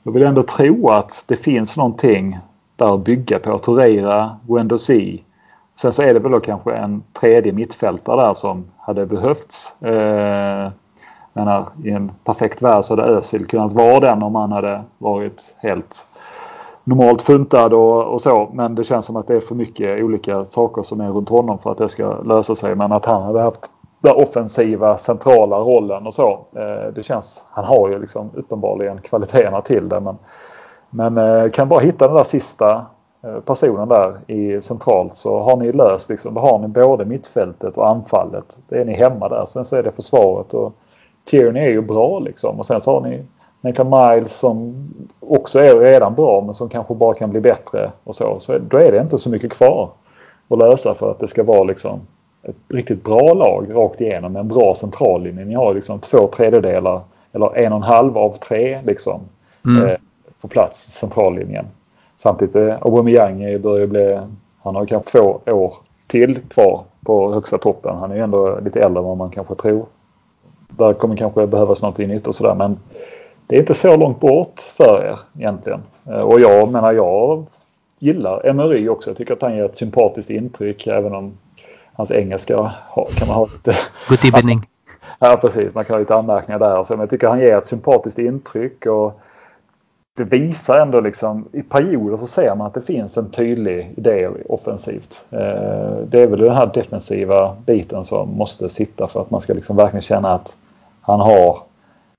jag 0.03 0.11
vill 0.11 0.23
ändå 0.23 0.43
tro 0.43 0.89
att 0.89 1.23
det 1.27 1.37
finns 1.37 1.77
någonting 1.77 2.39
där 2.75 2.95
att 2.95 3.03
bygga 3.03 3.39
på. 3.39 3.59
Torreira, 3.59 4.37
Guendouzi. 4.47 5.23
Sen 5.75 5.93
så 5.93 6.01
är 6.01 6.13
det 6.13 6.19
väl 6.19 6.31
då 6.31 6.39
kanske 6.39 6.73
en 6.73 7.03
tredje 7.13 7.51
mittfältare 7.51 8.21
där 8.21 8.33
som 8.33 8.65
hade 8.77 9.05
behövts. 9.05 9.81
Eh, 9.81 10.71
menar, 11.33 11.69
I 11.83 11.89
en 11.89 12.11
perfekt 12.23 12.61
värld 12.61 12.83
så 12.83 12.95
hade 12.95 13.09
Özil 13.09 13.45
kunnat 13.45 13.73
vara 13.73 13.99
den 13.99 14.23
om 14.23 14.35
han 14.35 14.51
hade 14.51 14.83
varit 14.97 15.55
helt 15.59 16.07
normalt 16.83 17.21
funtad 17.21 17.73
och, 17.73 18.03
och, 18.03 18.21
så. 18.21 18.49
Men 18.53 18.75
det 18.75 18.83
känns 18.83 19.05
som 19.05 19.15
att 19.15 19.27
det 19.27 19.35
är 19.35 19.39
för 19.39 19.55
mycket 19.55 20.03
olika 20.03 20.45
saker 20.45 20.83
som 20.83 21.01
är 21.01 21.09
runt 21.09 21.29
honom 21.29 21.59
för 21.59 21.71
att 21.71 21.77
det 21.77 21.89
ska 21.89 22.21
lösa 22.21 22.55
sig. 22.55 22.75
Men 22.75 22.91
att 22.91 23.05
han 23.05 23.23
hade 23.23 23.41
haft 23.41 23.71
den 23.99 24.15
offensiva 24.15 24.97
centrala 24.97 25.57
rollen 25.57 26.07
och 26.07 26.13
så. 26.13 26.45
Eh, 26.55 26.93
det 26.95 27.03
känns, 27.03 27.43
han 27.49 27.65
har 27.65 27.89
ju 27.89 27.99
liksom 27.99 28.29
uppenbarligen 28.33 29.01
kvaliteterna 29.01 29.61
till 29.61 29.89
det. 29.89 29.99
Men 29.99 30.17
men 30.95 31.17
eh, 31.17 31.49
kan 31.49 31.69
bara 31.69 31.79
hitta 31.79 32.07
den 32.07 32.17
där 32.17 32.23
sista 32.23 32.85
personen 33.45 33.87
där 33.87 34.13
i 34.27 34.61
centralt 34.61 35.17
så 35.17 35.39
har 35.39 35.57
ni 35.57 35.71
löst 35.71 36.09
liksom, 36.09 36.33
då 36.33 36.41
har 36.41 36.59
ni 36.59 36.67
både 36.67 37.05
mittfältet 37.05 37.77
och 37.77 37.89
anfallet. 37.89 38.57
Det 38.69 38.81
är 38.81 38.85
ni 38.85 38.93
hemma 38.93 39.29
där. 39.29 39.45
Sen 39.45 39.65
så 39.65 39.75
är 39.75 39.83
det 39.83 39.91
försvaret 39.91 40.53
och 40.53 40.73
Tierney 41.23 41.63
är 41.63 41.69
ju 41.69 41.81
bra 41.81 42.19
liksom 42.19 42.59
och 42.59 42.65
sen 42.65 42.81
så 42.81 42.91
har 42.91 43.01
ni 43.01 43.23
Nathan 43.61 43.89
Miles 43.89 44.39
som 44.39 44.87
också 45.19 45.59
är 45.59 45.79
redan 45.79 46.15
bra 46.15 46.41
men 46.41 46.55
som 46.55 46.69
kanske 46.69 46.93
bara 46.93 47.13
kan 47.13 47.29
bli 47.29 47.41
bättre 47.41 47.91
och 48.03 48.15
så. 48.15 48.39
Så 48.39 48.57
då 48.57 48.77
är 48.77 48.91
det 48.91 49.01
inte 49.01 49.19
så 49.19 49.29
mycket 49.29 49.51
kvar 49.51 49.89
att 50.47 50.59
lösa 50.59 50.93
för 50.93 51.11
att 51.11 51.19
det 51.19 51.27
ska 51.27 51.43
vara 51.43 51.63
liksom 51.63 51.99
ett 52.43 52.55
riktigt 52.69 53.03
bra 53.03 53.33
lag 53.33 53.67
rakt 53.69 54.01
igenom 54.01 54.33
med 54.33 54.39
en 54.39 54.47
bra 54.47 54.75
centrallinje. 54.75 55.45
Ni 55.45 55.53
har 55.53 55.73
liksom 55.73 55.99
två 55.99 56.27
tredjedelar 56.27 57.01
eller 57.33 57.57
en 57.57 57.73
och 57.73 57.77
en 57.77 57.83
halv 57.83 58.17
av 58.17 58.37
tre 58.37 58.81
liksom. 58.85 59.21
Mm. 59.65 59.87
Eh, 59.87 59.97
på 60.41 60.47
plats 60.47 60.79
centrallinjen. 60.79 61.65
Samtidigt 62.17 62.55
är 62.55 62.85
Aubameyang 62.85 63.61
börjar 63.61 63.87
bli, 63.87 64.19
han 64.63 64.75
har 64.75 64.85
kanske 64.85 65.11
två 65.11 65.39
år 65.45 65.73
till 66.07 66.39
kvar 66.41 66.83
på 67.05 67.33
högsta 67.33 67.57
toppen. 67.57 67.97
Han 67.97 68.11
är 68.11 68.15
ändå 68.15 68.59
lite 68.59 68.81
äldre 68.81 68.99
än 68.99 69.07
vad 69.07 69.17
man 69.17 69.29
kanske 69.29 69.55
tror. 69.55 69.85
Där 70.69 70.93
kommer 70.93 71.15
kanske 71.15 71.47
behövas 71.47 71.81
någonting 71.81 72.07
nytt 72.07 72.27
och 72.27 72.35
sådär 72.35 72.55
men 72.55 72.79
det 73.47 73.55
är 73.55 73.59
inte 73.59 73.73
så 73.73 73.97
långt 73.97 74.19
bort 74.19 74.59
för 74.59 75.05
er 75.05 75.19
egentligen. 75.39 75.83
Eh, 76.05 76.19
och 76.19 76.39
jag 76.39 76.71
menar 76.71 76.93
jag 76.93 77.45
gillar 77.99 78.45
Emery 78.45 78.89
också. 78.89 79.09
Jag 79.09 79.17
tycker 79.17 79.33
att 79.33 79.41
han 79.41 79.55
ger 79.55 79.65
ett 79.65 79.77
sympatiskt 79.77 80.29
intryck 80.29 80.87
även 80.87 81.15
om 81.15 81.37
hans 81.93 82.11
engelska 82.11 82.71
kan 83.17 83.27
man 83.27 83.35
ha 83.35 83.45
lite... 83.45 83.75
Good 84.09 84.33
evening. 84.33 84.61
Ja 85.19 85.37
precis, 85.41 85.75
man 85.75 85.85
kan 85.85 85.93
ha 85.93 85.99
lite 85.99 86.15
anmärkningar 86.15 86.59
där. 86.59 86.85
Men 86.89 86.99
jag 86.99 87.09
tycker 87.09 87.27
han 87.27 87.39
ger 87.39 87.57
ett 87.57 87.67
sympatiskt 87.67 88.19
intryck 88.19 88.85
och 88.85 89.19
det 90.17 90.23
visar 90.23 90.79
ändå 90.79 90.99
liksom 90.99 91.47
i 91.51 91.61
perioder 91.61 92.17
så 92.17 92.27
ser 92.27 92.55
man 92.55 92.67
att 92.67 92.73
det 92.73 92.81
finns 92.81 93.17
en 93.17 93.29
tydlig 93.29 93.93
idé 93.97 94.29
offensivt. 94.49 95.25
Eh, 95.29 95.97
det 96.07 96.21
är 96.21 96.27
väl 96.27 96.39
den 96.39 96.55
här 96.55 96.71
defensiva 96.73 97.55
biten 97.65 98.05
som 98.05 98.37
måste 98.37 98.69
sitta 98.69 99.07
för 99.07 99.21
att 99.21 99.31
man 99.31 99.41
ska 99.41 99.53
liksom 99.53 99.75
verkligen 99.75 100.01
känna 100.01 100.33
att 100.33 100.55
han 101.01 101.19
har 101.19 101.59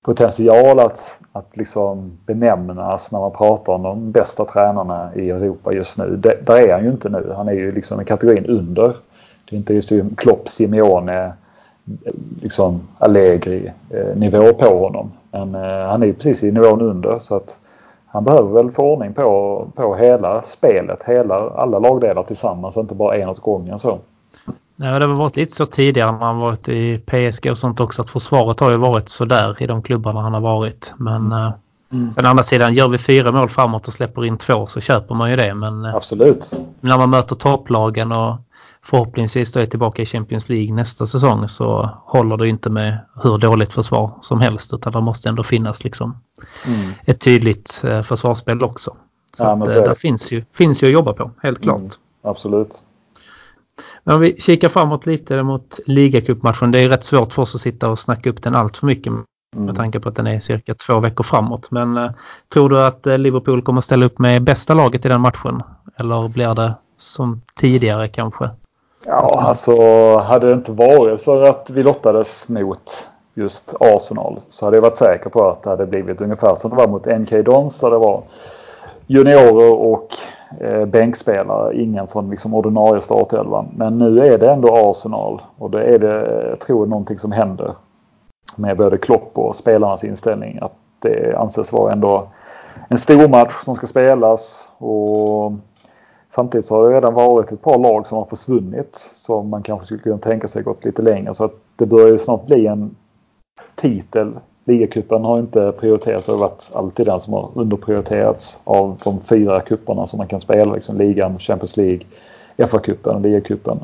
potential 0.02 0.80
att, 0.80 1.20
att 1.32 1.56
liksom 1.56 2.18
benämnas 2.26 3.12
när 3.12 3.20
man 3.20 3.32
pratar 3.32 3.72
om 3.72 3.82
de 3.82 4.12
bästa 4.12 4.44
tränarna 4.44 5.10
i 5.14 5.30
Europa 5.30 5.72
just 5.72 5.98
nu. 5.98 6.16
Det, 6.16 6.46
där 6.46 6.68
är 6.68 6.72
han 6.72 6.84
ju 6.84 6.90
inte 6.90 7.08
nu. 7.08 7.32
Han 7.36 7.48
är 7.48 7.52
ju 7.52 7.72
liksom 7.72 8.00
i 8.00 8.04
kategorin 8.04 8.46
under. 8.46 8.96
Det 9.44 9.56
är 9.56 9.58
inte 9.58 9.74
just 9.74 9.92
Klopp, 10.16 10.48
Simeone, 10.48 11.32
liksom 12.42 12.80
Allegri 12.98 13.72
eh, 13.90 14.16
nivå 14.16 14.52
på 14.52 14.78
honom. 14.78 15.12
Men 15.30 15.54
eh, 15.54 15.86
han 15.86 16.02
är 16.02 16.06
ju 16.06 16.12
precis 16.12 16.42
i 16.42 16.52
nivån 16.52 16.80
under 16.80 17.18
så 17.18 17.36
att 17.36 17.56
han 18.16 18.24
behöver 18.24 18.52
väl 18.52 18.70
få 18.70 18.82
ordning 18.82 19.14
på, 19.14 19.68
på 19.74 19.94
hela 19.94 20.42
spelet, 20.42 21.00
hela, 21.06 21.34
alla 21.50 21.78
lagdelar 21.78 22.22
tillsammans, 22.22 22.76
inte 22.76 22.94
bara 22.94 23.16
en 23.16 23.28
åt 23.28 23.40
gången 23.40 23.78
så. 23.78 23.98
Nej, 24.76 25.00
det 25.00 25.06
har 25.06 25.14
varit 25.14 25.36
lite 25.36 25.54
så 25.54 25.66
tidigare 25.66 26.12
när 26.12 26.18
han 26.18 26.38
varit 26.38 26.68
i 26.68 26.98
PSG 26.98 27.50
och 27.50 27.58
sånt 27.58 27.80
också 27.80 28.02
att 28.02 28.10
försvaret 28.10 28.60
har 28.60 28.70
ju 28.70 28.76
varit 28.76 29.08
så 29.08 29.24
där 29.24 29.62
i 29.62 29.66
de 29.66 29.82
klubbarna 29.82 30.20
han 30.20 30.34
har 30.34 30.40
varit. 30.40 30.94
Men 30.96 31.32
mm. 31.32 31.52
Mm. 31.92 32.12
Sen 32.12 32.26
andra 32.26 32.42
sidan, 32.42 32.74
gör 32.74 32.88
vi 32.88 32.98
fyra 32.98 33.32
mål 33.32 33.48
framåt 33.48 33.88
och 33.88 33.94
släpper 33.94 34.24
in 34.24 34.38
två 34.38 34.66
så 34.66 34.80
köper 34.80 35.14
man 35.14 35.30
ju 35.30 35.36
det. 35.36 35.54
Men 35.54 35.84
Absolut. 35.84 36.52
när 36.80 36.98
man 36.98 37.10
möter 37.10 37.36
topplagen 37.36 38.12
och 38.12 38.36
förhoppningsvis 38.86 39.52
då 39.52 39.60
är 39.60 39.66
tillbaka 39.66 40.02
i 40.02 40.06
Champions 40.06 40.48
League 40.48 40.74
nästa 40.74 41.06
säsong 41.06 41.48
så 41.48 41.90
håller 42.04 42.36
det 42.36 42.48
inte 42.48 42.70
med 42.70 42.98
hur 43.22 43.38
dåligt 43.38 43.72
försvar 43.72 44.10
som 44.20 44.40
helst 44.40 44.72
utan 44.72 44.92
det 44.92 45.00
måste 45.00 45.28
ändå 45.28 45.42
finnas 45.42 45.84
liksom 45.84 46.18
mm. 46.66 46.90
ett 47.04 47.20
tydligt 47.20 47.82
eh, 47.84 48.02
försvarsspel 48.02 48.62
också. 48.62 48.96
Så, 49.36 49.44
ja, 49.44 49.62
att, 49.62 49.70
så 49.70 49.80
där 49.80 49.94
finns 49.94 50.32
ju, 50.32 50.44
finns 50.52 50.82
ju 50.82 50.86
att 50.86 50.92
jobba 50.92 51.12
på, 51.12 51.30
helt 51.42 51.62
klart. 51.62 51.80
Mm, 51.80 51.90
absolut. 52.22 52.82
Men 54.04 54.14
om 54.14 54.20
vi 54.20 54.40
kikar 54.40 54.68
framåt 54.68 55.06
lite 55.06 55.42
mot 55.42 55.80
ligacupmatchen. 55.86 56.72
Det 56.72 56.78
är 56.78 56.88
rätt 56.88 57.04
svårt 57.04 57.32
för 57.32 57.42
oss 57.42 57.54
att 57.54 57.60
sitta 57.60 57.88
och 57.88 57.98
snacka 57.98 58.30
upp 58.30 58.42
den 58.42 58.54
allt 58.54 58.76
för 58.76 58.86
mycket 58.86 59.12
med 59.12 59.24
mm. 59.56 59.74
tanke 59.74 60.00
på 60.00 60.08
att 60.08 60.16
den 60.16 60.26
är 60.26 60.40
cirka 60.40 60.74
två 60.74 61.00
veckor 61.00 61.24
framåt. 61.24 61.70
Men 61.70 61.96
eh, 61.96 62.10
tror 62.52 62.68
du 62.68 62.82
att 62.82 63.06
eh, 63.06 63.18
Liverpool 63.18 63.62
kommer 63.62 63.80
ställa 63.80 64.06
upp 64.06 64.18
med 64.18 64.42
bästa 64.42 64.74
laget 64.74 65.06
i 65.06 65.08
den 65.08 65.20
matchen? 65.20 65.62
Eller 65.96 66.28
blir 66.28 66.54
det 66.54 66.74
som 66.96 67.42
tidigare 67.54 68.08
kanske? 68.08 68.50
Ja, 69.06 69.44
alltså 69.48 69.76
hade 70.16 70.46
det 70.46 70.52
inte 70.52 70.72
varit 70.72 71.20
för 71.20 71.42
att 71.42 71.70
vi 71.70 71.82
lottades 71.82 72.48
mot 72.48 73.08
just 73.34 73.74
Arsenal 73.80 74.40
så 74.48 74.64
hade 74.64 74.76
jag 74.76 74.82
varit 74.82 74.96
säker 74.96 75.30
på 75.30 75.48
att 75.48 75.62
det 75.62 75.70
hade 75.70 75.86
blivit 75.86 76.20
ungefär 76.20 76.54
som 76.54 76.70
det 76.70 76.76
var 76.76 76.88
mot 76.88 77.06
NK 77.06 77.30
Dons 77.30 77.78
där 77.78 77.90
det 77.90 77.98
var 77.98 78.22
juniorer 79.06 79.72
och 79.72 80.08
eh, 80.60 80.84
bänkspelare. 80.84 81.82
Ingen 81.82 82.06
från 82.06 82.30
liksom 82.30 82.54
ordinarie 82.54 83.02
startelvan. 83.02 83.68
Men 83.76 83.98
nu 83.98 84.26
är 84.26 84.38
det 84.38 84.50
ändå 84.50 84.76
Arsenal 84.76 85.42
och 85.58 85.70
det 85.70 85.84
är 85.84 85.98
det, 85.98 86.46
jag 86.48 86.60
tror 86.60 86.86
någonting 86.86 87.18
som 87.18 87.32
händer 87.32 87.74
med 88.56 88.76
både 88.76 88.98
Klopp 88.98 89.30
och 89.34 89.56
spelarnas 89.56 90.04
inställning. 90.04 90.58
Att 90.62 90.72
det 90.98 91.38
anses 91.38 91.72
vara 91.72 91.92
ändå 91.92 92.28
en 92.88 92.98
stor 92.98 93.28
match 93.28 93.52
som 93.64 93.74
ska 93.74 93.86
spelas. 93.86 94.70
Och 94.78 95.52
Samtidigt 96.36 96.66
så 96.66 96.74
har 96.74 96.88
det 96.88 96.96
redan 96.96 97.14
varit 97.14 97.52
ett 97.52 97.62
par 97.62 97.78
lag 97.78 98.06
som 98.06 98.18
har 98.18 98.24
försvunnit 98.24 98.94
som 99.14 99.48
man 99.48 99.62
kanske 99.62 99.86
skulle 99.86 100.00
kunna 100.00 100.18
tänka 100.18 100.48
sig 100.48 100.62
gått 100.62 100.84
lite 100.84 101.02
längre. 101.02 101.34
Så 101.34 101.44
att 101.44 101.54
det 101.76 101.86
börjar 101.86 102.08
ju 102.08 102.18
snart 102.18 102.46
bli 102.46 102.66
en 102.66 102.96
titel. 103.74 104.32
Ligacupen 104.64 105.24
har 105.24 105.38
inte 105.38 105.72
prioriterats. 105.72 106.26
Det 106.26 106.32
har 106.32 106.38
varit 106.38 106.70
alltid 106.72 107.06
den 107.06 107.20
som 107.20 107.32
har 107.32 107.48
underprioriterats 107.54 108.60
av 108.64 109.00
de 109.04 109.20
fyra 109.20 109.60
kupperna 109.60 110.06
som 110.06 110.18
man 110.18 110.26
kan 110.26 110.40
spela. 110.40 110.74
Liksom 110.74 110.96
ligan, 110.96 111.38
Champions 111.38 111.76
League, 111.76 112.00
FA-cupen 112.56 113.14
och 113.14 113.20
ligacupen. 113.20 113.78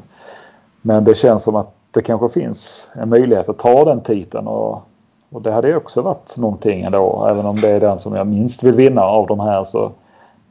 Men 0.82 1.04
det 1.04 1.14
känns 1.14 1.42
som 1.42 1.56
att 1.56 1.74
det 1.90 2.02
kanske 2.02 2.28
finns 2.28 2.90
en 2.94 3.08
möjlighet 3.08 3.48
att 3.48 3.58
ta 3.58 3.84
den 3.84 4.00
titeln. 4.00 4.46
Och, 4.46 4.82
och 5.30 5.42
det 5.42 5.52
hade 5.52 5.68
ju 5.68 5.76
också 5.76 6.02
varit 6.02 6.36
någonting 6.36 6.82
ändå. 6.82 7.26
Även 7.30 7.46
om 7.46 7.60
det 7.60 7.68
är 7.68 7.80
den 7.80 7.98
som 7.98 8.14
jag 8.14 8.26
minst 8.26 8.62
vill 8.62 8.74
vinna 8.74 9.02
av 9.02 9.26
de 9.26 9.40
här 9.40 9.64
så 9.64 9.92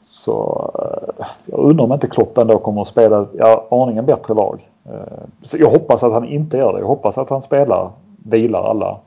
så 0.02 0.72
eh, 0.80 1.26
jag 1.45 1.60
undrar 1.60 1.86
om 1.86 1.93
inte 1.93 2.08
Klopp 2.08 2.38
ändå 2.38 2.58
kommer 2.58 2.82
att 2.82 2.88
spela 2.88 3.28
ja, 3.34 3.68
aningen 3.72 4.06
bättre 4.06 4.34
lag. 4.34 4.70
Eh, 4.86 5.24
så 5.41 5.58
jag 5.58 5.70
hoppas 5.70 6.04
att 6.04 6.14
han 6.14 6.26
inte 6.26 6.58
gör 6.58 6.74
det. 6.74 6.80
Jag 6.80 6.88
hoppas 6.88 7.18
att 7.18 7.30
han 7.30 7.41
spelar, 7.41 7.89
vilar 8.24 8.64
alla, 8.64 8.97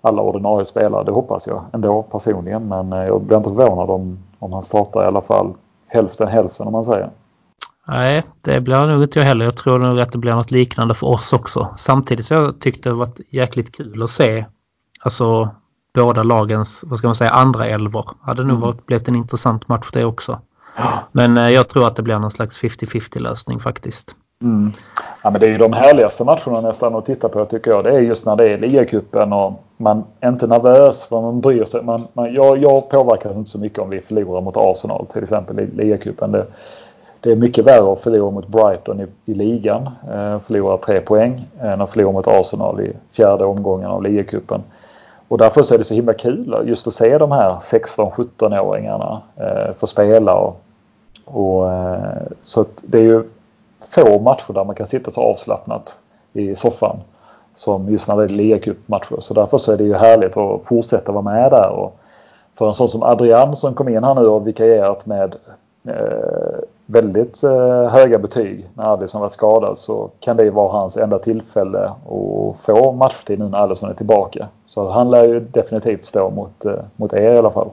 alla 0.00 0.22
ordinarie 0.22 0.64
spelare. 0.64 1.04
Det 1.04 1.12
hoppas 1.12 1.46
jag 1.46 1.64
ändå 1.72 2.02
personligen. 2.02 2.68
Men 2.68 2.92
eh, 2.92 3.04
jag 3.04 3.22
blir 3.22 3.36
inte 3.36 3.50
förvånad 3.50 3.90
om, 3.90 4.18
om 4.38 4.52
han 4.52 4.62
startar 4.62 5.04
i 5.04 5.06
alla 5.06 5.22
fall 5.22 5.54
hälften 5.86 6.28
hälften 6.28 6.66
om 6.66 6.72
man 6.72 6.84
säger. 6.84 7.10
Nej, 7.88 8.22
det 8.42 8.60
blir 8.60 8.86
nog 8.86 9.02
inte 9.02 9.18
jag 9.18 9.26
heller. 9.26 9.44
Jag 9.44 9.56
tror 9.56 9.78
nog 9.78 10.00
att 10.00 10.12
det 10.12 10.18
blir 10.18 10.34
något 10.34 10.50
liknande 10.50 10.94
för 10.94 11.06
oss 11.06 11.32
också. 11.32 11.68
Samtidigt 11.76 12.26
så 12.26 12.34
jag 12.34 12.60
tyckte 12.60 12.88
det 12.88 12.94
varit 12.94 13.20
jäkligt 13.28 13.72
kul 13.76 14.02
att 14.02 14.10
se 14.10 14.44
alltså 15.00 15.48
båda 15.94 16.22
lagens, 16.22 16.84
vad 16.86 16.98
ska 16.98 17.08
man 17.08 17.14
säga, 17.14 17.30
andra 17.30 17.66
elvor. 17.66 18.10
Hade 18.20 18.44
nog 18.44 18.62
mm. 18.64 18.76
blivit 18.86 19.08
en 19.08 19.16
intressant 19.16 19.68
match 19.68 19.90
det 19.92 20.04
också. 20.04 20.38
Men 21.12 21.38
eh, 21.38 21.48
jag 21.48 21.68
tror 21.68 21.86
att 21.86 21.96
det 21.96 22.02
blir 22.02 22.18
någon 22.18 22.30
slags 22.30 22.62
50-50 22.62 23.18
lösning 23.18 23.60
faktiskt. 23.60 24.16
Mm. 24.42 24.72
Ja, 25.22 25.30
men 25.30 25.40
det 25.40 25.46
är 25.46 25.50
ju 25.50 25.58
de 25.58 25.72
härligaste 25.72 26.24
matcherna 26.24 26.60
nästan 26.60 26.94
att 26.94 27.06
titta 27.06 27.28
på 27.28 27.44
tycker 27.44 27.70
jag. 27.70 27.84
Det 27.84 27.90
är 27.90 28.00
just 28.00 28.26
när 28.26 28.36
det 28.36 28.48
är 28.48 28.58
ligacupen 28.58 29.32
och 29.32 29.62
man 29.76 30.04
är 30.20 30.28
inte 30.28 30.46
nervös 30.46 31.04
för 31.04 31.20
man 31.20 31.40
bryr 31.40 31.64
sig. 31.64 31.84
Man, 31.84 32.06
man, 32.12 32.34
jag, 32.34 32.58
jag 32.58 32.88
påverkas 32.90 33.36
inte 33.36 33.50
så 33.50 33.58
mycket 33.58 33.78
om 33.78 33.90
vi 33.90 34.00
förlorar 34.00 34.40
mot 34.40 34.56
Arsenal 34.56 35.06
till 35.12 35.22
exempel 35.22 35.60
i 35.60 35.66
ligacupen. 35.66 36.32
Det, 36.32 36.46
det 37.20 37.32
är 37.32 37.36
mycket 37.36 37.66
värre 37.66 37.92
att 37.92 38.00
förlora 38.00 38.30
mot 38.30 38.48
Brighton 38.48 39.00
i, 39.00 39.32
i 39.32 39.34
ligan. 39.34 39.82
Eh, 40.12 40.38
förlora 40.40 40.76
tre 40.76 41.00
poäng 41.00 41.46
än 41.60 41.80
att 41.80 41.90
förlora 41.90 42.12
mot 42.12 42.28
Arsenal 42.28 42.80
i 42.80 42.92
fjärde 43.12 43.44
omgången 43.44 43.90
av 43.90 44.02
ligacupen. 44.02 44.62
Och 45.28 45.38
därför 45.38 45.74
är 45.74 45.78
det 45.78 45.84
så 45.84 45.94
himla 45.94 46.14
kul 46.14 46.62
just 46.64 46.86
att 46.86 46.94
se 46.94 47.18
de 47.18 47.32
här 47.32 47.50
16-17-åringarna 47.50 49.20
eh, 49.36 49.74
få 49.78 49.86
spela. 49.86 50.34
Och, 50.34 50.60
och 51.24 51.72
eh, 51.72 52.22
så 52.44 52.64
det 52.82 52.98
är 52.98 53.02
ju 53.02 53.24
få 53.88 54.18
matcher 54.18 54.52
där 54.52 54.64
man 54.64 54.74
kan 54.74 54.86
sitta 54.86 55.10
så 55.10 55.20
avslappnat 55.20 55.98
i 56.32 56.56
soffan 56.56 57.00
som 57.54 57.88
just 57.88 58.08
när 58.08 58.16
det 58.16 58.24
är 58.24 58.28
ligacupmatcher. 58.28 59.20
Så 59.20 59.34
därför 59.34 59.58
så 59.58 59.72
är 59.72 59.76
det 59.76 59.84
ju 59.84 59.94
härligt 59.94 60.36
att 60.36 60.64
fortsätta 60.64 61.12
vara 61.12 61.22
med 61.22 61.50
där. 61.50 61.68
Och 61.68 61.96
för 62.54 62.68
en 62.68 62.74
sån 62.74 62.88
som 62.88 63.02
Adrian 63.02 63.56
som 63.56 63.74
kom 63.74 63.88
in 63.88 64.04
här 64.04 64.14
nu 64.14 64.26
och 64.26 64.46
vikarierat 64.46 65.06
med 65.06 65.34
eh, 65.88 66.58
väldigt 66.86 67.42
eh, 67.42 67.88
höga 67.88 68.18
betyg 68.18 68.68
när 68.74 68.84
Alisson 68.84 69.20
var 69.20 69.28
skadad 69.28 69.78
så 69.78 70.10
kan 70.20 70.36
det 70.36 70.50
vara 70.50 70.72
hans 70.72 70.96
enda 70.96 71.18
tillfälle 71.18 71.84
att 71.84 72.60
få 72.60 72.92
matchtid 72.92 73.38
nu 73.38 73.48
när 73.48 73.58
Alisson 73.58 73.90
är 73.90 73.94
tillbaka. 73.94 74.48
Så 74.66 74.90
han 74.90 75.10
lär 75.10 75.24
ju 75.24 75.40
definitivt 75.40 76.04
stå 76.04 76.30
mot, 76.30 76.64
eh, 76.64 76.72
mot 76.96 77.12
er 77.12 77.34
i 77.34 77.38
alla 77.38 77.50
fall. 77.50 77.70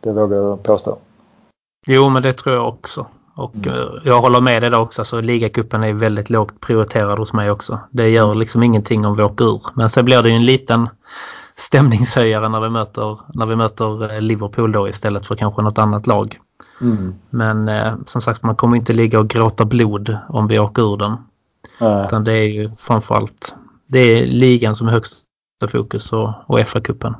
Det 0.00 0.12
vågar 0.12 0.36
jag 0.36 0.62
påstå. 0.62 0.96
Jo, 1.86 2.08
men 2.08 2.22
det 2.22 2.32
tror 2.32 2.54
jag 2.54 2.68
också. 2.68 3.06
Och 3.36 3.54
mm. 3.54 3.78
Eh, 3.78 3.86
jag 4.04 4.20
håller 4.20 4.40
med 4.40 4.62
dig 4.62 4.70
där 4.70 4.80
också. 4.80 5.00
Alltså, 5.00 5.20
ligacupen 5.20 5.84
är 5.84 5.92
väldigt 5.92 6.30
lågt 6.30 6.60
prioriterad 6.60 7.18
hos 7.18 7.32
mig 7.32 7.50
också. 7.50 7.78
Det 7.90 8.08
gör 8.08 8.26
mm. 8.26 8.38
liksom 8.38 8.62
ingenting 8.62 9.06
om 9.06 9.16
vi 9.16 9.22
åker 9.22 9.44
ur. 9.44 9.62
Men 9.74 9.90
sen 9.90 10.04
blir 10.04 10.22
det 10.22 10.28
ju 10.28 10.34
en 10.34 10.46
liten 10.46 10.88
stämningshöjare 11.56 12.48
när 12.48 12.60
vi 12.60 12.68
möter, 12.68 13.18
när 13.34 13.46
vi 13.46 13.56
möter 13.56 14.20
Liverpool 14.20 14.72
då 14.72 14.88
istället 14.88 15.26
för 15.26 15.34
kanske 15.34 15.62
något 15.62 15.78
annat 15.78 16.06
lag. 16.06 16.38
Mm. 16.80 17.14
Men 17.30 17.68
eh, 17.68 17.94
som 18.06 18.20
sagt 18.20 18.42
man 18.42 18.56
kommer 18.56 18.76
inte 18.76 18.92
ligga 18.92 19.20
och 19.20 19.28
gråta 19.28 19.64
blod 19.64 20.18
om 20.28 20.46
vi 20.46 20.58
åker 20.58 20.92
ur 20.92 20.96
den. 20.96 21.16
Äh. 21.80 22.04
Utan 22.06 22.24
det 22.24 22.32
är 22.32 22.48
ju 22.48 22.70
framförallt 22.78 23.56
det 23.92 23.98
är 23.98 24.26
ligan 24.26 24.74
som 24.74 24.88
är 24.88 24.92
högsta 24.92 25.68
fokus 25.68 26.12
och, 26.12 26.30
och 26.46 26.58
FA-cupen. 26.58 27.14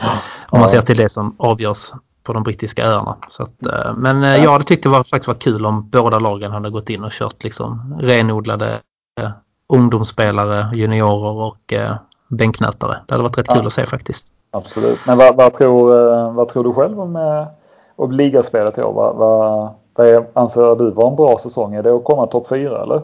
Ja. 0.00 0.10
Om 0.48 0.60
man 0.60 0.68
ser 0.68 0.80
till 0.80 0.96
det 0.96 1.08
som 1.08 1.34
avgörs 1.38 1.92
på 2.22 2.32
de 2.32 2.42
brittiska 2.42 2.86
öarna. 2.86 3.16
Så 3.28 3.42
att, 3.42 3.66
eh, 3.66 3.94
men 3.96 4.24
eh, 4.24 4.30
ja. 4.30 4.44
jag 4.44 4.52
hade 4.52 4.64
tyckt 4.64 4.82
det 4.82 4.88
var, 4.88 5.04
faktiskt 5.04 5.28
var 5.28 5.34
kul 5.34 5.66
om 5.66 5.88
båda 5.88 6.18
lagen 6.18 6.52
hade 6.52 6.70
gått 6.70 6.90
in 6.90 7.04
och 7.04 7.12
kört 7.12 7.44
liksom 7.44 7.96
renodlade 8.00 8.80
eh, 9.20 9.30
ungdomsspelare, 9.68 10.76
juniorer 10.76 11.42
och 11.42 11.72
eh, 11.72 11.96
bänknötare. 12.28 13.02
Det 13.06 13.14
hade 13.14 13.22
varit 13.22 13.38
rätt 13.38 13.46
ja. 13.48 13.54
kul 13.54 13.66
att 13.66 13.72
se 13.72 13.86
faktiskt. 13.86 14.32
Absolut. 14.50 14.98
Men 15.06 15.18
vad, 15.18 15.36
vad, 15.36 15.54
tror, 15.54 15.98
eh, 15.98 16.32
vad 16.32 16.48
tror 16.48 16.64
du 16.64 16.72
själv 16.72 17.00
om 17.00 17.46
och 18.02 18.12
ligaspelet 18.12 18.78
i 18.78 18.82
år, 18.82 18.92
vad, 18.92 19.16
vad, 19.16 19.70
vad 19.94 20.26
anser 20.34 20.76
du 20.76 20.90
var 20.90 21.10
en 21.10 21.16
bra 21.16 21.38
säsong? 21.38 21.74
Är 21.74 21.82
det 21.82 21.96
att 21.96 22.04
komma 22.04 22.26
topp 22.26 22.48
fyra 22.48 22.82
eller? 22.82 23.02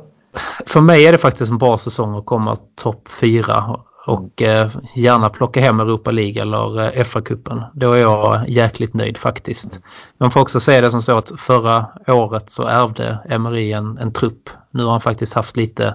För 0.67 0.81
mig 0.81 1.07
är 1.07 1.13
det 1.13 1.19
faktiskt 1.19 1.51
en 1.51 1.59
bra 1.59 1.79
säsong 1.79 2.19
att 2.19 2.27
komma 2.27 2.57
topp 2.83 3.09
fyra 3.21 3.55
och 4.07 4.43
eh, 4.43 4.71
gärna 4.95 5.29
plocka 5.29 5.61
hem 5.61 5.81
Europa 5.81 6.11
League 6.11 6.43
eller 6.43 6.81
eh, 6.81 7.05
FA-cupen. 7.05 7.63
Då 7.73 7.93
är 7.93 7.99
jag 7.99 8.49
jäkligt 8.49 8.95
nöjd 8.95 9.17
faktiskt. 9.17 9.81
Man 10.19 10.31
får 10.31 10.41
också 10.41 10.61
säga 10.61 10.81
det 10.81 10.91
som 10.91 11.03
så 11.03 11.19
att 11.19 11.33
förra 11.37 11.87
året 12.07 12.51
så 12.51 12.63
ärvde 12.63 13.19
Emery 13.29 13.73
en, 13.73 13.99
en 13.99 14.13
trupp. 14.13 14.51
Nu 14.71 14.85
har 14.85 14.91
han 14.91 15.01
faktiskt 15.01 15.35
haft 15.35 15.57
lite 15.57 15.95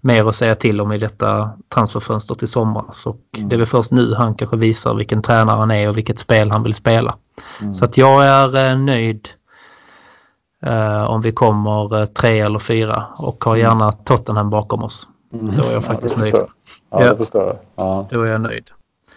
mer 0.00 0.28
att 0.28 0.34
säga 0.34 0.54
till 0.54 0.80
om 0.80 0.92
i 0.92 0.98
detta 0.98 1.50
transferfönster 1.74 2.34
till 2.34 2.48
somras. 2.48 3.06
Och 3.06 3.20
mm. 3.36 3.48
det 3.48 3.56
är 3.56 3.58
väl 3.58 3.66
först 3.66 3.90
nu 3.90 4.14
han 4.14 4.34
kanske 4.34 4.56
visar 4.56 4.94
vilken 4.94 5.22
tränare 5.22 5.58
han 5.58 5.70
är 5.70 5.88
och 5.88 5.96
vilket 5.96 6.18
spel 6.18 6.50
han 6.50 6.62
vill 6.62 6.74
spela. 6.74 7.14
Mm. 7.60 7.74
Så 7.74 7.84
att 7.84 7.96
jag 7.96 8.24
är 8.24 8.70
eh, 8.70 8.78
nöjd 8.78 9.28
eh, 10.62 11.04
om 11.04 11.20
vi 11.20 11.32
kommer 11.32 12.00
eh, 12.00 12.06
tre 12.06 12.40
eller 12.40 12.58
fyra 12.58 13.04
och 13.18 13.44
har 13.44 13.56
mm. 13.56 13.66
gärna 13.66 13.92
Tottenham 13.92 14.50
bakom 14.50 14.82
oss. 14.82 15.06
Mm. 15.32 15.54
Då 15.56 15.62
är 15.62 15.72
jag 15.72 15.84
faktiskt 15.84 16.16
ja, 16.16 16.22
nöjd. 16.22 16.34
Ja, 17.00 17.10
det 17.10 17.16
förstår 17.16 17.46
jag. 17.46 17.56
Ja. 17.76 18.06
Då 18.10 18.22
är 18.22 18.26
jag 18.26 18.40
nöjd. 18.40 18.70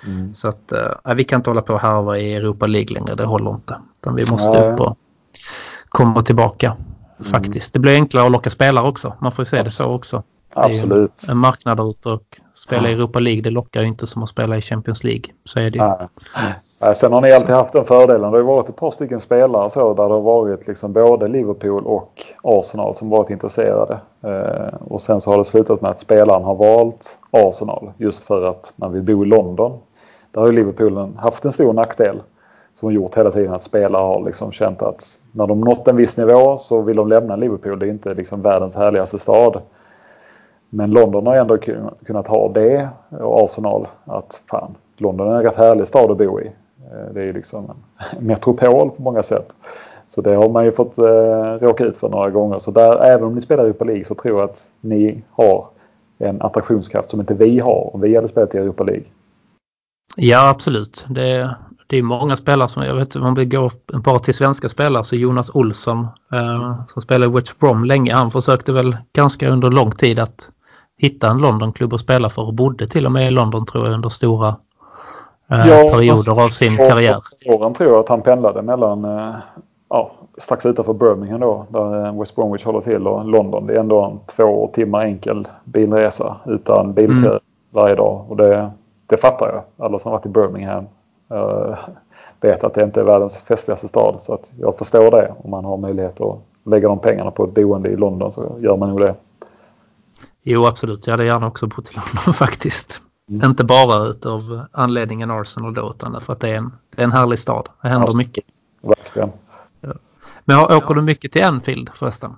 Mm. 0.06 0.34
Så 0.34 0.48
att 0.48 0.72
äh, 0.72 1.14
vi 1.16 1.24
kan 1.24 1.40
inte 1.40 1.50
hålla 1.50 1.62
på 1.62 1.74
och 1.74 1.80
härva 1.80 2.18
i 2.18 2.34
Europa 2.34 2.68
League 2.68 2.94
längre, 2.94 3.16
det 3.16 3.26
håller 3.26 3.52
inte. 3.52 3.78
Utan 4.02 4.16
vi 4.16 4.26
måste 4.32 4.52
Nej. 4.52 4.72
upp 4.72 4.80
och 4.80 4.98
komma 5.90 6.22
tillbaka. 6.22 6.68
Mm. 7.20 7.32
Faktiskt. 7.32 7.74
Det 7.74 7.80
blir 7.80 7.94
enklare 7.94 8.26
att 8.26 8.32
locka 8.32 8.50
spelare 8.50 8.88
också. 8.88 9.14
Man 9.20 9.32
får 9.32 9.44
se 9.44 9.64
det 9.64 9.72
så 9.72 9.86
också. 9.86 10.24
Absolut. 10.54 11.24
en 11.30 11.38
marknad 11.38 11.80
ute 11.80 12.10
och 12.10 12.40
spela 12.54 12.90
i 12.90 12.94
Europa 12.94 13.20
League 13.20 13.42
det 13.42 13.50
lockar 13.50 13.82
ju 13.82 13.88
inte 13.88 14.08
som 14.08 14.24
att 14.24 14.30
spela 14.30 14.58
i 14.58 14.62
Champions 14.62 15.04
League. 15.04 15.26
Så 15.44 15.60
är 15.60 15.72
det 15.72 15.78
ju. 15.78 15.84
Sen 16.96 17.14
har 17.14 17.22
ni 17.22 17.32
alltid 17.32 17.56
haft 17.56 17.74
den 17.74 17.86
fördelen. 17.86 18.32
Det 18.32 18.38
har 18.38 18.44
varit 18.44 18.70
ett 18.70 18.76
par 18.76 18.92
stycken 18.92 19.20
spelare 19.20 19.70
så 19.70 19.94
där 19.94 20.08
det 20.08 20.14
har 20.14 20.22
varit 20.22 20.68
liksom 20.68 20.94
både 20.94 21.28
Liverpool 21.28 21.86
och 21.86 22.26
Arsenal 22.44 22.96
som 22.96 23.10
varit 23.10 23.30
intresserade. 23.30 23.98
Eh, 24.22 24.82
och 24.88 25.02
sen 25.02 25.22
så 25.22 25.32
har 25.32 25.38
det 25.38 25.46
slutat 25.46 25.82
med 25.82 25.92
att 25.92 26.00
spelaren 26.00 26.44
har 26.44 26.56
valt 26.56 27.18
Arsenal 27.32 27.92
just 27.98 28.24
för 28.24 28.50
att 28.50 28.74
man 28.76 28.94
vill 28.94 29.02
bo 29.02 29.24
i 29.24 29.28
London. 29.28 29.80
Där 30.32 30.42
har 30.42 30.52
Liverpool 30.52 31.14
haft 31.18 31.46
en 31.46 31.52
stor 31.52 31.74
nackdel 31.74 32.22
som 32.76 32.86
har 32.86 32.94
gjort 32.94 33.18
hela 33.18 33.32
tiden 33.32 33.54
att 33.54 33.62
spelare 33.62 34.04
har 34.04 34.26
liksom 34.26 34.52
känt 34.52 34.82
att 34.82 35.20
när 35.32 35.48
de 35.48 35.62
nått 35.62 35.88
en 35.88 35.96
viss 35.96 36.18
nivå 36.18 36.58
så 36.58 36.82
vill 36.82 36.96
de 36.96 37.08
lämna 37.08 37.36
Liverpool. 37.36 37.80
Det 37.80 37.86
är 37.86 37.90
inte 37.90 38.14
liksom 38.14 38.42
världens 38.42 38.76
härligaste 38.76 39.20
stad. 39.20 39.62
Men 40.70 40.92
London 40.92 41.28
har 41.28 41.36
ändå 41.36 41.58
kunnat 42.06 42.28
ha 42.28 42.50
det 42.50 42.90
och 43.10 43.46
Arsenal 43.46 43.88
att 44.06 44.42
fan, 44.50 44.76
London 44.98 45.28
är 45.28 45.36
en 45.36 45.44
rätt 45.44 45.56
härlig 45.56 45.88
stad 45.88 46.12
att 46.12 46.18
bo 46.18 46.42
i. 46.42 46.52
Eh, 46.92 47.14
det 47.14 47.24
är 47.24 47.34
liksom 47.34 47.70
en 47.70 48.26
metropol 48.28 48.90
på 48.90 49.02
många 49.02 49.24
sätt. 49.24 49.56
Så 50.08 50.22
det 50.22 50.36
har 50.36 50.50
man 50.50 50.66
ju 50.66 50.72
fått 50.72 50.98
eh, 50.98 51.04
råka 51.62 51.84
ut 51.84 51.98
för 51.98 52.10
några 52.10 52.30
gånger. 52.30 52.60
Så 52.60 52.72
där, 52.72 53.04
även 53.04 53.24
om 53.24 53.36
ni 53.36 53.42
spelar 53.42 53.64
i 53.64 53.68
Europa 53.68 53.86
League 53.86 54.06
så 54.06 54.16
tror 54.16 54.40
jag 54.40 54.50
att 54.50 54.70
ni 54.82 55.24
har 55.32 55.68
en 56.18 56.42
attraktionskraft 56.42 57.10
som 57.10 57.20
inte 57.20 57.34
vi 57.34 57.60
har 57.60 57.90
om 57.94 58.02
vi 58.02 58.16
hade 58.16 58.28
spelat 58.28 58.56
i 58.56 58.58
Europa 58.58 58.84
League. 58.84 59.06
Ja 60.16 60.50
absolut. 60.50 61.06
Det, 61.10 61.56
det 61.88 61.98
är 61.98 62.04
många 62.04 62.38
spelare 62.38 62.68
som, 62.68 62.84
jag 62.84 62.96
vet 62.96 63.16
om 63.16 63.36
vi 63.36 63.46
går 63.46 63.72
bara 64.04 64.20
till 64.20 64.34
svenska 64.34 64.70
spelare 64.70 65.04
så 65.04 65.16
Jonas 65.16 65.50
Olsson 65.56 66.08
eh, 66.34 66.80
som 66.88 67.02
spelade 67.02 67.32
i 67.32 67.36
West 67.36 67.60
Brom 67.60 67.86
länge. 67.86 68.14
Han 68.14 68.32
försökte 68.32 68.72
väl 68.72 68.98
ganska 69.14 69.50
under 69.50 69.72
lång 69.72 69.92
tid 69.92 70.20
att 70.20 70.50
hitta 70.98 71.30
en 71.30 71.38
Londonklubb 71.38 71.94
att 71.94 72.00
spela 72.00 72.30
för 72.30 72.42
och 72.42 72.54
bodde 72.54 72.88
till 72.88 73.06
och 73.06 73.12
med 73.12 73.28
i 73.28 73.32
London 73.32 73.66
tror 73.66 73.86
jag 73.86 73.94
under 73.94 74.10
stora 74.10 74.56
ja, 75.48 75.90
perioder 75.92 76.44
av 76.46 76.50
sin 76.50 76.78
karriär. 76.78 77.22
Åren 77.46 77.74
tror 77.74 77.92
jag 77.92 78.00
att 78.00 78.10
han 78.10 78.22
pendlade 78.22 78.62
mellan 78.62 79.06
eh, 79.06 79.36
ja, 79.90 80.12
strax 80.38 80.66
utanför 80.66 80.94
Birmingham 80.94 81.40
då 81.40 81.66
där 81.70 82.20
West 82.20 82.36
Bromwich 82.36 82.66
håller 82.66 82.82
till 82.82 83.08
och 83.08 83.26
London. 83.26 83.68
Det 83.68 83.74
är 83.74 83.80
ändå 83.80 84.04
en 84.04 84.20
två 84.36 84.68
timmar 84.74 85.02
enkel 85.02 85.48
bilresa 85.64 86.38
utan 86.46 86.94
bilkö 86.94 87.30
mm. 87.30 87.40
varje 87.70 87.96
dag. 87.96 88.26
Och 88.30 88.38
det, 88.38 88.72
det 89.08 89.18
fattar 89.18 89.48
jag. 89.48 89.86
Alla 89.86 90.00
som 90.00 90.12
varit 90.12 90.26
i 90.26 90.30
Birmingham 90.30 90.86
uh, 91.34 91.76
vet 92.42 92.64
att 92.64 92.74
det 92.74 92.84
inte 92.84 93.00
är 93.00 93.04
världens 93.04 93.38
festligaste 93.38 93.88
stad. 93.88 94.16
Så 94.20 94.34
att 94.34 94.52
jag 94.60 94.78
förstår 94.78 95.12
det. 95.12 95.34
Om 95.44 95.52
man 95.52 95.66
har 95.66 95.78
möjlighet 95.78 96.22
att 96.22 96.40
lägga 96.64 96.88
de 96.88 97.00
pengarna 97.00 97.32
på 97.32 97.44
ett 97.44 97.54
boende 97.54 97.90
i 97.90 97.96
London 97.96 98.32
så 98.32 98.56
gör 98.60 98.78
man 98.78 98.90
nog 98.90 99.00
det. 99.00 99.16
Jo 100.44 100.66
absolut, 100.66 101.08
jag 101.08 101.14
hade 101.14 101.26
gärna 101.26 101.48
också 101.48 101.68
bott 101.68 101.90
i 101.92 101.94
London 101.96 102.34
faktiskt. 102.48 103.02
Mm. 103.30 103.46
Inte 103.46 103.64
bara 103.64 104.08
utav 104.08 104.66
anledningen 104.72 105.32
Arsenal 105.32 105.74
då 105.74 105.94
utan 105.96 106.22
för 106.22 106.34
att 106.34 106.40
det 106.40 106.50
är 106.50 106.56
en, 106.56 106.72
det 106.96 107.02
är 107.02 107.06
en 107.06 107.12
härlig 107.12 107.40
stad. 107.40 107.70
Det 107.82 107.88
händer 107.88 108.08
ja, 108.08 108.18
mycket. 108.18 108.46
Verkligen. 108.82 109.32
Men 110.46 110.60
åker 110.60 110.94
du 110.94 111.02
mycket 111.02 111.32
till 111.32 111.44
Anfield 111.44 111.90
förresten? 111.96 112.36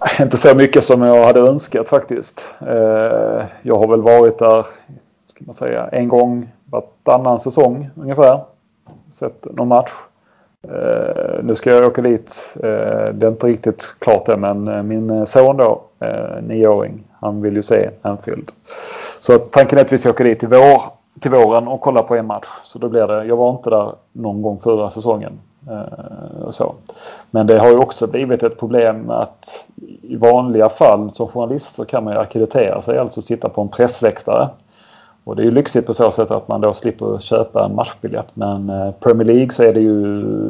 Inte 0.20 0.36
så 0.36 0.54
mycket 0.54 0.84
som 0.84 1.02
jag 1.02 1.26
hade 1.26 1.40
önskat 1.40 1.88
faktiskt. 1.88 2.54
Eh, 2.60 3.44
jag 3.62 3.78
har 3.78 3.88
väl 3.88 4.02
varit 4.02 4.38
där 4.38 4.66
ska 5.28 5.44
man 5.44 5.54
säga, 5.54 5.88
en 5.88 6.08
gång 6.08 6.52
varannan 6.64 7.40
säsong 7.40 7.90
ungefär. 7.96 8.40
Sett 9.10 9.46
någon 9.56 9.68
match. 9.68 9.90
Eh, 10.68 11.42
nu 11.42 11.54
ska 11.54 11.70
jag 11.70 11.86
åka 11.86 12.02
dit. 12.02 12.54
Eh, 12.56 13.14
det 13.14 13.26
är 13.26 13.28
inte 13.28 13.46
riktigt 13.46 13.94
klart 13.98 14.28
än 14.28 14.40
men 14.40 14.88
min 14.88 15.26
son 15.26 15.56
då, 15.56 15.82
nioåring, 16.42 17.04
han 17.20 17.42
vill 17.42 17.56
ju 17.56 17.62
se 17.62 17.90
Anfield. 18.02 18.50
Så 19.26 19.38
tanken 19.38 19.78
är 19.78 19.82
att 19.82 19.92
vi 19.92 19.98
ska 19.98 20.10
åka 20.10 20.24
dit 20.24 20.38
till, 20.38 20.48
vår, 20.48 20.82
till 21.20 21.30
våren 21.30 21.68
och 21.68 21.80
kolla 21.80 22.02
på 22.02 22.16
en 22.16 22.26
match. 22.26 22.46
Så 22.62 22.78
då 22.78 22.88
blir 22.88 23.06
det, 23.06 23.24
jag 23.24 23.36
var 23.36 23.50
inte 23.50 23.70
där 23.70 23.92
någon 24.12 24.42
gång 24.42 24.60
förra 24.62 24.90
säsongen. 24.90 25.32
Eh, 25.70 26.50
så. 26.50 26.74
Men 27.30 27.46
det 27.46 27.58
har 27.58 27.68
ju 27.68 27.76
också 27.76 28.06
blivit 28.06 28.42
ett 28.42 28.58
problem 28.58 29.10
att 29.10 29.64
i 30.02 30.16
vanliga 30.16 30.68
fall 30.68 31.10
som 31.10 31.28
journalist 31.28 31.74
så 31.74 31.84
kan 31.84 32.04
man 32.04 32.12
ju 32.12 32.18
akkreditera 32.18 32.82
sig, 32.82 32.98
alltså 32.98 33.22
sitta 33.22 33.48
på 33.48 33.60
en 33.60 33.68
pressläktare. 33.68 34.48
Och 35.24 35.36
det 35.36 35.42
är 35.42 35.44
ju 35.44 35.50
lyxigt 35.50 35.86
på 35.86 35.94
så 35.94 36.10
sätt 36.10 36.30
att 36.30 36.48
man 36.48 36.60
då 36.60 36.74
slipper 36.74 37.18
köpa 37.18 37.64
en 37.64 37.74
matchbiljett. 37.74 38.28
Men 38.34 38.70
eh, 38.70 38.90
Premier 39.00 39.26
League 39.26 39.50
så 39.50 39.62
är 39.62 39.72
det 39.72 39.80
ju 39.80 39.98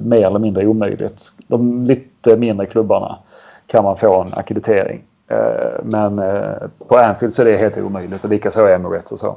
mer 0.01 0.27
eller 0.27 0.39
mindre 0.39 0.67
omöjligt. 0.67 1.33
De 1.47 1.85
lite 1.85 2.37
mindre 2.37 2.67
klubbarna 2.67 3.19
kan 3.67 3.85
man 3.85 3.97
få 3.97 4.21
en 4.21 4.35
akkreditering. 4.35 5.03
Eh, 5.35 5.81
men 5.83 6.19
eh, 6.19 6.69
på 6.89 6.97
Anfield 6.97 7.35
så 7.35 7.43
är 7.43 7.47
det 7.47 7.57
helt 7.57 7.79
omöjligt 7.79 8.25
och 8.25 8.31
likaså 8.31 8.67
Emirates 8.67 9.13
och 9.13 9.19
så. 9.19 9.37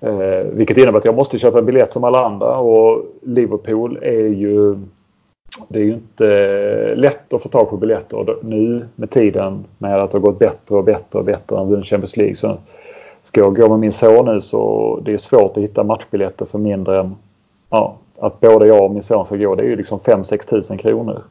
Eh, 0.00 0.46
vilket 0.52 0.76
innebär 0.76 0.98
att 0.98 1.04
jag 1.04 1.14
måste 1.14 1.38
köpa 1.38 1.58
en 1.58 1.66
biljett 1.66 1.92
som 1.92 2.04
alla 2.04 2.24
andra 2.24 2.56
och 2.56 3.04
Liverpool 3.22 3.98
är 4.02 4.28
ju 4.28 4.78
det 5.68 5.78
är 5.78 5.82
ju 5.82 5.92
inte 5.92 6.94
lätt 6.96 7.32
att 7.32 7.42
få 7.42 7.48
tag 7.48 7.70
på 7.70 7.76
biljetter. 7.76 8.16
Och 8.16 8.44
nu 8.44 8.88
med 8.94 9.10
tiden 9.10 9.64
med 9.78 10.00
att 10.00 10.10
det 10.10 10.18
har 10.18 10.22
gått 10.22 10.38
bättre 10.38 10.76
och 10.76 10.84
bättre 10.84 11.18
och 11.18 11.24
bättre 11.24 11.58
än 11.58 11.82
Champions 11.82 12.16
League 12.16 12.34
så 12.34 12.56
ska 13.22 13.40
jag 13.40 13.56
gå 13.56 13.68
med 13.68 13.78
min 13.78 13.92
son 13.92 14.24
nu 14.24 14.40
så 14.40 15.00
det 15.04 15.12
är 15.12 15.18
svårt 15.18 15.56
att 15.56 15.62
hitta 15.62 15.84
matchbiljetter 15.84 16.46
för 16.46 16.58
mindre 16.58 17.00
än 17.00 17.16
ja, 17.70 17.96
att 18.18 18.40
både 18.40 18.66
jag 18.66 18.84
och 18.84 18.90
min 18.90 19.02
son 19.02 19.26
ska 19.26 19.36
gå. 19.36 19.54
Det 19.54 19.62
är 19.62 19.66
ju 19.66 19.76
liksom 19.76 19.98
5-6 19.98 20.48
tusen 20.48 20.78
kronor. 20.78 21.22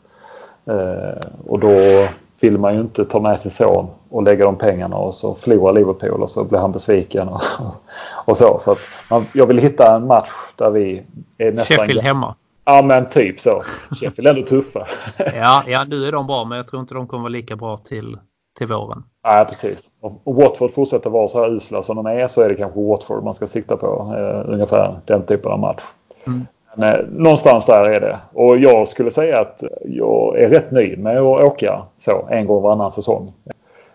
Eh, 0.65 1.29
och 1.47 1.59
då 1.59 2.07
vill 2.43 2.57
man 2.57 2.73
ju 2.73 2.81
inte 2.81 3.05
ta 3.05 3.19
med 3.19 3.39
sin 3.39 3.51
son 3.51 3.87
och 4.09 4.23
lägga 4.23 4.45
de 4.45 4.57
pengarna 4.57 4.95
och 4.95 5.13
så 5.13 5.35
förlorar 5.35 5.73
Liverpool 5.73 6.21
och 6.21 6.29
så 6.29 6.43
blir 6.43 6.59
han 6.59 6.71
besviken 6.71 7.27
och, 7.27 7.41
och 8.25 8.37
så. 8.37 8.59
Så 8.59 8.75
man, 9.09 9.25
jag 9.33 9.47
vill 9.47 9.57
hitta 9.57 9.95
en 9.95 10.07
match 10.07 10.29
där 10.55 10.69
vi 10.69 11.03
är 11.37 11.51
nästan... 11.51 11.77
Sheffield 11.77 12.01
hemma. 12.01 12.35
Ja 12.65 12.81
men 12.81 13.09
typ 13.09 13.41
så. 13.41 13.61
Sheffield 13.91 14.27
är 14.27 14.33
ändå 14.33 14.47
tuffa. 14.47 14.87
ja, 15.17 15.63
ja, 15.67 15.85
nu 15.87 16.05
är 16.05 16.11
de 16.11 16.27
bra 16.27 16.45
men 16.45 16.57
jag 16.57 16.67
tror 16.67 16.81
inte 16.81 16.93
de 16.93 17.07
kommer 17.07 17.21
vara 17.21 17.29
lika 17.29 17.55
bra 17.55 17.77
till, 17.77 18.17
till 18.57 18.67
våren. 18.67 19.03
Ja 19.23 19.45
precis. 19.49 19.89
Och, 20.01 20.21
och 20.23 20.35
Watford 20.35 20.73
fortsätter 20.73 21.09
vara 21.09 21.27
så 21.27 21.41
här 21.41 21.55
usla 21.55 21.83
som 21.83 21.95
de 21.95 22.05
är 22.05 22.27
så 22.27 22.41
är 22.41 22.49
det 22.49 22.55
kanske 22.55 22.79
Watford 22.79 23.23
man 23.23 23.33
ska 23.33 23.47
sikta 23.47 23.77
på. 23.77 24.15
Eh, 24.17 24.53
ungefär 24.53 24.99
den 25.05 25.25
typen 25.25 25.51
av 25.51 25.59
match. 25.59 25.83
Mm. 26.27 26.47
Men, 26.75 26.99
eh, 26.99 27.05
någonstans 27.11 27.65
där 27.65 27.83
är 27.83 27.99
det. 27.99 28.19
Och 28.33 28.57
jag 28.57 28.87
skulle 28.87 29.11
säga 29.11 29.39
att 29.39 29.63
jag 29.85 30.39
är 30.39 30.49
rätt 30.49 30.71
nöjd 30.71 30.99
med 30.99 31.17
att 31.17 31.43
åka 31.43 31.81
så 31.97 32.27
en 32.29 32.47
gång 32.47 32.61
varannan 32.61 32.91
säsong. 32.91 33.33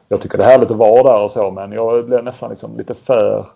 Jag 0.08 0.20
tycker 0.20 0.38
det 0.38 0.44
är 0.44 0.48
härligt 0.48 0.70
att 0.70 0.76
vara 0.76 1.02
där 1.02 1.22
och 1.22 1.32
så 1.32 1.50
men 1.50 1.72
jag 1.72 2.06
blir 2.06 2.22
nästan 2.22 2.50
liksom 2.50 2.76
lite 2.78 2.94
för 2.94 3.46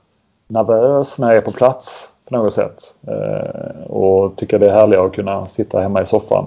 nervös 0.47 1.18
när 1.18 1.29
jag 1.29 1.37
är 1.37 1.41
på 1.41 1.53
plats 1.53 2.09
på 2.29 2.37
något 2.37 2.55
sätt. 2.55 2.95
Eh, 3.09 3.83
och 3.87 4.37
tycker 4.37 4.59
det 4.59 4.66
är 4.66 4.75
härligare 4.75 5.07
att 5.07 5.12
kunna 5.12 5.47
sitta 5.47 5.81
hemma 5.81 6.03
i 6.03 6.07
soffan. 6.07 6.45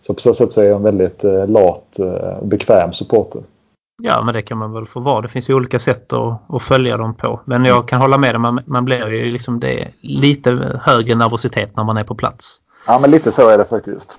Så 0.00 0.14
på 0.14 0.20
så 0.20 0.34
sätt 0.34 0.52
så 0.52 0.60
är 0.60 0.64
jag 0.64 0.76
en 0.76 0.82
väldigt 0.82 1.24
eh, 1.24 1.46
lat 1.46 1.98
eh, 1.98 2.38
och 2.38 2.46
bekväm 2.46 2.92
supporter. 2.92 3.42
Ja, 4.02 4.22
men 4.22 4.34
det 4.34 4.42
kan 4.42 4.58
man 4.58 4.72
väl 4.72 4.86
få 4.86 5.00
vara. 5.00 5.20
Det 5.20 5.28
finns 5.28 5.50
ju 5.50 5.54
olika 5.54 5.78
sätt 5.78 6.12
att, 6.12 6.40
att 6.48 6.62
följa 6.62 6.96
dem 6.96 7.14
på. 7.14 7.40
Men 7.44 7.64
jag 7.64 7.88
kan 7.88 8.00
hålla 8.00 8.18
med 8.18 8.34
dig, 8.34 8.38
man, 8.38 8.60
man 8.66 8.84
blir 8.84 9.08
ju 9.08 9.32
liksom 9.32 9.60
det 9.60 9.88
lite 10.00 10.80
högre 10.82 11.14
nervositet 11.14 11.76
när 11.76 11.84
man 11.84 11.96
är 11.96 12.04
på 12.04 12.14
plats. 12.14 12.60
Ja, 12.86 12.98
men 12.98 13.10
lite 13.10 13.32
så 13.32 13.48
är 13.48 13.58
det 13.58 13.64
faktiskt. 13.64 14.18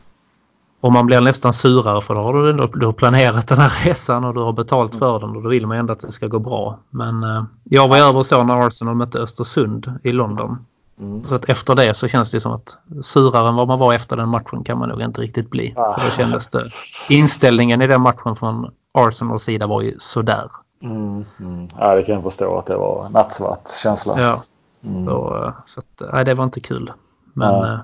Och 0.82 0.92
man 0.92 1.06
blir 1.06 1.22
nästan 1.22 1.54
surare 1.54 2.02
för 2.02 2.16
då 2.16 2.22
har 2.22 2.34
du, 2.34 2.68
du 2.80 2.86
har 2.86 2.94
planerat 2.94 3.48
den 3.48 3.58
här 3.58 3.84
resan 3.86 4.24
och 4.24 4.34
du 4.34 4.40
har 4.40 4.54
betalt 4.54 4.96
för 4.96 5.20
den 5.20 5.36
och 5.36 5.44
då 5.44 5.50
vill 5.50 5.68
man 5.68 5.78
ändå 5.78 5.94
att 5.94 6.00
det 6.00 6.12
ska 6.12 6.28
gå 6.28 6.40
bra. 6.40 6.80
Men 6.90 7.24
eh, 7.24 7.44
jag 7.64 7.88
var 7.88 7.98
över 7.98 8.24
så 8.24 8.44
när 8.44 8.68
Arsenal 8.68 8.96
mötte 8.96 9.20
Östersund 9.20 10.00
i 10.04 10.12
London. 10.12 10.58
Mm. 11.00 11.24
Så 11.24 11.36
att 11.36 11.50
efter 11.50 11.76
det 11.76 11.94
så 11.94 12.08
känns 12.08 12.32
det 12.32 12.40
som 12.40 12.52
att 12.52 12.78
surare 13.02 13.50
än 13.50 13.56
vad 13.56 13.68
man 13.68 13.80
var 13.80 13.94
efter 13.94 14.18
den 14.18 14.30
matchen 14.30 14.64
kan 14.64 14.78
man 14.78 14.90
nog 14.90 15.02
inte 15.02 15.22
riktigt 15.22 15.50
bli. 15.50 15.74
Ah. 15.78 15.98
Så 15.98 16.06
då 16.06 16.12
kändes 16.12 16.48
det. 16.48 16.70
Inställningen 17.10 17.82
i 17.82 17.88
den 17.88 18.02
matchen 18.02 18.36
från 18.36 18.72
Arsenals 18.92 19.44
sida 19.44 19.68
var 19.68 19.82
ju 19.82 19.96
sådär. 20.00 20.52
Mm, 20.82 21.26
mm. 21.40 21.70
Ja, 21.78 21.96
det 21.96 22.04
kan 22.04 22.16
jag 22.16 22.24
förstå 22.24 22.58
att 22.58 22.66
det 22.66 22.78
var 22.78 23.10
nattsvart 23.10 23.72
känsla. 23.84 24.22
Ja, 24.22 24.44
mm. 24.84 25.06
då, 25.06 25.54
så 25.66 25.80
att, 25.80 26.14
nej, 26.14 26.26
det 26.26 26.34
var 26.34 26.44
inte 26.44 26.60
kul. 26.60 26.92
Men 27.34 27.50
ja. 27.50 27.74
äh, 27.74 27.80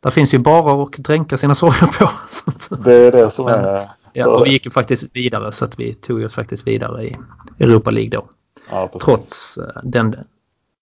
där 0.00 0.10
finns 0.10 0.34
ju 0.34 0.38
bara 0.38 0.82
att 0.82 0.92
dränka 0.92 1.36
sina 1.36 1.54
sorger 1.54 1.86
på. 1.86 2.10
Det 2.84 2.94
är 2.94 3.12
det 3.12 3.30
som 3.30 3.44
Men, 3.44 3.64
är... 3.64 3.88
Ja, 4.12 4.28
och 4.28 4.46
vi 4.46 4.50
gick 4.50 4.64
ju 4.64 4.70
faktiskt 4.70 5.16
vidare 5.16 5.52
så 5.52 5.64
att 5.64 5.80
vi 5.80 5.94
tog 5.94 6.22
oss 6.22 6.34
faktiskt 6.34 6.66
vidare 6.66 7.04
i 7.06 7.16
Europa 7.58 7.90
League 7.90 8.10
då. 8.10 8.28
Ja, 8.70 8.90
Trots 9.02 9.58
den 9.82 10.16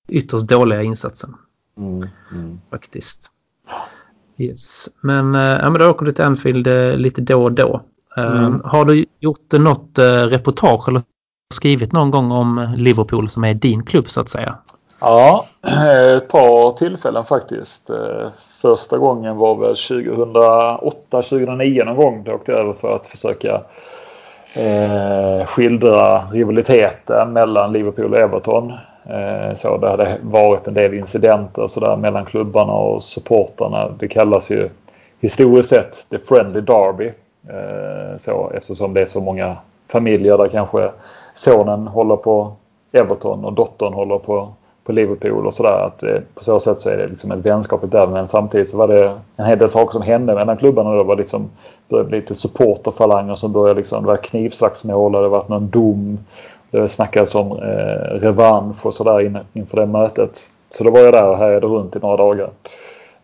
ytterst 0.09 0.49
dåliga 0.49 0.83
insatsen. 0.83 1.35
Mm, 1.77 2.09
mm. 2.33 2.61
Faktiskt. 2.71 3.31
Yes. 4.37 4.89
Men, 5.01 5.35
ja, 5.35 5.71
men 5.71 5.81
då 5.81 5.91
åker 5.91 6.07
du 6.07 6.13
till 6.13 6.25
Anfield 6.25 6.67
lite 7.01 7.21
då 7.21 7.45
och 7.45 7.53
då. 7.53 7.83
Mm. 8.17 8.45
Ehm, 8.45 8.63
har 8.65 8.85
du 8.85 9.05
gjort 9.21 9.53
något 9.53 9.99
eh, 9.99 10.05
reportage 10.05 10.89
eller 10.89 11.03
skrivit 11.55 11.93
någon 11.93 12.11
gång 12.11 12.31
om 12.31 12.75
Liverpool 12.77 13.29
som 13.29 13.45
är 13.45 13.55
din 13.55 13.85
klubb 13.85 14.09
så 14.09 14.21
att 14.21 14.29
säga? 14.29 14.57
Ja, 15.01 15.47
ett 16.17 16.29
par 16.29 16.71
tillfällen 16.71 17.25
faktiskt. 17.25 17.91
Eh, 17.91 18.29
första 18.63 18.99
gången 18.99 19.37
var 19.37 19.55
väl 19.55 19.75
2008-2009 19.75 21.85
någon 21.85 21.97
gång. 21.97 22.23
Då 22.25 22.33
åkte 22.33 22.53
jag 22.53 22.61
över 22.61 22.73
för 22.73 22.97
att 22.97 23.07
försöka 23.07 23.61
eh, 24.55 25.47
skildra 25.47 26.25
rivaliteten 26.31 27.33
mellan 27.33 27.73
Liverpool 27.73 28.15
och 28.15 28.21
Everton. 28.21 28.73
Eh, 29.05 29.55
så 29.55 29.79
det 29.79 29.89
hade 29.89 30.19
varit 30.23 30.69
en 30.69 30.75
del 30.75 30.95
incidenter 30.95 31.69
så 31.69 31.81
där 31.81 31.97
mellan 31.97 32.25
klubbarna 32.25 32.73
och 32.73 33.03
supportarna. 33.03 33.89
Det 33.99 34.09
kallas 34.09 34.51
ju 34.51 34.69
historiskt 35.21 35.69
sett 35.69 36.11
the 36.11 36.19
friendly 36.19 36.61
derby. 36.61 37.13
Eh, 37.49 38.19
så, 38.19 38.51
eftersom 38.55 38.95
det 38.95 39.01
är 39.03 39.07
så 39.07 39.21
många 39.21 39.57
familjer 39.89 40.39
där 40.39 40.49
kanske 40.49 40.91
sonen 41.35 41.87
håller 41.87 42.17
på 42.17 42.53
Everton 42.93 43.45
och 43.45 43.53
dottern 43.53 43.93
håller 43.93 44.19
på, 44.19 44.49
på 44.85 44.93
Liverpool 44.93 45.47
och 45.47 45.55
sådär. 45.55 45.91
eh, 46.03 46.21
på 46.35 46.45
så 46.45 46.61
sätt 46.61 46.79
så 46.79 46.91
är 46.91 46.97
det 46.97 47.07
liksom 47.07 47.33
ett 47.33 47.47
vänskapligt 47.47 47.93
där. 47.93 48.07
Men 48.07 48.29
samtidigt 48.29 48.71
så 48.71 48.77
var 48.77 48.89
det 48.89 49.19
en 49.37 49.47
hel 49.47 49.59
del 49.59 49.71
saker 49.71 49.93
som 49.93 50.03
hände 50.03 50.35
mellan 50.35 50.57
klubbarna. 50.57 50.91
Det 50.91 51.03
var 51.03 51.17
liksom 51.17 51.51
började 51.89 52.09
bli 52.09 52.21
lite 52.21 52.35
supporterfalanger 52.35 53.35
som 53.35 53.53
började 53.53 53.81
liksom, 53.81 54.03
det 54.03 54.09
var 54.09 54.17
knivslagsmål 54.17 55.15
och 55.15 55.23
det 55.23 55.29
var 55.29 55.45
någon 55.49 55.71
dom. 55.71 56.19
Det 56.71 56.89
snackades 56.89 57.35
om 57.35 57.53
eh, 57.53 58.19
revansch 58.21 58.87
och 58.87 58.95
sådär 58.95 59.21
in, 59.21 59.39
inför 59.53 59.77
det 59.77 59.87
mötet. 59.87 60.51
Så 60.69 60.85
då 60.85 60.91
var 60.91 61.01
jag 61.01 61.15
där 61.15 61.29
och 61.29 61.39
härjade 61.39 61.67
runt 61.67 61.97
i 61.97 61.99
några 61.99 62.17
dagar. 62.17 62.51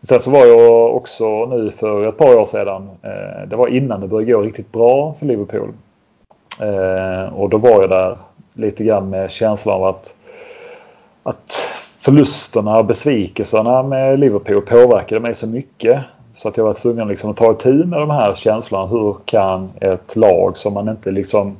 Sen 0.03 0.19
så 0.19 0.31
var 0.31 0.45
jag 0.45 0.95
också 0.95 1.45
nu 1.45 1.71
för 1.71 2.07
ett 2.07 2.17
par 2.17 2.35
år 2.37 2.45
sedan. 2.45 2.89
Eh, 3.01 3.47
det 3.47 3.55
var 3.55 3.67
innan 3.67 4.01
det 4.01 4.07
började 4.07 4.31
gå 4.31 4.41
riktigt 4.41 4.71
bra 4.71 5.15
för 5.19 5.25
Liverpool. 5.25 5.69
Eh, 6.61 7.33
och 7.33 7.49
då 7.49 7.57
var 7.57 7.81
jag 7.81 7.89
där 7.89 8.17
lite 8.53 8.83
grann 8.83 9.09
med 9.09 9.31
känslan 9.31 9.75
av 9.75 9.83
att, 9.83 10.13
att 11.23 11.51
förlusterna 11.99 12.77
och 12.77 12.85
besvikelserna 12.85 13.83
med 13.83 14.19
Liverpool 14.19 14.61
påverkade 14.61 15.21
mig 15.21 15.35
så 15.35 15.47
mycket. 15.47 15.99
Så 16.33 16.47
att 16.47 16.57
jag 16.57 16.63
var 16.63 16.73
tvungen 16.73 17.07
liksom 17.07 17.31
att 17.31 17.37
ta 17.37 17.51
itu 17.51 17.73
med 17.73 17.99
de 17.99 18.09
här 18.09 18.33
känslorna. 18.35 18.85
Hur 18.85 19.15
kan 19.25 19.69
ett 19.81 20.15
lag 20.15 20.57
som 20.57 20.73
man 20.73 20.89
inte 20.89 21.11
liksom 21.11 21.55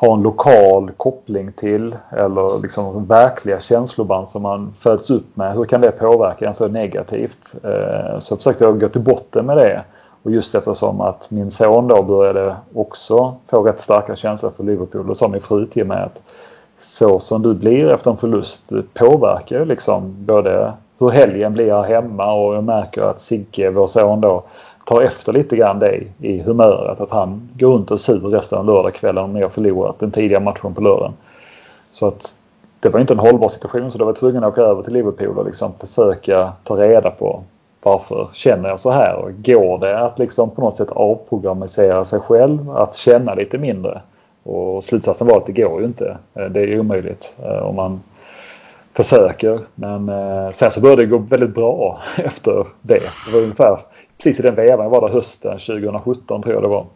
har 0.00 0.14
en 0.14 0.22
lokal 0.22 0.90
koppling 0.96 1.52
till 1.52 1.96
eller 2.10 2.62
liksom 2.62 3.06
verkliga 3.06 3.60
känsloband 3.60 4.28
som 4.28 4.42
man 4.42 4.74
föds 4.80 5.10
upp 5.10 5.36
med. 5.36 5.54
Hur 5.54 5.64
kan 5.64 5.80
det 5.80 5.90
påverka 5.90 6.46
en 6.48 6.54
så 6.54 6.68
negativt? 6.68 7.54
Eh, 7.64 8.18
så 8.18 8.36
försökte 8.36 8.64
jag 8.64 8.80
gå 8.80 8.88
till 8.88 9.00
botten 9.00 9.46
med 9.46 9.56
det. 9.56 9.84
Och 10.22 10.30
just 10.30 10.54
eftersom 10.54 11.00
att 11.00 11.30
min 11.30 11.50
son 11.50 11.88
då 11.88 12.02
började 12.02 12.56
också 12.74 13.34
få 13.46 13.62
rätt 13.62 13.80
starka 13.80 14.16
känslor 14.16 14.52
för 14.56 14.64
Liverpool. 14.64 15.06
Då 15.06 15.14
sa 15.14 15.28
min 15.28 15.40
fru 15.40 15.66
till 15.66 15.86
mig 15.86 16.02
att 16.02 16.22
så 16.78 17.18
som 17.18 17.42
du 17.42 17.54
blir 17.54 17.92
efter 17.92 18.10
en 18.10 18.16
förlust 18.16 18.72
påverkar 18.94 19.64
liksom 19.64 20.14
både 20.18 20.72
hur 20.98 21.10
helgen 21.10 21.52
blir 21.52 21.72
här 21.72 21.82
hemma 21.82 22.32
och 22.32 22.54
jag 22.54 22.64
märker 22.64 23.02
att 23.02 23.20
Sigge, 23.20 23.70
vår 23.70 23.86
son 23.86 24.20
då, 24.20 24.42
tar 24.84 25.00
efter 25.02 25.32
lite 25.32 25.56
grann 25.56 25.78
det 25.78 26.02
i 26.18 26.42
humöret. 26.42 27.00
Att 27.00 27.10
han 27.10 27.48
går 27.58 27.72
runt 27.72 27.90
och 27.90 28.00
sur 28.00 28.20
resten 28.20 28.58
av 28.58 28.66
lördagskvällen 28.66 29.24
om 29.24 29.32
ni 29.32 29.42
har 29.42 29.48
förlorat 29.48 29.98
den 29.98 30.10
tidiga 30.10 30.40
matchen 30.40 30.74
på 30.74 30.80
lördagen. 30.80 31.12
Så 31.92 32.06
att 32.06 32.34
det 32.80 32.88
var 32.88 33.00
inte 33.00 33.12
en 33.12 33.18
hållbar 33.18 33.48
situation 33.48 33.92
så 33.92 33.98
då 33.98 34.04
var 34.04 34.12
jag 34.12 34.16
tvungen 34.16 34.44
att 34.44 34.52
åka 34.52 34.60
över 34.60 34.82
till 34.82 34.92
Liverpool 34.92 35.38
och 35.38 35.46
liksom 35.46 35.72
försöka 35.78 36.52
ta 36.64 36.76
reda 36.76 37.10
på 37.10 37.42
varför 37.82 38.28
känner 38.32 38.68
jag 38.68 38.80
så 38.80 38.90
här? 38.90 39.14
Och 39.14 39.30
går 39.44 39.78
det 39.78 39.98
att 39.98 40.18
liksom 40.18 40.50
på 40.50 40.60
något 40.60 40.76
sätt 40.76 40.90
avprogrammisera 40.90 42.04
sig 42.04 42.20
själv? 42.20 42.70
Att 42.70 42.96
känna 42.96 43.34
lite 43.34 43.58
mindre? 43.58 44.00
Och 44.42 44.84
slutsatsen 44.84 45.26
var 45.26 45.36
att 45.36 45.46
det 45.46 45.52
går 45.52 45.80
ju 45.80 45.86
inte. 45.86 46.18
Eh, 46.34 46.44
det 46.44 46.60
är 46.60 46.80
omöjligt 46.80 47.34
eh, 47.42 47.62
om 47.62 47.76
man 47.76 48.00
försöker. 48.94 49.60
Men 49.74 50.08
eh, 50.08 50.50
sen 50.50 50.70
så 50.70 50.80
började 50.80 51.02
det 51.02 51.06
gå 51.06 51.18
väldigt 51.18 51.54
bra 51.54 52.00
efter 52.16 52.66
det. 52.82 53.00
Det 53.26 53.32
var 53.32 53.40
ungefär 53.40 53.78
precis 54.22 54.40
i 54.40 54.42
den 54.42 54.54
vevan. 54.54 54.84
Jag 54.84 54.90
var 54.90 55.00
där 55.00 55.14
hösten 55.14 55.58
2017 55.58 56.42
tror 56.42 56.54
jag 56.54 56.62
det 56.62 56.68
var. 56.68 56.86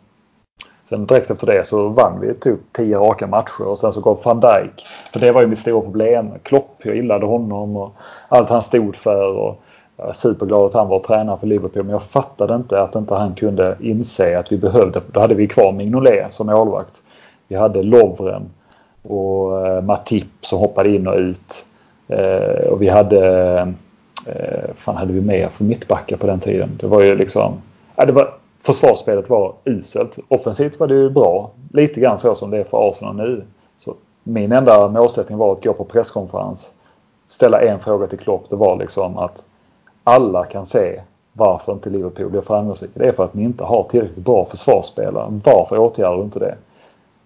Sen 0.89 1.07
direkt 1.07 1.31
efter 1.31 1.47
det 1.47 1.67
så 1.67 1.89
vann 1.89 2.21
vi 2.21 2.35
typ 2.35 2.61
10 2.73 2.99
raka 2.99 3.27
matcher 3.27 3.63
och 3.63 3.79
sen 3.79 3.93
så 3.93 4.01
gav 4.01 4.21
van 4.25 4.41
Dijk. 4.41 4.87
För 5.13 5.21
det 5.21 5.33
var 5.33 5.43
ju 5.43 5.47
mitt 5.47 5.59
stora 5.59 5.81
problem. 5.81 6.31
Klopp, 6.43 6.77
jag 6.83 6.97
gillade 6.97 7.27
honom 7.27 7.77
och 7.77 7.93
allt 8.29 8.49
han 8.49 8.63
stod 8.63 8.97
för. 8.97 9.37
Och 9.37 9.61
jag 9.97 10.09
är 10.09 10.13
superglad 10.13 10.63
att 10.63 10.75
han 10.75 10.89
var 10.89 11.01
tränare 11.01 11.39
för 11.39 11.47
Liverpool 11.47 11.83
men 11.83 11.93
jag 11.93 12.03
fattade 12.03 12.55
inte 12.55 12.81
att 12.81 12.97
inte 12.97 13.15
han 13.15 13.35
kunde 13.35 13.77
inse 13.81 14.39
att 14.39 14.53
vi 14.53 14.57
behövde. 14.57 15.01
Då 15.13 15.21
hade 15.21 15.35
vi 15.35 15.49
kvar 15.49 15.73
Mignolet 15.73 16.35
som 16.35 16.47
målvakt. 16.47 17.03
Vi 17.49 17.57
hade 17.57 17.83
Lovren 17.83 18.51
och 19.03 19.67
eh, 19.67 19.83
Matip 19.83 20.27
som 20.41 20.59
hoppade 20.59 20.95
in 20.95 21.07
och 21.07 21.17
ut. 21.17 21.67
Eh, 22.09 22.67
och 22.71 22.83
vi 22.83 22.89
hade, 22.89 23.51
eh, 23.59 23.67
eh, 24.27 24.75
fan 24.75 24.97
hade 24.97 25.13
vi 25.13 25.21
mer 25.21 25.49
för 25.49 25.65
mittbackar 25.65 26.17
på 26.17 26.27
den 26.27 26.41
tiden? 26.41 26.71
Det 26.81 26.87
var 26.87 27.01
ju 27.01 27.17
liksom, 27.17 27.55
ja, 27.97 28.05
det 28.05 28.13
var, 28.13 28.35
försvarsspelet 28.63 29.31
var 29.31 29.55
uselt. 29.65 30.19
Offensivt 30.29 30.81
var 30.81 30.87
det 30.87 30.95
ju 30.95 31.11
bra. 31.11 31.51
Lite 31.73 32.01
grann 32.01 32.19
så 32.19 32.35
som 32.35 32.51
det 32.51 32.59
är 32.59 32.65
för 32.65 32.89
Arsenal 32.89 33.17
nu. 33.17 33.45
Så 33.79 33.95
min 34.23 34.53
enda 34.53 34.89
målsättning 34.89 35.39
var 35.39 35.53
att 35.53 35.65
gå 35.65 35.73
på 35.73 35.85
presskonferens, 35.85 36.73
ställa 37.29 37.61
en 37.61 37.81
fråga 37.81 38.07
till 38.07 38.19
Klopp. 38.19 38.51
Det 38.51 38.57
var 38.57 38.79
liksom 38.79 39.19
att 39.19 39.45
alla 40.05 40.45
kan 40.45 40.67
se 40.67 41.01
varför 41.33 41.73
inte 41.73 41.91
Liverpool 41.91 42.31
blir 42.31 42.41
framgångsrika. 42.41 42.93
Det 42.95 43.09
är 43.09 43.13
för 43.13 43.25
att 43.25 43.35
ni 43.35 43.43
inte 43.43 43.65
har 43.65 43.83
tillräckligt 43.91 44.25
bra 44.25 44.47
försvarsspelare. 44.51 45.41
Varför 45.45 45.79
åtgärdar 45.79 46.17
du 46.17 46.23
inte 46.23 46.39
det? 46.39 46.55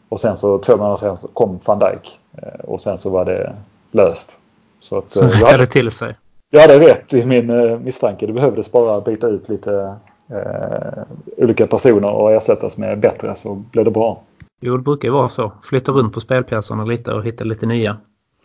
Och 0.08 0.20
sen 0.20 0.36
så 0.36 0.58
två 0.58 0.76
månader 0.76 0.96
sen 0.96 1.16
så 1.16 1.28
kom 1.28 1.58
van 1.64 1.78
Dijk 1.78 2.20
eh, 2.36 2.60
och 2.64 2.80
sen 2.80 2.98
så 2.98 3.10
var 3.10 3.24
det 3.24 3.56
löst. 3.90 4.36
Så, 4.80 4.98
att, 4.98 5.10
så 5.10 5.24
eh, 5.24 5.40
jag 5.40 5.70
till 5.70 5.90
sig? 5.90 6.14
Jag 6.50 6.60
hade 6.60 6.78
rätt 6.78 7.14
i 7.14 7.26
min 7.26 7.50
uh, 7.50 7.78
misstanke. 7.78 8.26
Det 8.26 8.32
behövdes 8.32 8.72
bara 8.72 9.00
byta 9.00 9.28
ut 9.28 9.48
lite 9.48 9.96
uh, 10.30 11.02
olika 11.36 11.66
personer 11.66 12.10
och 12.10 12.32
ersättas 12.32 12.76
med 12.76 13.00
bättre 13.00 13.34
så 13.34 13.54
blev 13.54 13.84
det 13.84 13.90
bra. 13.90 14.22
Jo, 14.60 14.76
det 14.76 14.82
brukar 14.82 15.08
ju 15.08 15.12
vara 15.12 15.28
så. 15.28 15.52
Flytta 15.62 15.92
runt 15.92 16.14
på 16.14 16.20
spelpjäserna 16.20 16.84
lite 16.84 17.12
och 17.12 17.24
hitta 17.24 17.44
lite 17.44 17.66
nya. 17.66 17.96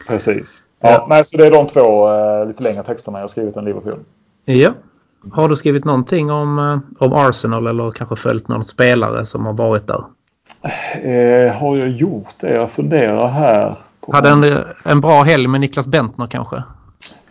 Precis. 0.08 0.64
Ja, 0.80 0.90
ja. 0.90 1.06
Nej, 1.10 1.26
så 1.26 1.38
det 1.38 1.48
är 1.48 1.52
de 1.52 1.68
två 1.68 2.10
uh, 2.10 2.48
lite 2.48 2.64
längre 2.64 2.84
texterna 2.84 3.20
jag 3.20 3.30
skrivit 3.30 3.58
om 3.58 3.66
Liverpool. 3.66 4.00
Ja. 4.46 4.74
Har 5.32 5.50
du 5.50 5.56
skrivit 5.56 5.86
någonting 5.86 6.32
om, 6.32 6.82
om 7.00 7.14
Arsenal 7.14 7.68
eller 7.68 7.92
kanske 7.92 8.16
följt 8.16 8.48
någon 8.48 8.64
spelare 8.64 9.26
som 9.26 9.46
har 9.46 9.54
varit 9.54 9.88
där? 9.88 10.04
Eh, 10.94 11.54
har 11.54 11.78
jag 11.78 11.90
gjort 11.90 12.34
det? 12.40 12.54
Jag 12.54 12.72
funderar 12.72 13.28
här. 13.28 13.78
Hade 14.12 14.30
en, 14.30 14.64
en 14.86 15.02
bra 15.02 15.24
helg 15.24 15.48
med 15.48 15.62
Niklas 15.62 15.88
Bentner 15.88 16.28
kanske? 16.28 16.64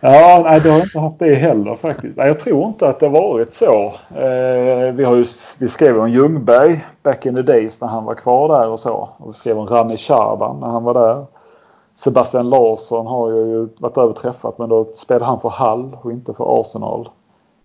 Ja, 0.05 0.41
nej, 0.43 0.59
det 0.59 0.69
har 0.69 0.77
jag 0.77 0.85
inte 0.85 0.99
haft 0.99 1.19
det 1.19 1.33
heller 1.33 1.75
faktiskt. 1.75 2.17
Nej, 2.17 2.27
jag 2.27 2.39
tror 2.39 2.67
inte 2.67 2.89
att 2.89 2.99
det 2.99 3.05
har 3.05 3.21
varit 3.21 3.53
så. 3.53 3.93
Eh, 4.15 4.93
vi, 4.93 5.03
har 5.03 5.15
ju, 5.15 5.25
vi 5.59 5.67
skrev 5.67 5.99
om 5.99 6.09
Ljungberg 6.09 6.85
back 7.03 7.25
in 7.25 7.35
the 7.35 7.41
days 7.41 7.81
när 7.81 7.87
han 7.87 8.05
var 8.05 8.15
kvar 8.15 8.59
där 8.59 8.69
och 8.69 8.79
så. 8.79 9.09
Och 9.17 9.29
vi 9.29 9.33
skrev 9.33 9.59
om 9.59 9.67
Rami 9.67 9.97
Shaban 9.97 10.59
när 10.59 10.67
han 10.67 10.83
var 10.83 10.93
där. 10.93 11.25
Sebastian 11.95 12.49
Larsson 12.49 13.07
har 13.07 13.31
jag 13.31 13.47
ju 13.47 13.67
varit 13.77 13.97
överträffat 13.97 14.57
men 14.57 14.69
då 14.69 14.83
spelade 14.95 15.25
han 15.25 15.39
för 15.39 15.49
Hall 15.49 15.97
och 16.01 16.11
inte 16.11 16.33
för 16.33 16.61
Arsenal. 16.61 17.09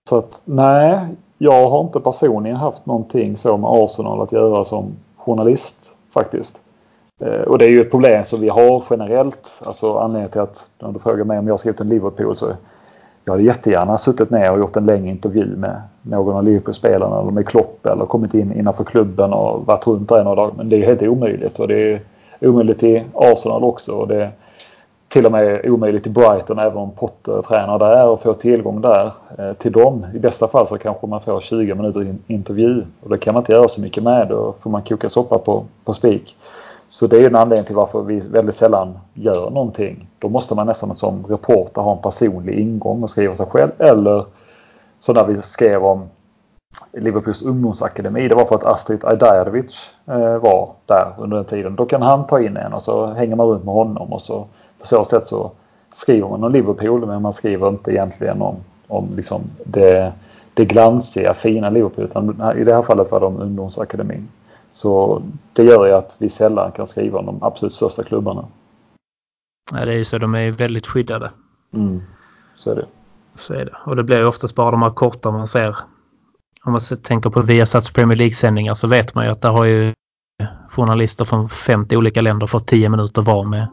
Så 0.09 0.19
att 0.19 0.43
nej, 0.45 1.01
jag 1.39 1.71
har 1.71 1.81
inte 1.81 2.01
personligen 2.01 2.57
haft 2.57 2.87
någonting 2.87 3.37
så 3.37 3.57
med 3.57 3.71
Arsenal 3.71 4.21
att 4.21 4.33
göra 4.33 4.65
som 4.65 4.97
journalist 5.17 5.93
faktiskt. 6.15 6.61
Eh, 7.19 7.41
och 7.41 7.59
det 7.59 7.65
är 7.65 7.69
ju 7.69 7.81
ett 7.81 7.91
problem 7.91 8.25
som 8.25 8.41
vi 8.41 8.49
har 8.49 8.85
generellt. 8.91 9.61
Alltså 9.65 9.99
anledningen 9.99 10.31
till 10.31 10.41
att 10.41 10.71
när 10.79 10.93
du 10.93 10.99
frågar 10.99 11.25
mig 11.25 11.39
om 11.39 11.47
jag 11.47 11.53
har 11.53 11.59
skrivit 11.59 11.81
en 11.81 11.89
Liverpool 11.89 12.35
så 12.35 12.53
jag 13.25 13.33
hade 13.33 13.43
jättegärna 13.43 13.99
suttit 13.99 14.31
ner 14.31 14.53
och 14.53 14.59
gjort 14.59 14.77
en 14.77 14.87
längre 14.87 15.09
intervju 15.09 15.57
med 15.57 15.83
någon 16.03 16.37
av 16.37 16.45
Liverpool-spelarna 16.45 17.21
eller 17.21 17.31
med 17.31 17.49
Klopp 17.49 17.87
eller 17.87 18.07
kommit 18.07 18.35
in 18.35 18.53
innanför 18.53 18.85
klubben 18.85 19.33
och 19.33 19.67
varit 19.67 19.87
runt 19.87 20.09
där 20.09 20.25
några 20.25 20.37
dagar. 20.37 20.55
Men 20.57 20.69
det 20.69 20.83
är 20.83 20.87
helt 20.87 21.03
omöjligt 21.03 21.59
och 21.59 21.69
det 21.69 21.93
är 21.93 22.01
omöjligt 22.41 22.83
i 22.83 23.05
Arsenal 23.15 23.65
också. 23.65 23.93
Och 23.93 24.09
det 24.09 24.23
är 24.23 24.31
till 25.09 25.27
och 25.27 25.33
med 25.33 25.67
omöjligt 25.71 26.07
i 26.07 26.11
Brighton 26.11 26.59
även 26.59 26.79
om 26.79 26.91
Potter 26.91 27.43
tränar 27.43 27.79
där 27.79 28.09
och 28.09 28.23
får 28.23 28.35
tillgång 28.35 28.81
där 28.81 29.13
eh, 29.39 29.53
till 29.53 29.73
dem. 29.73 30.07
I 30.15 30.19
bästa 30.19 30.49
fall 30.49 30.67
så 30.67 30.79
kanske 30.79 31.07
man 31.07 31.21
får 31.21 31.41
20 31.41 31.75
minuter 31.75 32.15
intervju 32.27 32.85
och 33.03 33.11
det 33.11 33.19
kan 33.19 33.35
man 33.35 33.41
inte 33.41 33.53
göra 33.53 33.69
så 33.69 33.81
mycket 33.81 34.03
med. 34.03 34.29
Då 34.29 34.55
får 34.61 34.71
man 34.71 34.83
koka 34.83 35.09
soppa 35.09 35.39
på, 35.39 35.65
på 35.85 35.93
spik. 35.93 36.37
Så 36.89 37.07
det 37.07 37.23
är 37.23 37.27
en 37.27 37.37
anledning 37.37 37.65
till 37.65 37.77
varför 37.77 38.03
vi 38.03 38.21
väldigt 38.21 38.55
sällan 38.55 38.99
gör 39.15 39.51
någonting. 39.51 40.09
Då 40.19 40.29
måste 40.29 40.55
man 40.55 40.67
nästan 40.67 40.97
som 40.97 41.27
reporter 41.27 41.83
ha 41.83 41.93
en 41.93 42.03
personlig 42.03 42.59
ingång 42.59 43.03
och 43.03 43.11
skriva 43.11 43.37
sig 43.37 43.47
själv. 43.47 43.71
Eller 43.79 44.25
så 45.01 45.13
när 45.13 45.25
vi 45.25 45.43
skrev 45.43 45.85
om 45.85 46.09
Liverpools 46.93 47.43
ungdomsakademi. 47.43 48.29
Det 48.29 48.35
var 48.35 48.45
för 48.45 48.55
att 48.55 48.65
Astrid 48.65 49.05
Ajdarevic 49.05 49.91
eh, 50.07 50.37
var 50.39 50.71
där 50.87 51.15
under 51.19 51.37
den 51.37 51.47
tiden. 51.47 51.77
Då 51.77 51.87
kan 51.87 52.03
han 52.03 52.27
ta 52.27 52.41
in 52.41 52.57
en 52.57 52.73
och 52.73 52.83
så 52.83 53.07
hänger 53.07 53.37
man 53.37 53.47
runt 53.47 53.65
med 53.65 53.75
honom 53.75 54.13
och 54.13 54.23
så 54.23 54.47
på 54.79 54.87
så 54.87 55.05
sätt 55.05 55.27
så 55.27 55.51
skriver 55.93 56.29
man 56.29 56.45
om 56.45 56.53
Liverpool 56.53 57.07
men 57.07 57.23
man 57.23 57.33
skriver 57.33 57.69
inte 57.69 57.93
egentligen 57.93 58.43
om, 58.43 58.57
om 58.87 59.09
liksom 59.17 59.41
det, 59.65 60.13
det 60.55 60.65
glansiga, 60.65 61.35
fina 61.35 61.71
Liverpool. 61.71 62.05
Utan 62.05 62.57
I 62.59 62.65
det 62.65 62.75
här 62.75 62.83
fallet 62.83 63.11
var 63.11 63.21
det 63.21 63.27
om 63.27 63.41
ungdomsakademin. 63.41 64.29
Så 64.71 65.23
det 65.53 65.63
gör 65.63 65.87
ju 65.87 65.93
att 65.93 66.17
vi 66.19 66.31
sällan 66.31 66.73
kan 66.73 66.87
skriva 66.87 67.19
om 67.19 67.27
de 67.27 67.43
absolut 67.43 67.75
största 67.75 68.03
klubbarna. 68.03 68.45
Ja, 69.73 69.85
det 69.85 69.93
är 69.93 69.97
ju 69.97 70.05
så. 70.05 70.19
De 70.19 70.35
är 70.35 70.51
väldigt 70.51 70.87
skyddade. 70.87 71.31
Mm, 71.75 72.03
så 72.55 72.71
är 72.71 72.75
det. 72.75 72.87
Så 73.37 73.55
är 73.55 73.65
det. 73.65 73.77
Och 73.85 73.97
det 73.97 74.03
blir 74.03 74.19
ju 74.19 74.25
oftast 74.25 74.55
bara 74.55 74.71
de 74.71 74.83
här 74.83 74.91
korta 74.91 75.31
man 75.31 75.49
ser. 75.49 75.77
Om 76.65 76.73
man 76.73 76.81
tänker 77.03 77.31
på 77.31 77.43
Viasats 77.43 77.93
Premier 77.93 78.17
League-sändningar 78.17 78.75
så 78.75 78.87
vet 78.87 79.15
man 79.15 79.25
ju 79.25 79.31
att 79.31 79.43
där 79.43 79.51
har 79.51 79.65
ju 79.65 79.95
journalister 80.71 81.25
från 81.25 81.49
50 81.49 81.97
olika 81.97 82.21
länder 82.21 82.47
fått 82.47 82.67
10 82.67 82.89
minuter 82.89 83.23
var 83.23 83.45
med, 83.45 83.69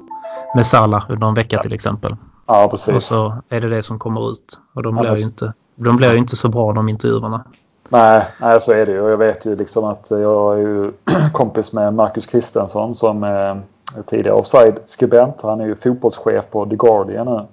med 0.55 0.65
Salah 0.65 1.05
under 1.09 1.27
en 1.27 1.33
vecka 1.33 1.59
till 1.59 1.73
exempel. 1.73 2.15
Ja, 2.45 2.67
precis. 2.71 2.95
Och 2.95 3.03
så 3.03 3.37
är 3.49 3.61
det 3.61 3.69
det 3.69 3.83
som 3.83 3.99
kommer 3.99 4.31
ut. 4.31 4.59
Och 4.73 4.83
de 4.83 4.95
blir, 4.95 5.17
ju, 5.17 5.23
inte, 5.23 5.53
de 5.75 5.97
blir 5.97 6.11
ju 6.11 6.17
inte 6.17 6.35
så 6.35 6.49
bra 6.49 6.73
de 6.73 6.89
intervjuerna. 6.89 7.43
Nej, 7.89 8.23
nej, 8.41 8.61
så 8.61 8.71
är 8.71 8.85
det 8.85 8.91
ju. 8.91 9.01
Och 9.01 9.09
jag 9.09 9.17
vet 9.17 9.45
ju 9.45 9.55
liksom 9.55 9.83
att 9.83 10.11
jag 10.11 10.57
är 10.57 10.61
ju 10.61 10.91
kompis 11.33 11.73
med 11.73 11.93
Marcus 11.93 12.25
Kristensson 12.25 12.95
som 12.95 13.23
är 13.23 13.61
tidigare 14.05 14.35
offside-skribent. 14.35 15.41
Han 15.41 15.61
är 15.61 15.65
ju 15.65 15.75
fotbollschef 15.75 16.45
på 16.51 16.65
The 16.65 16.75
Guardian 16.75 17.25
nu. 17.25 17.45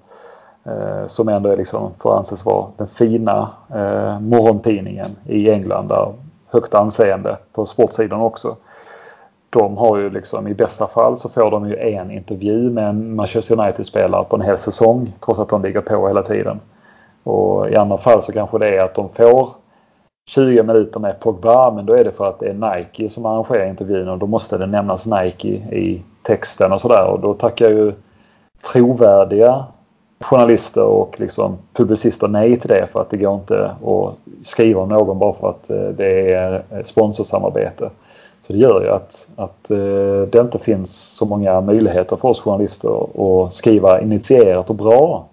Eh, 0.65 1.07
som 1.07 1.29
ändå 1.29 1.51
är 1.51 1.57
liksom, 1.57 1.91
får 1.99 2.19
anses 2.19 2.45
vara 2.45 2.67
den 2.77 2.87
fina 2.87 3.51
eh, 3.75 4.21
morgontidningen 4.21 5.17
i 5.27 5.51
England. 5.51 5.89
Där 5.89 6.13
högt 6.51 6.75
anseende 6.75 7.37
på 7.53 7.67
sportsidan 7.67 8.21
också. 8.21 8.57
De 9.51 9.77
har 9.77 9.99
ju 9.99 10.11
liksom 10.11 10.49
i 10.49 10.55
bästa 10.55 10.87
fall 10.87 11.17
så 11.17 11.29
får 11.29 11.51
de 11.51 11.69
ju 11.69 11.77
en 11.77 12.11
intervju 12.11 12.71
med 12.71 12.89
en 12.89 13.15
Manchester 13.15 13.61
United-spelare 13.61 14.25
på 14.25 14.37
en 14.37 14.43
hel 14.43 14.59
säsong 14.59 15.13
trots 15.21 15.41
att 15.41 15.49
de 15.49 15.63
ligger 15.63 15.81
på 15.81 16.09
hela 16.09 16.23
tiden. 16.23 16.61
Och 17.23 17.71
i 17.71 17.77
andra 17.77 17.99
fall 17.99 18.23
så 18.23 18.33
kanske 18.33 18.59
det 18.59 18.77
är 18.77 18.85
att 18.85 18.95
de 18.95 19.09
får 19.09 19.49
20 20.35 20.63
minuter 20.63 21.01
med 21.01 21.21
Pogba 21.21 21.71
men 21.71 21.87
då 21.87 21.93
är 21.93 22.05
det 22.05 22.13
för 22.13 22.29
att 22.29 22.41
det 22.41 22.49
är 22.49 22.75
Nike 22.75 23.11
som 23.11 23.27
arrangerar 23.27 23.67
intervjun 23.67 24.09
och 24.09 24.19
då 24.19 24.27
måste 24.27 24.59
det 24.59 24.67
nämnas 24.67 25.07
Nike 25.07 25.49
i 25.49 26.03
texten 26.23 26.73
och 26.73 26.81
sådär 26.81 27.05
och 27.05 27.21
då 27.21 27.35
tackar 27.35 27.71
ju 27.71 27.93
trovärdiga 28.73 29.65
journalister 30.21 30.85
och 30.85 31.21
liksom 31.21 31.59
publicister 31.73 32.29
nej 32.29 32.57
till 32.57 32.69
det 32.69 32.87
för 32.93 33.01
att 33.01 33.11
det 33.11 33.17
går 33.17 33.35
inte 33.35 33.65
att 33.65 34.15
skriva 34.47 34.81
om 34.81 34.89
någon 34.89 35.19
bara 35.19 35.33
för 35.33 35.51
att 35.51 35.71
eh, 35.71 35.89
det 35.89 36.33
är 36.33 36.63
sponsorsamarbete. 36.85 37.91
Så 38.43 38.53
det 38.53 38.59
gör 38.59 38.83
ju 38.83 38.89
att, 38.89 39.29
att 39.37 39.71
eh, 39.71 40.29
det 40.31 40.39
inte 40.41 40.59
finns 40.59 41.17
så 41.17 41.25
många 41.25 41.61
möjligheter 41.61 42.17
för 42.17 42.29
oss 42.29 42.41
journalister 42.41 43.07
att 43.23 43.55
skriva 43.55 44.01
initierat 44.01 44.71
och 44.71 44.77
bra 44.77 45.27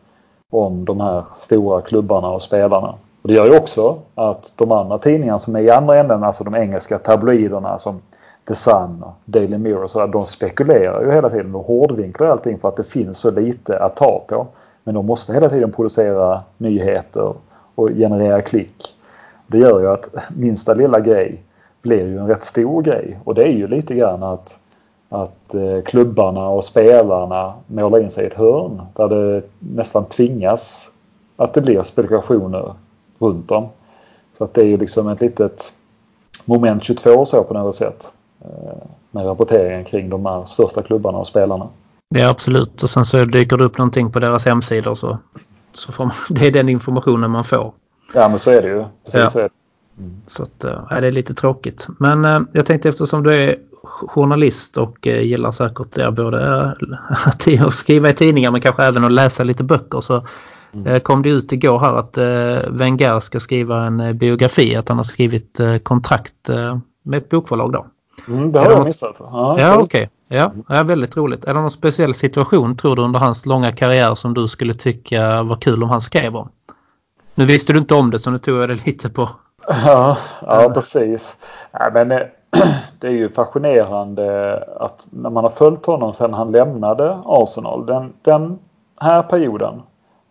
om 0.50 0.86
de 0.86 1.02
här 1.02 1.24
stora 1.36 1.82
klubbarna 1.82 2.30
och 2.30 2.42
spelarna. 2.42 2.96
Och 3.22 3.28
det 3.28 3.34
gör 3.34 3.46
ju 3.46 3.58
också 3.58 4.00
att 4.16 4.54
de 4.58 4.72
andra 4.72 4.98
tidningarna 4.98 5.40
som 5.40 5.56
är 5.56 5.60
i 5.60 5.70
andra 5.70 5.98
änden, 5.98 6.24
alltså 6.24 6.44
de 6.44 6.56
engelska 6.56 7.00
tabloiderna 7.00 7.80
som 7.80 8.02
The 8.48 8.56
Sun 8.56 9.04
och 9.04 9.14
Daily 9.26 9.58
Mirror 9.58 9.84
och 9.84 9.92
sådär, 9.92 10.08
de 10.08 10.26
spekulerar 10.26 11.02
ju 11.02 11.12
hela 11.12 11.30
tiden. 11.30 11.52
De 11.52 11.64
hårdvinklar 11.64 12.28
allting 12.28 12.60
för 12.60 12.68
att 12.68 12.76
det 12.76 12.84
finns 12.84 13.18
så 13.18 13.32
lite 13.32 13.80
att 13.80 13.96
ta 13.96 14.26
på. 14.28 14.48
Men 14.84 14.96
de 14.96 15.06
måste 15.06 15.34
hela 15.34 15.50
tiden 15.50 15.72
producera 15.72 16.42
nyheter 16.58 17.34
och 17.76 17.90
generera 17.90 18.42
klick. 18.42 18.96
Det 19.48 19.58
gör 19.58 19.80
ju 19.80 19.90
att 19.90 20.16
minsta 20.36 20.74
lilla 20.74 21.00
grej 21.00 21.44
blir 21.82 22.06
ju 22.06 22.18
en 22.18 22.28
rätt 22.28 22.44
stor 22.44 22.82
grej. 22.82 23.20
Och 23.24 23.36
det 23.36 23.44
är 23.44 23.52
ju 23.52 23.68
lite 23.68 23.96
grann 23.96 24.24
att, 24.24 24.60
att 25.10 25.54
eh, 25.54 25.82
klubbarna 25.86 26.48
och 26.50 26.64
spelarna 26.64 27.54
målar 27.68 28.00
in 28.00 28.12
sig 28.12 28.24
i 28.24 28.28
ett 28.28 28.34
hörn 28.34 28.82
där 28.96 29.08
det 29.08 29.42
nästan 29.60 30.06
tvingas 30.06 30.92
att 31.36 31.54
det 31.54 31.62
blir 31.62 31.82
spekulationer 31.82 32.74
runt 33.20 33.48
dem. 33.48 33.70
Så 34.38 34.44
att 34.44 34.54
det 34.54 34.62
är 34.62 34.66
ju 34.66 34.78
liksom 34.78 35.08
ett 35.08 35.22
litet 35.22 35.74
moment 36.46 36.84
22 36.84 37.26
så 37.26 37.44
på 37.44 37.54
något 37.54 37.76
sätt. 37.76 38.14
Eh, 38.42 38.88
med 39.12 39.26
rapporteringen 39.26 39.86
kring 39.86 40.10
de 40.10 40.26
här 40.26 40.46
största 40.46 40.84
klubbarna 40.84 41.18
och 41.18 41.28
spelarna. 41.28 41.68
Ja 42.16 42.30
absolut 42.30 42.84
och 42.84 42.90
sen 42.90 43.06
så 43.06 43.26
dyker 43.26 43.58
det 43.58 43.64
upp 43.64 43.78
någonting 43.78 44.12
på 44.12 44.20
deras 44.20 44.46
hemsidor 44.46 44.96
så, 44.96 45.18
så 45.74 45.92
får 45.92 46.06
man, 46.06 46.14
det 46.30 46.48
är 46.48 46.52
den 46.52 46.70
informationen 46.70 47.32
man 47.32 47.44
får. 47.44 47.74
Ja 48.14 48.30
men 48.30 48.40
så 48.40 48.52
är 48.52 48.62
det 48.62 48.68
ju. 48.68 48.86
Precis 49.04 49.20
ja. 49.20 49.30
så 49.30 49.40
är 49.40 49.44
det. 49.44 49.50
Mm. 49.98 50.22
Så 50.26 50.44
att, 50.44 50.64
äh, 50.64 51.00
det 51.02 51.08
är 51.08 51.12
lite 51.12 51.34
tråkigt. 51.34 51.88
Men 52.00 52.26
äh, 52.26 52.42
jag 52.54 52.66
tänkte 52.66 52.90
eftersom 52.90 53.24
du 53.24 53.34
är 53.34 53.56
journalist 53.84 54.78
och 54.78 55.08
äh, 55.08 55.22
gillar 55.22 55.52
säkert 55.52 55.98
ja, 55.98 56.12
både 56.12 56.74
äh, 57.48 57.62
att 57.68 57.74
skriva 57.74 58.10
i 58.10 58.14
tidningar 58.14 58.52
men 58.52 58.62
kanske 58.62 58.84
även 58.84 59.04
att 59.04 59.12
läsa 59.12 59.44
lite 59.44 59.64
böcker 59.64 60.02
så 60.02 60.28
mm. 60.74 61.00
kom 61.00 61.22
det 61.22 61.30
ut 61.30 61.52
igår 61.52 61.80
här 61.80 61.94
att 61.94 62.18
äh, 62.18 62.72
Wenger 62.72 63.20
ska 63.20 63.40
skriva 63.40 63.86
en 63.86 64.18
biografi, 64.18 64.76
att 64.76 64.90
han 64.90 64.98
har 64.98 65.04
skrivit 65.04 65.60
kontrakt 65.84 66.50
med 67.04 67.18
ett 67.18 67.30
bokförlag 67.30 67.72
då. 67.72 67.86
Mm, 68.28 68.52
det 68.52 68.60
har 68.60 68.66
jag 68.66 68.78
något... 68.78 68.86
missat. 68.86 69.16
Ja, 69.20 69.56
ja 69.60 69.74
okej. 69.74 69.84
Okay. 69.84 70.08
Ja, 70.32 70.52
ja, 70.68 70.84
väldigt 70.84 71.18
roligt. 71.18 71.44
Är 71.44 71.54
det 71.54 71.62
någon 71.62 71.72
speciell 71.72 72.14
situation 72.14 72.78
tror 72.78 72.96
du 72.96 73.02
under 73.02 73.20
hans 73.20 73.46
långa 73.46 73.72
karriär 73.72 74.16
som 74.16 74.34
du 74.34 74.48
skulle 74.48 74.74
tycka 74.74 75.44
var 75.44 75.56
kul 75.56 75.84
om 75.84 75.90
han 75.90 76.02
skrev 76.02 76.36
om? 76.36 76.50
Nu 77.36 77.46
visste 77.46 77.74
du 77.74 77.80
inte 77.80 77.96
om 77.96 78.12
det 78.12 78.20
så 78.20 78.32
nu 78.32 78.38
tog 78.38 78.58
jag 78.58 78.70
det 78.70 78.86
lite 78.86 79.10
på. 79.10 79.30
Ja, 79.68 80.18
ja 80.42 80.72
precis. 80.74 81.38
Ja, 81.72 81.90
men 81.94 82.12
eh, 82.12 82.22
det 83.00 83.08
är 83.08 83.12
ju 83.12 83.30
fascinerande 83.30 84.58
att 84.80 85.08
när 85.10 85.30
man 85.30 85.44
har 85.44 85.52
följt 85.52 85.86
honom 85.86 86.14
sedan 86.14 86.34
han 86.34 86.52
lämnade 86.52 87.22
Arsenal. 87.26 87.86
Den, 87.86 88.14
den 88.22 88.60
här 89.00 89.24
perioden 89.24 89.82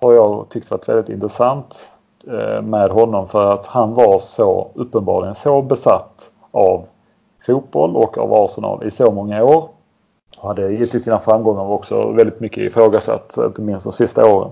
har 0.01 0.13
jag 0.13 0.47
tyckt 0.49 0.71
varit 0.71 0.89
väldigt 0.89 1.09
intressant 1.09 1.91
eh, 2.27 2.63
med 2.63 2.91
honom 2.91 3.29
för 3.29 3.53
att 3.53 3.67
han 3.67 3.95
var 3.95 4.19
så 4.19 4.71
uppenbarligen 4.75 5.35
så 5.35 5.63
besatt 5.63 6.31
av 6.51 6.85
fotboll 7.47 7.97
och 7.97 8.19
av 8.19 8.35
Arsenal 8.35 8.87
i 8.87 8.91
så 8.91 9.13
många 9.13 9.45
år. 9.45 9.69
Och 10.39 10.49
hade 10.49 10.71
givetvis 10.71 11.05
sina 11.05 11.21
framgångar 11.21 11.71
också 11.71 12.11
väldigt 12.11 12.41
mycket 12.41 12.65
ifrågasatt, 12.65 13.37
inte 13.37 13.63
minst 13.63 13.85
de 13.85 13.93
sista 13.93 14.35
åren. 14.35 14.51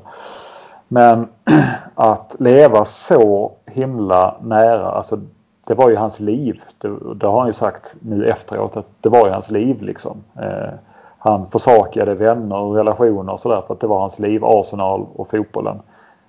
Men 0.88 1.28
att 1.94 2.36
leva 2.38 2.84
så 2.84 3.52
himla 3.66 4.36
nära, 4.42 4.90
alltså 4.90 5.20
det 5.66 5.74
var 5.74 5.90
ju 5.90 5.96
hans 5.96 6.20
liv. 6.20 6.62
Det, 6.78 6.88
det 7.14 7.26
har 7.26 7.38
han 7.38 7.48
ju 7.48 7.52
sagt 7.52 7.96
nu 8.00 8.26
efteråt 8.26 8.76
att 8.76 8.86
det 9.00 9.08
var 9.08 9.26
ju 9.26 9.32
hans 9.32 9.50
liv 9.50 9.82
liksom. 9.82 10.24
Eh, 10.34 10.74
han 11.18 11.50
försakade 11.50 12.14
vänner 12.14 12.56
och 12.56 12.76
relationer 12.76 13.32
och 13.32 13.40
sådär 13.40 13.62
för 13.66 13.74
att 13.74 13.80
det 13.80 13.86
var 13.86 14.00
hans 14.00 14.18
liv, 14.18 14.44
Arsenal 14.44 15.06
och 15.16 15.30
fotbollen. 15.30 15.80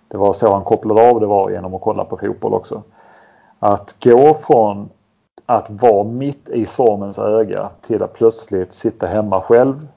Det 0.07 0.17
var 0.17 0.33
så 0.33 0.51
han 0.53 0.63
kopplade 0.63 1.09
av 1.09 1.19
det 1.19 1.25
var 1.25 1.49
genom 1.49 1.73
att 1.73 1.81
kolla 1.81 2.05
på 2.05 2.17
fotboll 2.17 2.53
också. 2.53 2.83
Att 3.59 3.97
gå 4.03 4.33
från 4.33 4.89
att 5.45 5.69
vara 5.69 6.03
mitt 6.03 6.49
i 6.49 6.65
stormens 6.65 7.19
öga 7.19 7.69
till 7.81 8.03
att 8.03 8.13
plötsligt 8.13 8.73
sitta 8.73 9.07
hemma 9.07 9.41
själv 9.41 9.87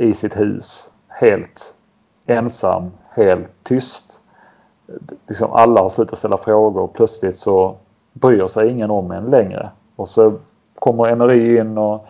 i 0.00 0.14
sitt 0.14 0.36
hus 0.36 0.92
helt 1.08 1.74
ensam, 2.26 2.90
helt 3.10 3.48
tyst. 3.62 4.20
Liksom 5.26 5.52
alla 5.52 5.80
har 5.80 5.88
slutat 5.88 6.18
ställa 6.18 6.36
frågor 6.36 6.82
och 6.82 6.92
plötsligt 6.92 7.38
så 7.38 7.74
bryr 8.12 8.46
sig 8.46 8.68
ingen 8.70 8.90
om 8.90 9.10
en 9.10 9.24
längre. 9.24 9.70
Och 9.96 10.08
så 10.08 10.32
kommer 10.74 11.08
Emery 11.08 11.58
in 11.58 11.78
och 11.78 12.06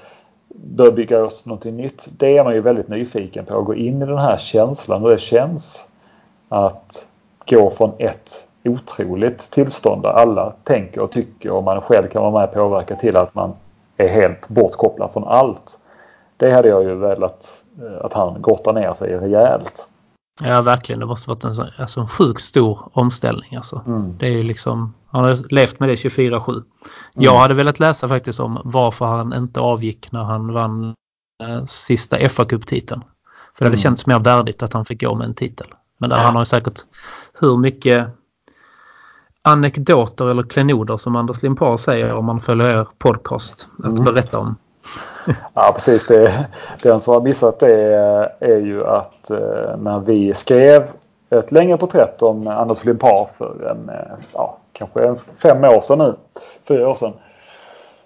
bör 0.48 0.92
bygga 0.92 1.24
oss 1.24 1.46
någonting 1.46 1.76
nytt. 1.76 2.08
Det 2.18 2.38
är 2.38 2.44
man 2.44 2.54
ju 2.54 2.60
väldigt 2.60 2.88
nyfiken 2.88 3.44
på, 3.44 3.58
att 3.58 3.64
gå 3.64 3.74
in 3.74 4.02
i 4.02 4.06
den 4.06 4.18
här 4.18 4.36
känslan 4.36 5.02
hur 5.02 5.10
det 5.10 5.18
känns 5.18 5.88
att 6.48 7.06
gå 7.46 7.70
från 7.70 7.92
ett 7.98 8.48
otroligt 8.64 9.38
tillstånd 9.50 10.02
där 10.02 10.10
alla 10.10 10.52
tänker 10.64 11.00
och 11.00 11.10
tycker 11.10 11.50
och 11.50 11.64
man 11.64 11.80
själv 11.80 12.08
kan 12.08 12.22
vara 12.22 12.32
med 12.32 12.48
och 12.48 12.54
påverka 12.54 12.96
till 12.96 13.16
att 13.16 13.34
man 13.34 13.52
är 13.96 14.08
helt 14.08 14.48
bortkopplad 14.48 15.10
från 15.12 15.24
allt. 15.24 15.80
Det 16.36 16.50
hade 16.50 16.68
jag 16.68 16.82
ju 16.82 16.94
velat 16.94 17.62
eh, 17.82 18.04
att 18.04 18.12
han 18.12 18.42
grottar 18.42 18.72
ner 18.72 18.92
sig 18.92 19.16
rejält. 19.16 19.88
Ja 20.42 20.62
verkligen, 20.62 21.00
det 21.00 21.06
måste 21.06 21.30
varit 21.30 21.44
en, 21.44 21.70
alltså, 21.78 22.00
en 22.00 22.08
sjukt 22.08 22.42
stor 22.42 22.90
omställning. 22.92 23.56
Alltså. 23.56 23.82
Mm. 23.86 24.18
Det 24.18 24.26
är 24.26 24.30
ju 24.30 24.42
liksom, 24.42 24.94
han 25.10 25.24
har 25.24 25.52
levt 25.54 25.80
med 25.80 25.88
det 25.88 25.94
24-7. 25.94 26.50
Mm. 26.50 26.64
Jag 27.14 27.38
hade 27.38 27.54
velat 27.54 27.80
läsa 27.80 28.08
faktiskt 28.08 28.40
om 28.40 28.60
varför 28.64 29.04
han 29.04 29.32
inte 29.32 29.60
avgick 29.60 30.12
när 30.12 30.24
han 30.24 30.52
vann 30.52 30.94
eh, 31.42 31.64
sista 31.64 32.16
FA-cuptiteln. 32.16 33.00
För 33.54 33.64
det 33.64 33.68
hade 33.68 33.68
mm. 33.68 33.82
känts 33.82 34.06
mer 34.06 34.18
värdigt 34.18 34.62
att 34.62 34.72
han 34.72 34.84
fick 34.84 35.00
gå 35.00 35.14
med 35.14 35.24
en 35.24 35.34
titel. 35.34 35.66
Men 35.98 36.10
där 36.10 36.16
ja. 36.16 36.22
han 36.22 36.34
har 36.34 36.42
ju 36.42 36.46
säkert 36.46 36.80
hur 37.40 37.56
mycket 37.56 38.08
anekdoter 39.42 40.30
eller 40.30 40.42
klenoder 40.42 40.96
som 40.96 41.16
Anders 41.16 41.42
Limpar 41.42 41.76
säger 41.76 42.14
om 42.14 42.24
man 42.24 42.40
följer 42.40 42.66
er 42.66 42.86
podcast 42.98 43.68
att 43.78 43.84
mm. 43.84 44.04
berätta 44.04 44.38
om. 44.38 44.56
Ja 45.54 45.72
precis. 45.74 46.06
Det, 46.06 46.46
den 46.82 47.00
som 47.00 47.14
har 47.14 47.20
missat 47.20 47.60
det 47.60 47.94
är 48.40 48.58
ju 48.58 48.86
att 48.86 49.30
eh, 49.30 49.76
när 49.78 49.98
vi 49.98 50.34
skrev 50.34 50.82
ett 51.30 51.52
längre 51.52 51.76
porträtt 51.76 52.22
om 52.22 52.46
Anders 52.46 52.84
Limpar 52.84 53.28
för 53.38 53.70
en, 53.70 53.88
eh, 53.88 54.16
ja, 54.34 54.56
kanske 54.72 55.14
fem 55.42 55.64
år 55.64 55.80
sedan 55.80 55.98
nu. 55.98 56.14
Fyra 56.68 56.88
år 56.88 56.94
sedan. 56.94 57.12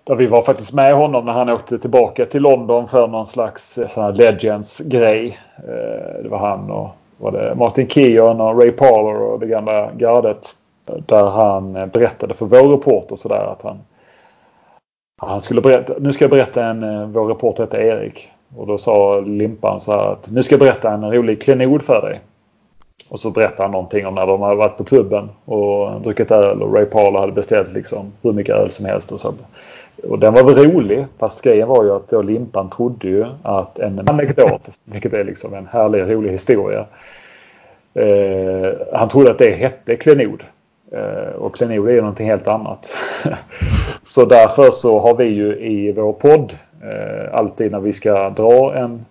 Där 0.05 0.14
vi 0.14 0.26
var 0.26 0.43
faktiskt 0.43 0.72
med 0.72 0.95
honom 0.95 1.24
när 1.24 1.33
han 1.33 1.49
åkte 1.51 1.78
tillbaka 1.78 2.26
till 2.26 2.43
London 2.43 2.89
för 2.89 3.07
någon 3.07 3.26
slags 3.26 3.78
eh, 3.78 3.89
sån 3.89 4.05
här 4.05 4.12
Legends-grej. 4.12 5.39
Det 6.22 6.28
var 6.28 6.39
han 6.39 6.70
och 6.70 6.89
var 7.18 7.33
det 7.33 7.55
Martin 7.55 7.89
Keon 7.89 8.41
och 8.41 8.62
Ray 8.62 8.70
Parler 8.70 9.20
och 9.20 9.41
det 9.41 9.47
gamla 9.47 9.93
gardet. 9.93 10.49
Där 11.07 11.24
han 11.24 11.72
berättade 11.72 12.35
för 12.35 12.47
vår 12.47 12.68
reporter 12.68 13.16
sådär 13.16 13.53
att 13.53 13.62
han 13.62 13.78
han 15.27 15.41
skulle 15.41 15.61
berätta, 15.61 15.95
nu 16.01 16.12
ska 16.12 16.25
jag 16.25 16.31
berätta 16.31 16.64
en, 16.64 16.83
eh, 16.83 17.07
vår 17.07 17.27
reporter 17.27 17.62
heter 17.62 17.79
Erik. 17.79 18.29
Och 18.57 18.66
då 18.66 18.79
sa 18.79 19.20
Limpan 19.20 19.81
så 19.81 19.93
här 19.93 20.12
att 20.12 20.31
nu 20.31 20.43
ska 20.43 20.53
jag 20.53 20.61
berätta 20.61 20.91
en 20.91 21.12
rolig 21.12 21.43
klenod 21.43 21.83
för 21.83 22.03
dig. 22.03 22.20
Och 23.09 23.20
så 23.20 23.31
berättade 23.31 23.62
han 23.62 23.70
någonting 23.70 24.07
om 24.07 24.14
när 24.14 24.27
de 24.27 24.43
hade 24.43 24.57
varit 24.57 24.77
på 24.77 24.85
klubben 24.85 25.29
och 25.45 26.01
druckit 26.01 26.31
öl 26.31 26.62
och 26.62 26.75
Ray 26.75 26.85
Parler 26.85 27.20
hade 27.20 27.33
beställt 27.33 27.73
liksom 27.73 28.12
hur 28.23 28.33
mycket 28.33 28.55
öl 28.55 28.70
som 28.70 28.87
helst. 28.87 29.12
Och, 29.12 29.20
så. 29.20 29.35
och 30.09 30.18
den 30.18 30.35
var 30.35 30.45
väl 30.45 30.73
rolig 30.73 31.07
fast 31.18 31.43
grejen 31.43 31.68
var 31.68 31.85
ju 31.85 31.93
att 31.93 32.11
då 32.11 32.23
Limpan 32.23 32.70
trodde 32.70 33.09
ju 33.09 33.27
att 33.43 33.79
en 33.79 34.09
anekdot, 34.09 34.68
vilket 34.85 35.12
är 35.12 35.25
liksom 35.25 35.55
en 35.55 35.66
härlig 35.66 36.03
rolig 36.03 36.31
historia. 36.31 36.87
Eh, 37.95 38.73
han 38.93 39.09
trodde 39.09 39.31
att 39.31 39.39
det 39.39 39.55
hette 39.55 39.97
klenod. 39.97 40.43
Eh, 40.93 41.35
och 41.35 41.55
klenod 41.55 41.89
är 41.89 41.93
ju 41.93 42.01
någonting 42.01 42.27
helt 42.27 42.49
annat. 42.49 42.91
så 44.13 44.25
därför 44.25 44.71
så 44.71 44.99
har 44.99 45.15
vi 45.15 45.25
ju 45.25 45.57
i 45.57 45.93
vår 45.93 46.13
podd 46.13 46.59
eh, 46.83 47.35
alltid 47.35 47.73
när 47.73 47.81
vi 47.81 47.93
ska 47.93 48.31
dra 48.31 48.75
en, 48.75 49.05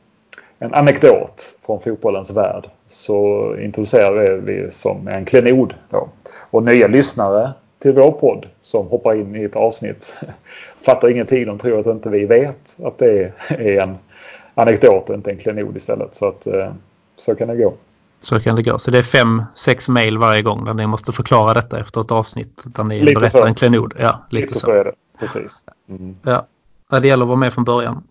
en 0.60 0.74
anekdot 0.74 1.56
från 1.66 1.82
fotbollens 1.82 2.32
värld 2.32 2.70
så 2.88 3.56
introducerar 3.60 4.36
vi 4.36 4.72
som 4.72 5.08
en 5.08 5.26
klenod. 5.26 5.74
Då. 5.90 6.10
Och 6.52 6.64
nya 6.64 6.88
lyssnare 6.88 7.52
till 7.80 7.94
vår 7.94 8.12
podd 8.12 8.46
som 8.62 8.88
hoppar 8.88 9.16
in 9.16 9.36
i 9.36 9.44
ett 9.44 9.56
avsnitt 9.56 10.14
fattar 10.82 11.10
ingenting. 11.10 11.46
De 11.46 11.58
tror 11.58 11.80
att 11.80 11.86
inte 11.86 12.10
vi 12.10 12.26
vet 12.26 12.76
att 12.84 12.98
det 12.98 13.32
är 13.50 13.82
en 13.82 13.98
anekdot 14.56 15.10
och 15.10 15.16
inte 15.16 15.32
en 15.32 15.38
klenod 15.38 15.78
istället. 15.78 16.16
Så 16.16 16.28
att 16.28 16.48
eh, 16.48 16.72
så 17.16 17.36
kan 17.36 17.48
det 17.48 17.56
gå. 17.56 17.74
Så 18.24 18.40
kan 18.40 18.56
det 18.56 18.64
gå. 18.64 18.78
Så 18.78 18.92
det 18.92 18.98
är 18.98 19.04
fem, 19.04 19.44
sex 19.56 19.90
mejl 19.90 20.18
varje 20.18 20.42
gång 20.42 20.66
där 20.66 20.74
ni 20.74 20.88
måste 20.88 21.12
förklara 21.12 21.54
detta 21.54 21.80
efter 21.80 22.02
ett 22.02 22.12
avsnitt. 22.12 22.62
Där 22.64 22.84
ni 22.84 23.02
Lite 23.02 23.20
berättar 23.20 23.40
så. 23.40 23.46
en 23.46 23.56
klenod. 23.56 23.94
Ja, 24.00 24.26
lite, 24.30 24.46
Lite 24.46 24.60
så. 24.60 24.66
så 24.66 24.72
är 24.72 24.84
det. 24.84 24.92
Precis. 25.20 25.64
Mm. 25.90 26.16
Ja. 26.24 26.46
Det 27.00 27.08
gäller 27.08 27.24
att 27.24 27.28
vara 27.28 27.38
med 27.40 27.54
från 27.54 27.64
början. 27.64 28.04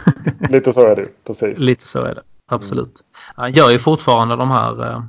Lite 0.48 0.72
så 0.72 0.86
är 0.86 0.96
det. 0.96 1.06
Precis. 1.26 1.58
lite 1.58 1.84
så 1.84 1.98
är 2.02 2.14
det. 2.14 2.22
Absolut. 2.50 2.94
Han 3.34 3.52
gör 3.52 3.70
ju 3.70 3.78
fortfarande 3.78 4.36
de 4.36 4.50
här. 4.50 4.90
Eh, 4.90 5.02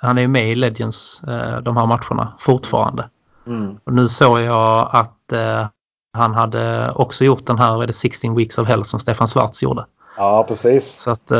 han 0.00 0.18
är 0.18 0.22
ju 0.22 0.28
med 0.28 0.50
i 0.50 0.54
Legends 0.54 1.22
eh, 1.28 1.60
de 1.60 1.76
här 1.76 1.86
matcherna 1.86 2.32
fortfarande. 2.38 3.08
Mm. 3.46 3.76
Och 3.84 3.92
nu 3.92 4.08
såg 4.08 4.40
jag 4.40 4.88
att 4.92 5.32
eh, 5.32 5.66
han 6.12 6.34
hade 6.34 6.92
också 6.92 7.24
gjort 7.24 7.46
den 7.46 7.58
här, 7.58 7.82
är 7.82 7.86
det 7.86 7.92
16 7.92 8.36
Weeks 8.36 8.58
of 8.58 8.68
Hell 8.68 8.84
som 8.84 9.00
Stefan 9.00 9.28
Schwarz 9.28 9.62
gjorde. 9.62 9.86
Ja, 10.16 10.44
precis. 10.48 11.00
Så 11.00 11.10
att 11.10 11.32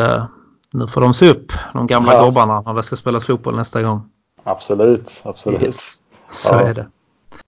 nu 0.74 0.86
får 0.86 1.00
de 1.00 1.14
se 1.14 1.30
upp, 1.30 1.52
de 1.72 1.86
gamla 1.86 2.14
Ja. 2.14 2.24
gobbarna, 2.24 2.60
när 2.60 2.74
det 2.74 2.82
ska 2.82 2.96
spelas 2.96 3.24
fotboll 3.26 3.56
nästa 3.56 3.82
gång. 3.82 4.02
Absolut. 4.44 5.22
Absolut. 5.24 5.62
Yes. 5.62 5.96
Så 6.28 6.48
Ja. 6.52 6.60
är 6.60 6.74
det. 6.74 6.86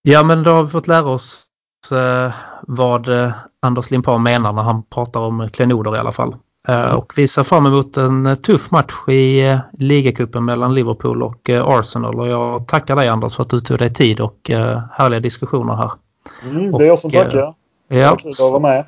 Ja, 0.02 0.22
men 0.22 0.42
då 0.42 0.50
har 0.50 0.62
vi 0.62 0.68
fått 0.70 0.86
lära 0.88 1.04
oss 1.08 1.44
eh, 1.92 2.32
vad 2.62 3.08
eh, 3.08 3.32
Anders 3.62 3.90
Limpar 3.90 4.18
menar 4.18 4.52
när 4.52 4.62
han 4.62 4.82
pratar 4.82 5.20
om 5.20 5.48
klenoder 5.52 5.96
i 5.96 5.98
alla 5.98 6.12
fall. 6.12 6.36
Eh, 6.68 6.92
och 6.94 7.12
vi 7.16 7.28
ser 7.28 7.42
fram 7.42 7.66
emot 7.66 7.96
en 7.96 8.36
tuff 8.42 8.70
match 8.70 9.08
i 9.08 9.58
ligacupen 9.72 10.44
mellan 10.44 10.74
Liverpool 10.74 11.22
och 11.22 11.50
Arsenal. 11.50 12.20
Och 12.20 12.28
jag 12.28 12.68
tackar 12.68 12.96
dig 12.96 13.08
Anders 13.08 13.34
för 13.34 13.42
att 13.42 13.50
du 13.50 13.60
tog 13.60 13.78
dig 13.78 13.94
tid 13.94 14.20
och 14.20 14.50
härliga 14.92 15.20
diskussioner 15.20 15.74
här. 15.74 15.90
Mm, 16.42 16.72
det 16.72 16.84
är 16.84 16.88
jag 16.88 16.98
som 16.98 17.10
tackar. 17.10 17.54
Ja, 17.88 18.16
Kul 18.16 18.30
att 18.30 18.38
vara 18.38 18.58
med. 18.58 18.84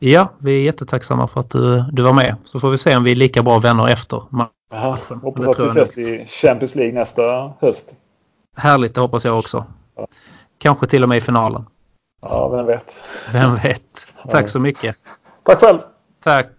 Ja, 0.00 0.32
vi 0.38 0.56
är 0.56 0.62
jättetacksamma 0.62 1.26
för 1.26 1.40
att 1.40 1.50
du, 1.50 1.84
du 1.92 2.02
var 2.02 2.12
med. 2.12 2.36
Så 2.44 2.60
får 2.60 2.70
vi 2.70 2.78
se 2.78 2.96
om 2.96 3.04
vi 3.04 3.10
är 3.10 3.16
lika 3.16 3.42
bra 3.42 3.58
vänner 3.58 3.88
efter. 3.88 4.22
matchen. 4.30 5.20
Hoppas 5.22 5.46
att 5.46 5.58
vi 5.58 5.64
ses 5.64 5.98
i 5.98 6.26
Champions 6.26 6.74
League 6.74 6.94
nästa 6.94 7.52
höst. 7.60 7.92
Härligt, 8.56 8.94
det 8.94 9.00
hoppas 9.00 9.24
jag 9.24 9.38
också. 9.38 9.64
Ja. 9.96 10.06
Kanske 10.58 10.86
till 10.86 11.02
och 11.02 11.08
med 11.08 11.18
i 11.18 11.20
finalen. 11.20 11.66
Ja, 12.22 12.48
vem 12.48 12.66
vet. 12.66 12.96
Vem 13.32 13.54
vet? 13.54 14.12
Tack 14.28 14.48
så 14.48 14.60
mycket. 14.60 14.96
Tack 15.42 15.60
själv. 15.60 15.78
Tack. 16.24 16.50